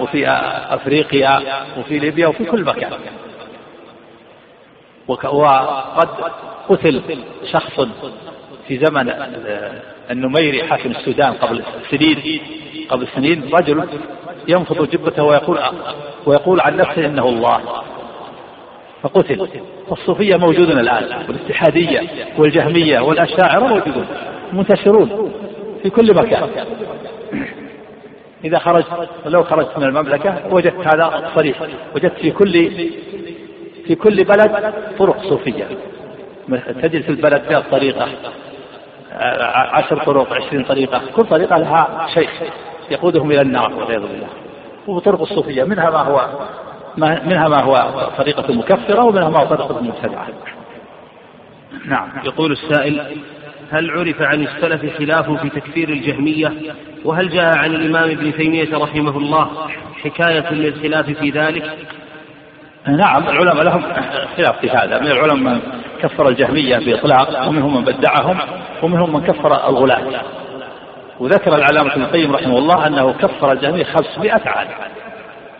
وفي 0.00 0.28
أفريقيا 0.70 1.42
وفي 1.78 1.98
ليبيا 1.98 2.26
وفي 2.26 2.44
كل 2.44 2.64
مكان. 2.64 2.92
وقد 5.08 6.08
قتل 6.68 7.02
شخص 7.52 7.80
في 8.68 8.78
زمن 8.78 9.12
النميري 10.10 10.64
حاكم 10.64 10.90
السودان 10.90 11.32
قبل 11.32 11.62
سنين 11.90 12.40
قبل 12.90 13.08
سنين 13.14 13.50
رجل 13.52 13.88
ينفض 14.48 14.90
جبته 14.90 15.22
ويقول 15.22 15.58
ويقول 16.26 16.60
عن 16.60 16.76
نفسه 16.76 17.06
إنه 17.06 17.28
الله. 17.28 17.60
فقتل. 19.02 19.48
فالصوفية 19.88 20.36
موجودون 20.36 20.78
الآن 20.78 21.04
والاتحادية 21.28 22.02
والجهمية 22.38 23.00
والأشاعرة 23.00 23.66
موجودون 23.66 24.06
منتشرون 24.52 25.32
في 25.82 25.90
كل 25.90 26.14
مكان. 26.14 26.48
إذا 28.44 28.58
خرجت 28.58 28.86
لو 29.26 29.44
خرجت 29.44 29.78
من 29.78 29.84
المملكة 29.84 30.34
وجدت 30.50 30.86
هذا 30.86 31.30
صريح. 31.34 31.62
وجدت 31.94 32.18
في 32.18 32.30
كل 32.30 32.52
في 33.86 33.94
كل 33.94 34.24
بلد 34.24 34.74
طرق 34.98 35.22
صوفية. 35.22 35.68
تجد 36.82 37.02
في 37.02 37.08
البلد 37.08 37.42
فيها 37.42 37.60
طريقة 37.60 38.08
عشر 39.50 40.04
طرق 40.04 40.32
عشرين 40.32 40.64
طريقة. 40.64 41.02
كل 41.16 41.24
طريقة 41.24 41.56
لها 41.56 42.06
شيخ 42.14 42.30
يقودهم 42.90 43.30
إلى 43.30 43.40
النار 43.40 43.72
والعياذ 43.74 44.00
بالله. 44.00 44.28
وطرق 44.86 45.20
الصوفية. 45.20 45.64
منها 45.64 45.90
ما 45.90 46.02
هو 46.02 46.28
ما 46.96 47.22
منها 47.24 47.48
ما 47.48 47.62
هو 47.62 47.74
طريقة 48.18 48.52
مكفرة 48.52 49.04
ومنها 49.04 49.28
ما 49.28 49.38
هو 49.38 49.46
طريقة 49.46 49.82
مبتدعة. 49.82 50.26
نعم. 51.86 52.08
يقول 52.24 52.52
السائل 52.52 53.16
هل 53.70 53.90
عرف 53.90 54.22
عن 54.22 54.42
السلف 54.42 54.98
خلاف 54.98 55.30
في 55.30 55.48
تكفير 55.48 55.88
الجهمية؟ 55.88 56.52
وهل 57.04 57.28
جاء 57.28 57.58
عن 57.58 57.74
الإمام 57.74 58.10
ابن 58.10 58.32
تيمية 58.36 58.78
رحمه 58.78 59.18
الله 59.18 59.68
حكاية 60.04 60.52
للخلاف 60.52 61.10
في 61.10 61.30
ذلك؟ 61.30 61.70
نعم 62.86 63.28
العلماء 63.28 63.64
لهم 63.64 63.82
خلاف 64.36 64.58
في 64.60 64.70
هذا. 64.70 65.00
من 65.00 65.06
العلماء 65.06 65.54
من 65.54 65.60
كفر 66.02 66.28
الجهمية 66.28 66.78
بإطلاق 66.78 67.48
ومنهم 67.48 67.76
من 67.76 67.84
بدعهم 67.84 68.38
ومنهم 68.82 69.12
من 69.12 69.20
كفر 69.20 69.68
الغلاة. 69.68 70.22
وذكر 71.20 71.54
العلامة 71.54 71.92
ابن 71.92 72.02
القيم 72.02 72.32
رحمه 72.32 72.58
الله 72.58 72.86
أنه 72.86 73.12
كفر 73.12 73.52
الجهمية 73.52 73.84
500 73.84 74.32
عام. 74.32 74.68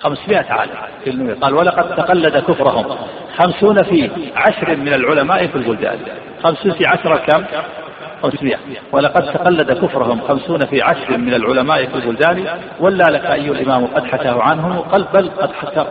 500 0.00 0.46
عام. 0.50 0.68
قال 1.42 1.54
ولقد 1.54 1.96
تقلد 1.96 2.36
كفرهم 2.36 2.96
خمسون 3.38 3.82
في 3.82 4.10
عشر 4.36 4.76
من 4.76 4.94
العلماء 4.94 5.46
في 5.46 5.56
البلدان 5.56 5.98
خمسون 6.42 6.72
في 6.72 6.86
عشرة 6.86 7.16
كم؟ 7.16 7.44
500 8.22 8.56
ولقد 8.92 9.22
تقلد 9.22 9.72
كفرهم 9.72 10.20
خمسون 10.20 10.58
في 10.66 10.82
عشر 10.82 11.16
من 11.16 11.34
العلماء 11.34 11.86
في 11.86 11.94
البلدان 11.94 12.46
ولا 12.80 13.04
لك 13.04 13.24
أي 13.24 13.50
الإمام 13.50 13.86
قد 13.86 14.04
حكاه 14.04 14.42
عنهم 14.42 14.82
بل 14.92 15.04
قد 15.04 15.30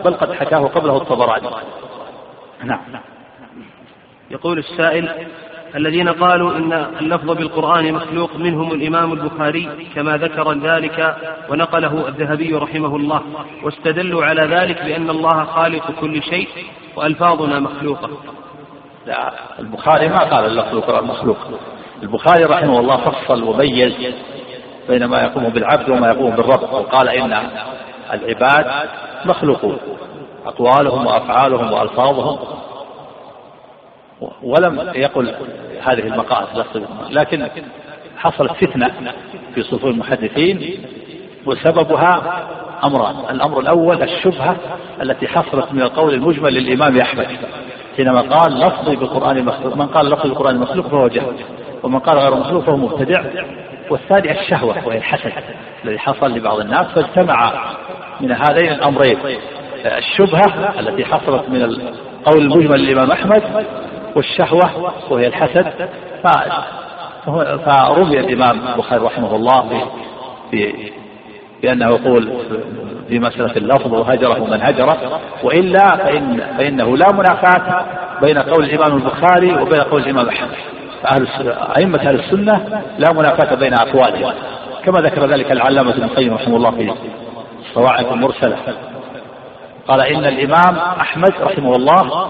بل 0.04 0.14
قد 0.14 0.32
حكاه 0.32 0.58
قبله 0.58 0.96
الطبراني. 0.96 1.48
نعم. 2.64 2.80
يقول 4.30 4.58
السائل 4.58 5.08
الذين 5.74 6.08
قالوا 6.08 6.56
إن 6.56 6.72
اللفظ 7.00 7.30
بالقرآن 7.30 7.92
مخلوق 7.92 8.36
منهم 8.36 8.72
الإمام 8.72 9.12
البخاري 9.12 9.68
كما 9.94 10.16
ذكر 10.16 10.52
ذلك 10.52 11.16
ونقله 11.50 12.08
الذهبي 12.08 12.54
رحمه 12.54 12.96
الله. 12.96 13.22
واستدلوا 13.62 14.24
على 14.24 14.42
ذلك 14.42 14.82
بأن 14.82 15.10
الله 15.10 15.44
خالق 15.44 15.90
كل 16.00 16.22
شيء 16.22 16.48
وألفاظنا 16.96 17.60
مخلوقة. 17.60 18.10
لا 19.06 19.32
البخاري 19.58 20.08
ما 20.08 20.18
قال 20.18 20.44
اللفظ 20.44 20.74
بالقرآن 20.74 21.04
مخلوق. 21.04 21.38
البخاري 22.02 22.44
رحمه 22.44 22.80
الله 22.80 22.96
فصل 22.96 23.42
وميز 23.42 23.92
بين 24.88 25.04
ما 25.04 25.22
يقوم 25.22 25.44
بالعبد 25.48 25.90
وما 25.90 26.08
يقوم 26.08 26.30
بالرب 26.30 26.72
وقال 26.72 27.08
إن 27.08 27.38
العباد 28.12 28.66
مخلوقون 29.24 29.78
أقوالهم 30.46 31.06
وأفعالهم 31.06 31.72
وألفاظهم. 31.72 32.38
ولم 34.42 34.92
يقل 34.94 35.34
هذه 35.82 36.06
المقالة 36.06 36.86
لكن 37.10 37.48
حصلت 38.16 38.52
فتنة 38.52 38.90
في 39.54 39.62
صفوف 39.62 39.84
المحدثين 39.84 40.78
وسببها 41.46 42.42
أمران. 42.84 43.16
الأمر 43.30 43.60
الأول 43.60 44.02
الشبهة 44.02 44.56
التي 45.02 45.28
حصلت 45.28 45.72
من 45.72 45.82
القول 45.82 46.14
المجمل 46.14 46.54
للإمام 46.54 46.98
أحمد 46.98 47.26
حينما 47.96 48.20
قال 48.20 48.60
لفظي 48.60 48.96
بالقرآن 48.96 49.44
مخلوق 49.44 49.76
من 49.76 49.86
قال 49.86 50.10
لفظي 50.10 50.28
بالقرآن 50.28 50.56
مخلوق 50.56 50.86
فهو 50.86 51.08
جهل. 51.08 51.36
ومن 51.82 51.98
قال 51.98 52.18
غير 52.18 52.34
مخلوق 52.34 52.64
فهو 52.64 52.76
مبتدع. 52.76 53.22
والثاني 53.90 54.40
الشهوة 54.40 54.86
وهي 54.86 54.98
الحسد 54.98 55.32
الذي 55.84 55.98
حصل 55.98 56.30
لبعض 56.30 56.60
الناس 56.60 56.86
فاجتمع 56.86 57.52
من 58.20 58.32
هذين 58.32 58.72
الأمرين. 58.72 59.18
الشبهة 59.84 60.80
التي 60.80 61.04
حصلت 61.04 61.48
من 61.48 61.62
القول 61.62 62.42
المجمل 62.42 62.80
للإمام 62.80 63.10
أحمد 63.10 63.42
والشهوة 64.16 64.92
وهي 65.10 65.26
الحسد. 65.26 65.88
فرمي 67.66 68.20
الإمام 68.20 68.60
البخاري 68.68 69.04
رحمه 69.04 69.36
الله 69.36 69.88
بأنه 71.62 71.86
يقول 71.86 72.32
في 73.08 73.18
مسألة 73.18 73.56
اللفظ 73.56 73.92
وهجره 73.92 74.44
من 74.44 74.62
هجره 74.62 75.20
وإلا 75.42 75.96
فإن 75.96 76.40
فإنه 76.58 76.96
لا 76.96 77.12
منافاة 77.12 77.84
بين 78.22 78.38
قول 78.38 78.64
الإمام 78.64 78.96
البخاري 78.96 79.62
وبين 79.62 79.80
قول 79.80 80.02
الإمام 80.02 80.28
أحمد. 80.28 80.50
أهل 81.04 81.28
أئمة 81.78 81.98
أهل 81.98 82.20
السنة 82.20 82.82
لا 82.98 83.12
منافاة 83.12 83.54
بين 83.54 83.74
أقوالهم. 83.74 84.32
كما 84.84 85.00
ذكر 85.00 85.26
ذلك 85.26 85.52
العلامة 85.52 85.90
ابن 85.90 86.02
القيم 86.02 86.34
رحمه 86.34 86.56
الله 86.56 86.70
في 86.70 86.92
الصواعق 87.68 88.12
المرسلة 88.12 88.56
قال 89.88 90.00
إن 90.00 90.24
الإمام 90.24 90.78
أحمد 91.00 91.32
رحمه 91.40 91.72
الله 91.76 92.28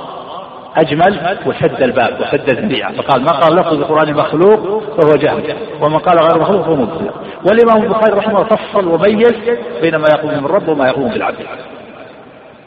أجمل 0.77 1.39
وسد 1.47 1.83
الباب 1.83 2.21
وسد 2.21 2.51
الذريعة. 2.51 2.93
فقال 2.93 3.23
ما 3.23 3.33
قال 3.41 3.57
لفظ 3.57 3.73
القرآن 3.73 4.15
مخلوق 4.15 4.83
فهو 4.83 5.17
جهل 5.17 5.57
ومن 5.81 5.99
قال 5.99 6.19
غير 6.19 6.41
مخلوق 6.41 6.63
فهو 6.63 6.77
مبتدع 6.77 7.11
والإمام 7.49 7.83
البخاري 7.83 8.13
رحمه 8.13 8.43
الله 8.43 8.57
فصل 8.57 8.89
وميز 8.89 9.35
بين 9.83 9.97
ما 9.97 10.07
يقوم 10.15 10.41
بالرب 10.41 10.69
وما 10.69 10.89
يقوم 10.89 11.09
بالعبد 11.09 11.47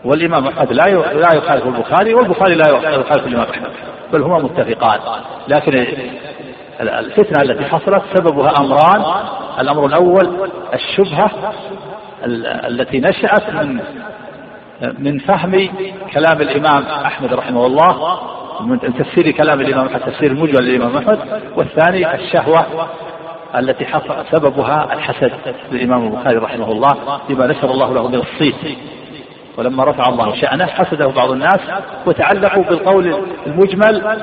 والإمام 0.06 0.48
أحمد 0.48 0.74
لا 0.74 0.84
لا 1.14 1.34
يخالف 1.36 1.66
البخاري 1.66 2.14
والبخاري 2.14 2.56
لا 2.56 2.70
يخالف 2.70 3.28
الإمام 3.28 3.48
أحمد. 3.54 3.70
بل 4.14 4.22
هما 4.22 4.40
متفقان 4.40 5.00
لكن 5.48 5.88
الفتنة 6.82 7.44
التي 7.44 7.66
حصلت 7.66 8.04
سببها 8.14 8.54
أمران. 8.60 9.26
الأمر 9.60 9.86
الأول 9.86 10.50
الشبهة 10.74 11.32
التي 12.68 13.00
نشأت 13.00 13.50
من 13.50 13.80
من 15.00 15.20
فهم 15.20 15.70
كلام 16.14 16.42
الإمام 16.42 16.84
أحمد 16.84 17.34
رحمه 17.34 17.66
الله 17.66 18.20
من 18.62 18.80
تفسير 18.80 19.32
كلام 19.32 19.62
الإمام 19.62 19.86
أحمد 19.86 20.00
تفسير 20.00 20.32
المجمل 20.32 20.64
للإمام 20.64 20.98
أحمد. 20.98 21.20
والثاني 21.56 22.16
الشهوة 22.16 22.66
التي 23.56 23.86
حصل 23.86 24.26
سببها 24.32 24.94
الحسد 24.94 25.32
للإمام 25.72 26.08
البخاري 26.08 26.38
رحمه 26.38 26.72
الله 26.72 27.20
لما 27.30 27.48
نشر 27.48 27.72
الله 27.72 27.94
له 27.94 28.08
من 28.08 28.16
الصيت. 28.16 28.78
ولما 29.60 29.84
رفع 29.84 30.10
الله 30.10 30.36
شأنه 30.36 30.66
حسده 30.66 31.08
بعض 31.08 31.32
الناس 31.32 31.60
وتعلقوا 32.06 32.64
بالقول 32.64 33.24
المجمل 33.48 34.18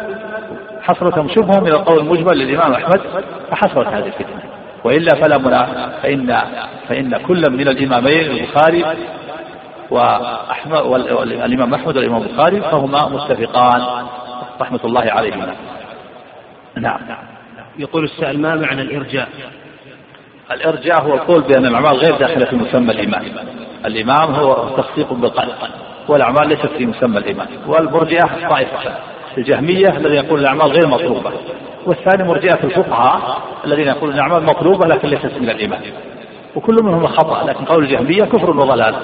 حصلتهم 0.83 1.29
شبهة 1.29 1.61
من 1.61 1.69
القول 1.69 1.99
المجمل 1.99 2.39
للإمام 2.39 2.73
أحمد 2.73 3.01
فحصلت 3.51 3.89
هذه 3.89 4.07
الفتنة. 4.07 4.43
وإلا 4.85 5.21
فلا 5.23 5.39
منا 5.39 5.93
فإن 6.03 6.41
فإن 6.89 7.17
كل 7.17 7.43
من 7.51 7.69
الإمامين 7.69 8.31
البخاري 8.31 8.85
وأحمد 9.91 10.81
والإمام 10.81 11.75
أحمد 11.75 11.97
والإمام 11.97 12.23
البخاري 12.23 12.61
فهما 12.61 13.09
متفقان. 13.09 14.07
رحمة 14.61 14.81
الله 14.85 15.11
عليهما 15.11 15.55
نعم. 16.77 17.01
يقول 17.79 18.05
السائل 18.05 18.41
ما 18.41 18.55
معنى 18.55 18.83
الإرجاء؟ 18.83 19.29
الإرجاء 20.53 21.03
هو 21.03 21.15
القول 21.15 21.43
بأن 21.43 21.67
الأعمال 21.67 21.97
غير 21.97 22.17
داخلة 22.17 22.45
في 22.45 22.57
مسمى 22.57 22.93
الإيمان. 22.93 23.33
الإمام 23.87 24.35
هو 24.35 24.69
تصديق 24.77 25.13
بالقلب 25.13 25.55
والأعمال 26.09 26.49
ليست 26.49 26.67
في 26.67 26.87
مسمى 26.87 27.19
الإيمان 27.19 27.47
والمرجئة 27.67 28.49
طائفة 28.49 28.99
الجهمية 29.39 29.89
الذين 29.89 30.25
يقول 30.25 30.41
الأعمال 30.41 30.67
غير 30.67 30.87
مطلوبة 30.87 31.33
والثاني 31.87 32.29
مرجئة 32.29 32.65
الفقهاء 32.65 33.39
الذين 33.65 33.87
يقولون 33.87 34.15
الأعمال 34.15 34.45
مطلوبة 34.45 34.87
لكن 34.87 35.09
ليست 35.09 35.33
من 35.41 35.51
الإيمان 35.51 35.81
وكل 36.57 36.77
منهم 36.83 37.07
خطأ 37.07 37.45
لكن 37.45 37.65
قول 37.65 37.85
الجهمية 37.85 38.25
كفر 38.25 38.51
وضلال. 38.51 38.95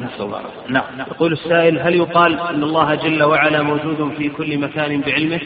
نسأل 0.00 0.24
الله 0.24 0.40
نعم. 0.68 0.84
يقول 1.10 1.32
السائل 1.32 1.78
هل 1.80 1.94
يقال 1.94 2.40
أن 2.40 2.62
الله 2.62 2.94
جل 2.94 3.22
وعلا 3.22 3.62
موجود 3.62 4.12
في 4.18 4.28
كل 4.28 4.58
مكان 4.58 5.00
بعلمه؟ 5.00 5.40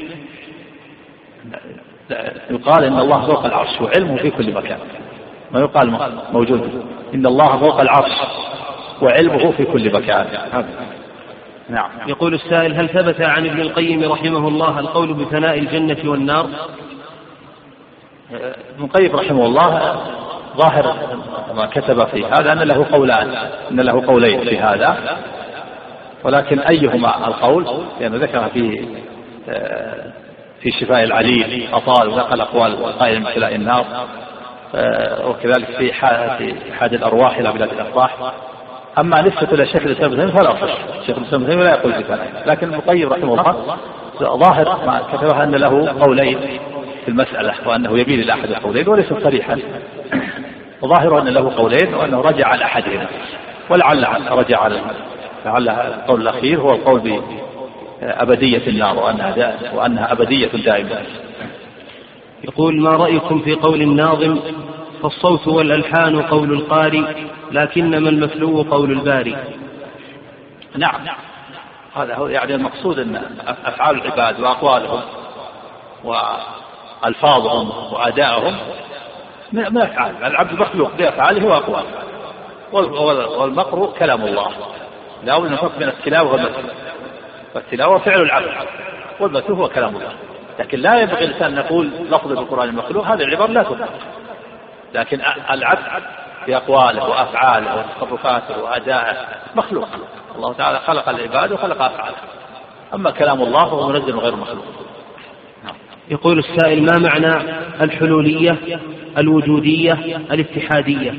يقال 2.51 2.85
إن 2.85 2.99
الله 2.99 3.27
فوق 3.27 3.44
العرش 3.44 3.81
وعلمه 3.81 4.16
في 4.16 4.31
كل 4.31 4.55
مكان. 4.55 4.78
ما 5.53 5.61
يقال 5.61 5.99
موجود. 6.32 6.85
إن 7.15 7.27
الله 7.27 7.59
فوق 7.59 7.81
العرش. 7.81 8.12
وعلمه 9.03 9.53
في 9.53 9.65
كل 9.65 9.93
مكان. 9.93 10.27
نعم. 11.69 11.91
يقول 12.07 12.35
السائل 12.35 12.74
هل 12.74 12.89
ثبت 12.89 13.20
عن 13.20 13.47
ابن 13.47 13.61
القيم 13.61 14.12
رحمه 14.12 14.49
الله 14.49 14.79
القول 14.79 15.15
بفناء 15.15 15.59
الجنة 15.59 16.11
والنار؟ 16.11 16.49
ابن 18.74 18.85
القيم 18.85 19.16
رحمه 19.16 19.47
الله 19.47 19.97
ظاهر 20.57 20.97
ما 21.55 21.66
كتب 21.66 22.07
في 22.07 22.24
هذا 22.24 22.53
أن 22.53 22.59
له 22.59 22.87
قولان 22.93 23.35
أن 23.70 23.81
له 23.81 24.07
قولين 24.07 24.45
في 24.45 24.59
هذا. 24.59 25.19
ولكن 26.24 26.59
أيهما 26.59 27.27
القول؟ 27.27 27.66
لأنه 28.01 28.16
ذكر 28.16 28.49
في 28.49 28.89
آه، 29.49 30.12
في 30.61 30.70
شفاء 30.70 31.05
العليل 31.05 31.69
أطال 31.73 32.09
ونقل 32.09 32.41
أقوال 32.41 32.99
قائل 32.99 33.20
من 33.20 33.27
خلاء 33.27 33.55
النار. 33.55 33.87
آه، 34.74 35.29
وكذلك 35.29 35.66
في 35.79 35.93
حاد 36.73 36.95
الأرواح 36.95 37.39
إلى 37.39 37.53
بلاد 37.53 37.73
الأفراح 37.73 38.16
أما 38.98 39.23
نسبة 39.23 39.52
إلى 39.52 39.66
شيخ 39.66 39.82
الإسلام 39.82 40.12
ابن 40.12 40.31
فلا 40.31 40.51
صح 40.51 40.77
شيخ 41.06 41.19
الإسلام 41.19 41.43
ابن 41.43 41.59
لا 41.60 41.70
يقول 41.70 41.93
بذلك 41.93 42.43
لكن 42.47 42.66
ابن 42.66 42.74
القيم 42.74 43.09
رحمه 43.09 43.40
الله 43.40 43.77
ظاهر 44.20 44.86
ما 44.86 45.02
كتبه 45.12 45.43
أن 45.43 45.51
له 45.51 45.94
قولين 46.01 46.39
في 47.05 47.09
المسألة 47.09 47.55
وأنه 47.66 47.90
يميل 47.90 48.20
إلى 48.20 48.32
أحد 48.32 48.51
القولين 48.51 48.89
وليس 48.89 49.12
صريحا. 49.23 49.59
وظاهر 50.82 51.20
أن 51.20 51.28
له 51.28 51.56
قولين 51.56 51.94
وأنه 51.94 52.20
رجع 52.20 52.48
على 52.48 52.64
أحدهما. 52.64 53.06
ولعل 53.70 54.06
رجع 54.31 54.60
على 54.60 54.81
لعل 55.44 55.69
القول 55.69 56.20
الأخير 56.20 56.60
هو 56.60 56.70
القول 56.70 57.23
بأبدية 58.01 58.66
النار 58.66 58.98
وأنها 58.98 59.55
وأنها 59.74 60.12
أبدية 60.12 60.51
دائمة. 60.64 61.02
يقول 62.44 62.81
ما 62.81 62.90
رأيكم 62.90 63.39
في 63.39 63.55
قول 63.55 63.82
الناظم؟ 63.82 64.39
فالصوت 65.02 65.48
والألحان 65.48 66.23
قول 66.23 66.52
القاري 66.52 67.05
لكنما 67.53 68.09
المتلو 68.09 68.62
قول 68.62 68.91
الباري. 68.93 69.37
نعم. 70.77 71.01
هذا 71.97 72.15
هو 72.15 72.27
يعني 72.27 72.55
المقصود 72.55 72.99
أن 72.99 73.23
أفعال 73.65 73.97
العباد 73.97 74.41
وأقوالهم 74.41 75.01
وألفاظهم 76.05 77.93
وأدائهم 77.93 78.57
من 79.53 79.79
أفعال. 79.79 80.24
العبد 80.24 80.53
مخلوق 80.53 80.95
بأفعاله 80.97 81.47
وأقواله. 81.47 81.89
والمقر 83.41 83.93
كلام 83.99 84.23
الله. 84.23 84.49
لا 85.24 85.39
بد 85.39 85.51
نفرق 85.51 85.79
بين 85.79 85.89
التلاوة 85.89 86.33
والمثل 86.33 86.65
والتلاوة 87.55 87.99
فعل 87.99 88.20
العبد 88.23 88.49
والمثل 89.20 89.53
هو 89.53 89.69
كلام 89.69 89.97
الله. 89.97 90.12
لكن 90.59 90.79
لا 90.79 91.01
ينبغي 91.01 91.24
الإنسان 91.24 91.53
أن 91.53 91.55
نقول 91.55 91.91
لفظ 92.11 92.33
القرآن 92.33 92.69
المخلوق 92.69 93.07
هذه 93.07 93.23
العبارة 93.23 93.51
لا 93.51 93.62
تطلق 93.62 93.89
لكن 94.95 95.20
العبد 95.51 96.03
في 96.47 96.56
أقواله 96.56 97.09
وأفعاله 97.09 97.85
وتصرفاته 98.01 98.62
وأدائه. 98.62 99.16
مخلوق. 99.55 99.89
الله 100.36 100.52
تعالى 100.52 100.78
خلق 100.78 101.09
العباد 101.09 101.52
وخلق 101.52 101.82
أفعاله. 101.82 102.16
أما 102.94 103.10
كلام 103.10 103.43
الله 103.43 103.64
فهو 103.64 103.89
منزل 103.89 104.19
غير 104.19 104.36
مخلوق. 104.36 104.64
يقول 106.10 106.39
السائل 106.39 106.82
ما 106.82 106.98
معنى 106.98 107.51
الحلولية 107.81 108.59
الوجودية 109.19 109.93
الاتحادية؟ 110.16 111.14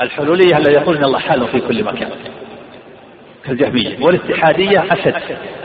الحلولية 0.00 0.56
الذي 0.56 0.74
يقول 0.74 0.96
إن 0.96 1.04
الله 1.04 1.18
حال 1.18 1.46
في 1.46 1.60
كل 1.60 1.84
مكان. 1.84 2.10
كالجهمية. 3.44 4.04
والاتحادية 4.04 4.84
أشد. 4.92 5.14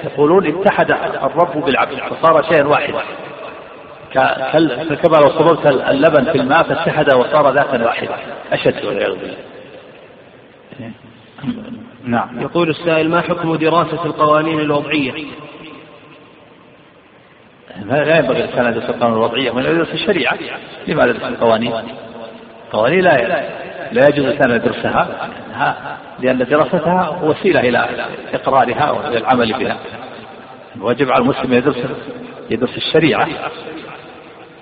يقولون 0.04 0.48
اتحد 0.48 0.92
الرب 1.24 1.66
بالعبد. 1.66 2.00
فصار 2.00 2.44
شيئا 2.52 2.64
واحدا. 2.64 3.04
كما 4.14 5.18
لو 5.18 5.30
صببت 5.30 5.66
اللبن 5.66 6.32
في 6.32 6.38
الماء 6.38 6.64
فاتحد 6.64 7.14
وصار 7.14 7.54
ذاتا 7.54 7.84
واحدا. 7.86 8.16
أشد 8.52 8.86
والعياذ 8.86 9.16
بالله. 9.16 9.38
نعم. 12.06 12.42
يقول 12.42 12.70
السائل 12.70 13.10
ما 13.10 13.22
حكم 13.22 13.56
دراسة 13.56 14.06
القوانين 14.06 14.60
الوضعية؟ 14.60 15.12
لا 17.86 18.18
ينبغي 18.18 18.44
الإنسان 18.44 18.66
أن 18.66 18.72
يدرس 18.74 18.90
القوانين 18.90 19.18
الوضعية 19.18 19.52
من 19.52 19.66
يدرس 19.66 19.94
الشريعة. 19.94 20.38
لماذا 20.88 21.10
يدرس 21.10 21.24
القوانين؟ 21.24 21.74
القوانين 22.68 23.00
لا 23.00 23.18
لا 23.92 24.08
يجوز 24.10 24.26
الإنسان 24.26 24.52
أن 24.52 24.56
يدرسها 24.56 25.30
لأن 26.20 26.38
دراستها 26.38 27.20
وسيلة 27.24 27.60
إلى 27.60 28.08
إقرارها 28.34 28.92
وإلى 28.92 29.18
العمل 29.18 29.54
بها. 29.54 29.78
وجب 30.80 31.12
على 31.12 31.24
المسلم 31.24 31.54
يدرس 31.54 31.78
يدرس 32.50 32.78
الشريعة. 32.78 33.28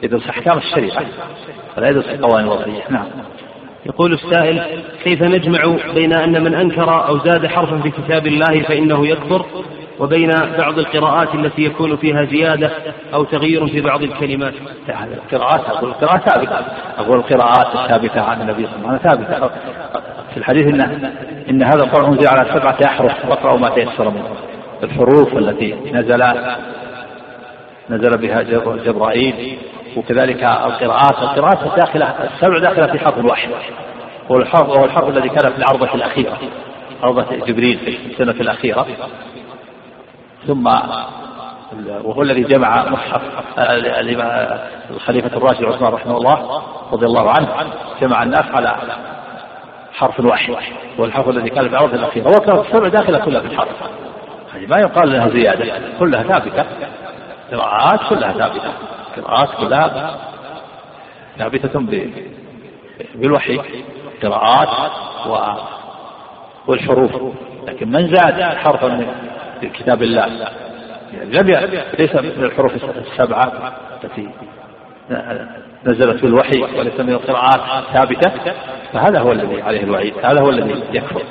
يدرس 0.03 0.29
أحكام 0.29 0.57
الشريعة. 0.57 1.05
فلا 1.75 1.89
يدرس 1.89 2.05
القوانين 2.05 2.47
الوضعية 2.47 2.83
نعم. 2.89 3.05
يقول 3.85 4.13
السائل 4.13 4.83
كيف 5.03 5.21
نجمع 5.21 5.77
بين 5.93 6.13
أن 6.13 6.43
من 6.43 6.53
أنكر 6.53 7.07
أو 7.07 7.19
زاد 7.19 7.47
حرفا 7.47 7.81
في 7.81 7.91
كتاب 7.91 8.27
الله 8.27 8.63
فإنه 8.63 9.07
يكفر 9.07 9.45
وبين 9.99 10.29
بعض 10.57 10.79
القراءات 10.79 11.35
التي 11.35 11.63
يكون 11.63 11.95
فيها 11.95 12.25
زيادة 12.25 12.71
أو 13.13 13.23
تغيير 13.23 13.67
في 13.67 13.81
بعض 13.81 14.03
الكلمات؟ 14.03 14.53
القراءات 14.89 15.69
أقول 15.69 15.89
القراءات 15.89 16.29
ثابتة. 16.29 16.65
أقول 16.97 17.17
القراءات 17.17 17.75
الثابتة 17.75 18.21
عن 18.21 18.41
النبي 18.41 18.67
صلى 18.67 18.75
الله 18.75 18.89
عليه 18.89 18.99
وسلم. 18.99 19.23
ثابتة. 19.23 19.49
في 20.31 20.37
الحديث 20.37 20.67
إن 20.67 20.81
إن 21.49 21.63
هذا 21.63 21.83
القرآن 21.83 22.13
أنزل 22.13 22.27
على 22.27 22.49
سبعة 22.53 22.77
أحرف 22.85 23.29
واقرأوا 23.29 23.59
ما 23.59 23.69
تيسر 23.69 24.09
منه. 24.09 24.35
الحروف 24.83 25.37
التي 25.37 25.75
نزل 25.91 26.23
نزل 27.89 28.17
بها 28.17 28.41
جبرائيل 28.85 29.57
وكذلك 29.97 30.43
القراءات 30.43 31.19
القراءات 31.21 31.77
داخلة 31.77 32.05
السبع 32.05 32.59
داخلة 32.59 32.87
في 32.87 32.99
حرف 32.99 33.25
واحد. 33.25 33.49
هو 34.31 34.37
الحرف 34.37 34.69
هو 34.69 34.85
الحرف 34.85 35.09
الذي 35.09 35.29
كان 35.29 35.51
في 35.51 35.57
العرضة 35.57 35.93
الأخيرة 35.93 36.37
عرضة 37.03 37.35
جبريل 37.45 37.79
في 37.79 38.11
السنة 38.11 38.41
الأخيرة. 38.41 38.87
ثم 40.47 40.67
وهو 42.03 42.21
الذي 42.21 42.43
جمع 42.43 42.89
مصحف 42.89 43.21
الخليفة 44.89 45.37
الراشد 45.37 45.63
عثمان 45.63 45.93
رحمه 45.93 46.17
الله 46.17 46.61
رضي 46.91 47.05
الله 47.05 47.31
عنه 47.31 47.47
جمع 48.01 48.23
الناس 48.23 48.45
على 48.53 48.75
حرف 49.93 50.19
واحد. 50.19 50.53
والحرف 50.97 51.29
الذي 51.29 51.49
كان 51.49 51.69
في 51.69 51.75
العرض 51.75 51.93
الأخيرة. 51.93 52.27
وكانت 52.27 52.65
السبع 52.65 52.87
داخلة 52.87 53.19
كلها 53.19 53.41
في 53.41 53.47
الحرف. 53.47 53.75
هذه 54.53 54.67
ما 54.67 54.77
يقال 54.77 55.11
لها 55.11 55.29
زيادة 55.29 55.81
كلها 55.99 56.23
ثابتة. 56.23 56.65
قراءات 57.51 57.99
كلها 58.09 58.31
ثابتة. 58.31 58.71
قراءات 59.17 59.49
كلها 59.59 60.17
ثابتة 61.37 61.79
بالوحي 63.15 63.59
قراءات 64.23 64.91
والحروف. 66.67 67.11
لكن 67.67 67.91
من 67.91 68.15
زاد 68.15 68.43
حرفا 68.43 69.05
في 69.61 69.69
كتاب 69.69 70.03
الله؟ 70.03 70.25
لم 71.23 71.47
ليس 71.99 72.15
من 72.15 72.43
الحروف 72.43 72.71
السبعة 72.97 73.73
التي 74.03 74.29
نزلت 75.85 76.19
في 76.19 76.27
الوحي 76.27 76.61
وليس 76.61 76.99
من 76.99 77.13
القراءات 77.13 77.83
ثابتة. 77.93 78.53
فهذا 78.93 79.19
هو 79.19 79.31
الذي 79.31 79.61
عليه 79.61 79.83
الوعيد 79.83 80.13
هذا 80.23 80.41
هو 80.41 80.49
الذي 80.49 80.83
يكفر. 80.93 81.21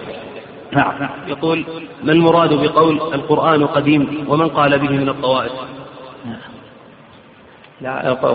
نعم. 0.72 1.10
يقول 1.26 1.64
ما 2.02 2.12
المراد 2.12 2.54
بقول 2.54 2.96
القرآن 3.14 3.66
قديم 3.66 4.24
ومن 4.28 4.48
قال 4.48 4.78
به 4.78 4.90
من 4.90 5.08
الطوائف؟ 5.08 5.52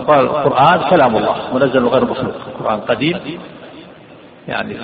قال 0.08 0.20
القرآن 0.20 0.80
كلام 0.90 1.16
الله 1.16 1.36
منزل 1.54 1.86
غير 1.86 2.04
مخلوق 2.04 2.34
القرآن 2.46 2.80
قديم. 2.80 3.20
يعني 4.48 4.76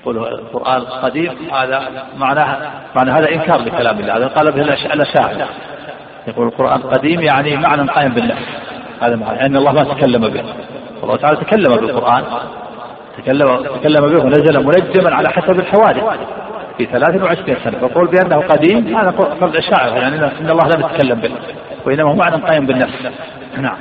يقول 0.00 0.18
القرآن 0.18 0.80
قديم 0.82 1.32
هذا 1.52 1.82
معناه 2.18 2.56
معنى 2.96 3.10
هذا 3.10 3.30
إنكار 3.30 3.60
لكلام 3.60 3.98
الله 3.98 4.16
هذا 4.16 4.26
قال 4.26 4.52
به 4.52 4.62
الأشاعرة. 4.62 5.48
يقول 6.26 6.46
القرآن 6.46 6.80
قديم 6.82 7.20
يعني 7.20 7.56
معنى 7.56 7.90
قائم 7.90 8.12
بالنفس 8.14 8.42
هذا 9.02 9.16
معنى 9.16 9.46
أن 9.46 9.56
الله 9.56 9.72
ما 9.72 9.84
تكلم 9.84 10.28
به. 10.28 10.44
الله 11.02 11.16
تعالى 11.16 11.36
تكلم 11.36 11.76
بالقرآن 11.76 12.24
تكلم 13.18 13.56
تكلم 13.80 14.06
به 14.06 14.24
ونزل 14.24 14.64
منجما 14.64 15.14
على 15.14 15.28
حسب 15.28 15.60
الحوادث 15.60 16.02
في 16.78 16.86
23 16.86 17.56
سنة. 17.64 17.78
فقول 17.78 18.06
بأنه 18.06 18.36
قديم 18.36 18.96
هذا 18.96 19.10
قول 19.10 19.50
الأشاعرة 19.50 19.94
يعني 19.94 20.16
أن 20.16 20.50
الله 20.50 20.68
لم 20.68 20.80
يتكلم 20.80 21.20
به 21.20 21.30
وإنما 21.86 22.10
هو 22.10 22.14
معنى 22.14 22.36
قائم 22.36 22.66
بالنفس. 22.66 22.94
نعم. 23.56 23.76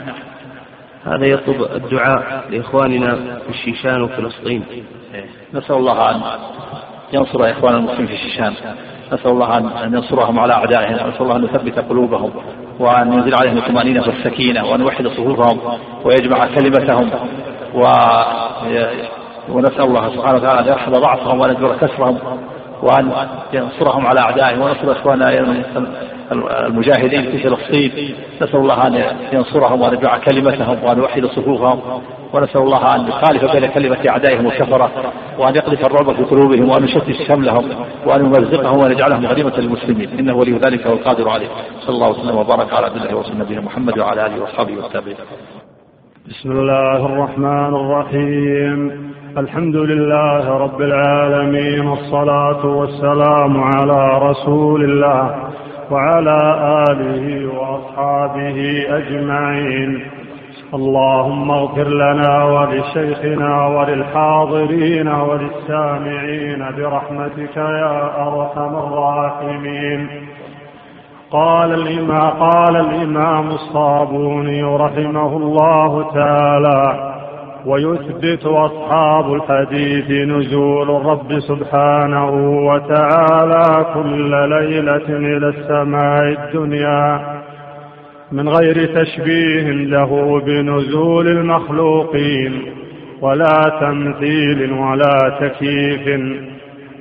هذا 1.05 1.25
يطلب 1.25 1.61
الدعاء 1.75 2.43
لإخواننا 2.49 3.15
في 3.15 3.49
الشيشان 3.49 4.01
وفلسطين 4.01 4.63
نسأل 5.53 5.75
الله 5.75 6.11
أن 6.11 6.21
ينصر 7.13 7.51
إخوان 7.51 7.75
المسلمين 7.75 8.07
في 8.07 8.13
الشيشان. 8.13 8.53
نسأل 9.13 9.31
الله 9.31 9.57
أن 9.57 9.93
ينصرهم 9.93 10.39
على 10.39 10.53
أعدائهم. 10.53 11.09
نسأل 11.09 11.21
الله 11.21 11.35
أن 11.35 11.43
يثبت 11.43 11.79
قلوبهم 11.79 12.31
وأن 12.79 13.13
ينزل 13.13 13.35
عليهم 13.35 13.57
الطمأنينة 13.57 14.01
والسكينة 14.01 14.65
وأن 14.65 14.81
يوحد 14.81 15.07
صفوفهم 15.07 15.59
ويجمع 16.05 16.47
كلمتهم. 16.55 17.09
و 17.73 17.87
ونسأل 19.49 19.81
الله 19.81 20.15
سبحانه 20.15 20.37
وتعالى 20.37 20.59
أن 20.59 20.67
يرحم 20.67 20.91
ضعفهم 20.91 21.39
وأن 21.39 21.51
يجبر 21.51 21.77
كسرهم. 21.77 22.17
وأن 22.81 23.11
ينصرهم 23.53 24.07
على 24.07 24.19
أعدائهم 24.19 24.61
ونصر 24.61 24.91
إخواننا 24.91 25.29
المجاهدين 26.41 27.31
في 27.31 27.37
فلسطين. 27.37 28.15
نسأل 28.41 28.59
الله 28.59 28.87
أن 28.87 29.03
ينصرهم 29.33 29.81
وأن 29.81 29.93
يجمع 29.93 30.17
كلمتهم 30.17 30.83
وأن 30.83 30.97
يوحد 30.97 31.25
صفوفهم. 31.25 32.01
ونسأل 32.33 32.61
الله 32.61 32.95
أن 32.95 33.07
يخالف 33.07 33.51
بين 33.51 33.65
كلمة 33.65 33.97
أعدائهم 34.09 34.47
الكفرة 34.47 34.91
وأن 35.39 35.55
يقذف 35.55 35.85
الرعب 35.85 36.15
في 36.15 36.23
قلوبهم 36.23 36.69
وأن 36.69 36.83
يشتت 36.83 37.11
شملهم 37.27 37.69
وأن 38.05 38.25
يمزقهم 38.25 38.79
وأن 38.79 38.91
يجعلهم 38.91 39.25
غنيمة 39.25 39.57
للمسلمين. 39.57 40.09
إنه 40.19 40.35
ولي 40.35 40.51
ذلك 40.51 40.85
والقادر 40.85 41.29
عليه. 41.29 41.47
صلى 41.79 41.95
الله 41.95 42.09
وسلم 42.09 42.35
وبارك 42.37 42.73
على 42.73 42.85
عبد 42.85 42.95
الله 42.95 43.15
ورسول 43.17 43.37
نبينا 43.37 43.61
محمد 43.61 43.99
وعلى 43.99 44.25
آله 44.25 44.41
وأصحابه 44.41 44.77
والتابعين. 44.77 45.17
بسم 46.27 46.51
الله 46.51 47.05
الرحمن 47.05 47.75
الرحيم. 47.75 49.16
الحمد 49.37 49.75
لله 49.75 50.57
رب 50.57 50.81
العالمين 50.81 51.87
والصلاة 51.87 52.65
والسلام 52.65 53.63
على 53.63 54.29
رسول 54.29 54.83
الله 54.83 55.35
وعلى 55.91 56.37
آله 56.89 57.47
وأصحابه 57.59 58.85
أجمعين. 58.89 60.01
اللهم 60.73 61.51
اغفر 61.51 61.87
لنا 61.87 62.43
ولشيخنا 62.43 63.67
وللحاضرين 63.67 65.07
وللسامعين 65.07 66.65
برحمتك 66.77 67.57
يا 67.57 68.27
أرحم 68.27 68.75
الراحمين. 68.75 70.09
قال 71.31 71.73
الإمام, 71.73 72.29
قال 72.29 72.75
الإمام 72.75 73.47
الصابوني 73.47 74.63
رحمه 74.63 75.37
الله 75.37 76.11
تعالى 76.13 77.06
ويثبت 77.67 78.45
أصحاب 78.45 79.33
الحديث 79.33 80.11
نزول 80.11 80.89
الرب 80.89 81.39
سبحانه 81.39 82.31
وتعالى 82.67 83.85
كل 83.93 84.31
ليلة 84.49 85.07
إلى 85.07 85.47
السماء 85.47 86.23
الدنيا 86.23 87.19
من 88.31 88.49
غير 88.49 88.85
تشبيه 88.85 89.71
له 89.71 90.41
بنزول 90.45 91.27
المخلوقين 91.27 92.61
ولا 93.21 93.77
تمثيل 93.81 94.71
ولا 94.73 95.37
تكييف 95.41 96.21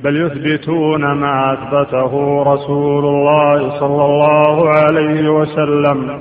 بل 0.04 0.16
يثبتون 0.16 1.12
ما 1.12 1.52
أثبته 1.52 2.42
رسول 2.42 3.04
الله 3.04 3.80
صلى 3.80 4.04
الله 4.04 4.68
عليه 4.70 5.28
وسلم 5.28 6.18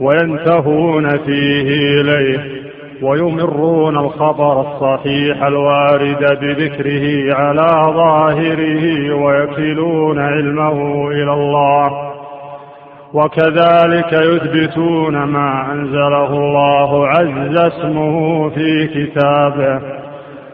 وينتهون 0.00 1.08
فيه 1.08 2.00
إليه. 2.00 2.61
ويمرون 3.02 3.98
الخبر 3.98 4.60
الصحيح 4.60 5.42
الوارد 5.42 6.38
بذكره 6.40 7.34
على 7.34 7.92
ظاهره 7.94 9.14
ويكلون 9.14 10.18
علمه 10.18 11.08
إلى 11.10 11.32
الله. 11.32 12.12
وكذلك 13.14 14.12
يثبتون 14.12 15.24
ما 15.24 15.72
أنزله 15.72 16.30
الله 16.32 17.08
عز 17.08 17.56
اسمه 17.56 18.48
في 18.48 18.86
كتابه 18.86 19.80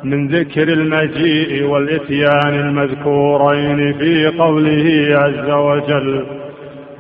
من 0.04 0.28
ذكر 0.28 0.68
المجيء 0.68 1.64
والإتيان 1.64 2.54
المذكورين 2.54 3.92
في 3.98 4.26
قوله 4.38 5.08
عز 5.10 5.50
وجل. 5.50 6.47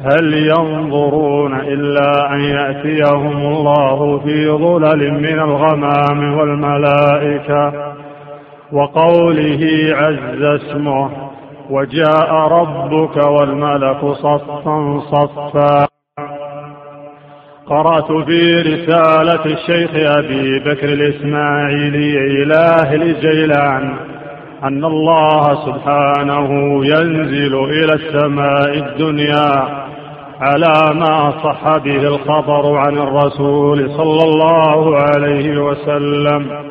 هل 0.04 0.34
ينظرون 0.34 1.60
إلا 1.60 2.32
أن 2.34 2.40
يأتيهم 2.40 3.46
الله 3.46 4.18
في 4.18 4.50
ظلل 4.50 5.12
من 5.12 5.38
الغمام 5.38 6.38
والملائكة 6.38 7.72
وقوله 8.72 9.66
عز 9.92 10.42
اسمه 10.42 11.10
وجاء 11.70 12.32
ربك 12.32 13.16
والملك 13.26 14.00
صفا 14.04 15.00
صفا. 15.00 15.88
قرأت 17.66 18.12
في 18.26 18.62
رسالة 18.62 19.44
الشيخ 19.44 19.90
أبي 19.94 20.58
بكر 20.58 20.88
الإسماعيلي 20.88 22.42
إلى 22.42 22.54
أهل 22.54 23.02
الجيلان 23.02 23.94
أن 24.64 24.84
الله 24.84 25.66
سبحانه 25.66 26.50
ينزل 26.86 27.54
إلى 27.64 27.94
السماء 27.94 28.78
الدنيا 28.78 29.87
على 30.40 30.94
ما 30.94 31.30
صح 31.30 31.76
به 31.78 32.02
الخبر 32.08 32.76
عن 32.76 32.98
الرسول 32.98 33.90
صلى 33.90 34.22
الله 34.24 34.96
عليه 34.96 35.62
وسلم. 35.62 36.68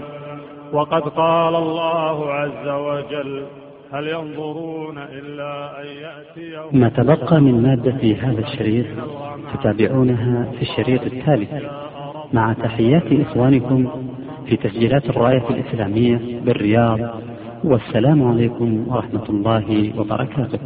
وقد 0.73 1.01
قال 1.01 1.55
الله 1.55 2.31
عز 2.31 2.67
وجل 2.67 3.43
هل 3.91 4.07
ينظرون 4.07 4.97
إلا 4.97 5.81
أن 5.81 5.85
يأتيهم 5.85 6.81
ما 6.81 6.89
تبقى 6.89 7.41
من 7.41 7.63
مادة 7.63 7.91
في 7.91 8.15
هذا 8.15 8.39
الشريط 8.39 8.85
تتابعونها 9.53 10.51
في 10.51 10.61
الشريط 10.61 11.01
التالي 11.01 11.47
مع 12.33 12.53
تحيات 12.53 13.03
إخوانكم 13.11 13.87
في 14.45 14.55
تسجيلات 14.55 15.09
الراية 15.09 15.49
الإسلامية 15.49 16.41
بالرياض. 16.45 16.99
والسلام 17.63 18.27
عليكم 18.27 18.87
ورحمة 18.87 19.29
الله 19.29 19.93
وبركاته. 19.97 20.59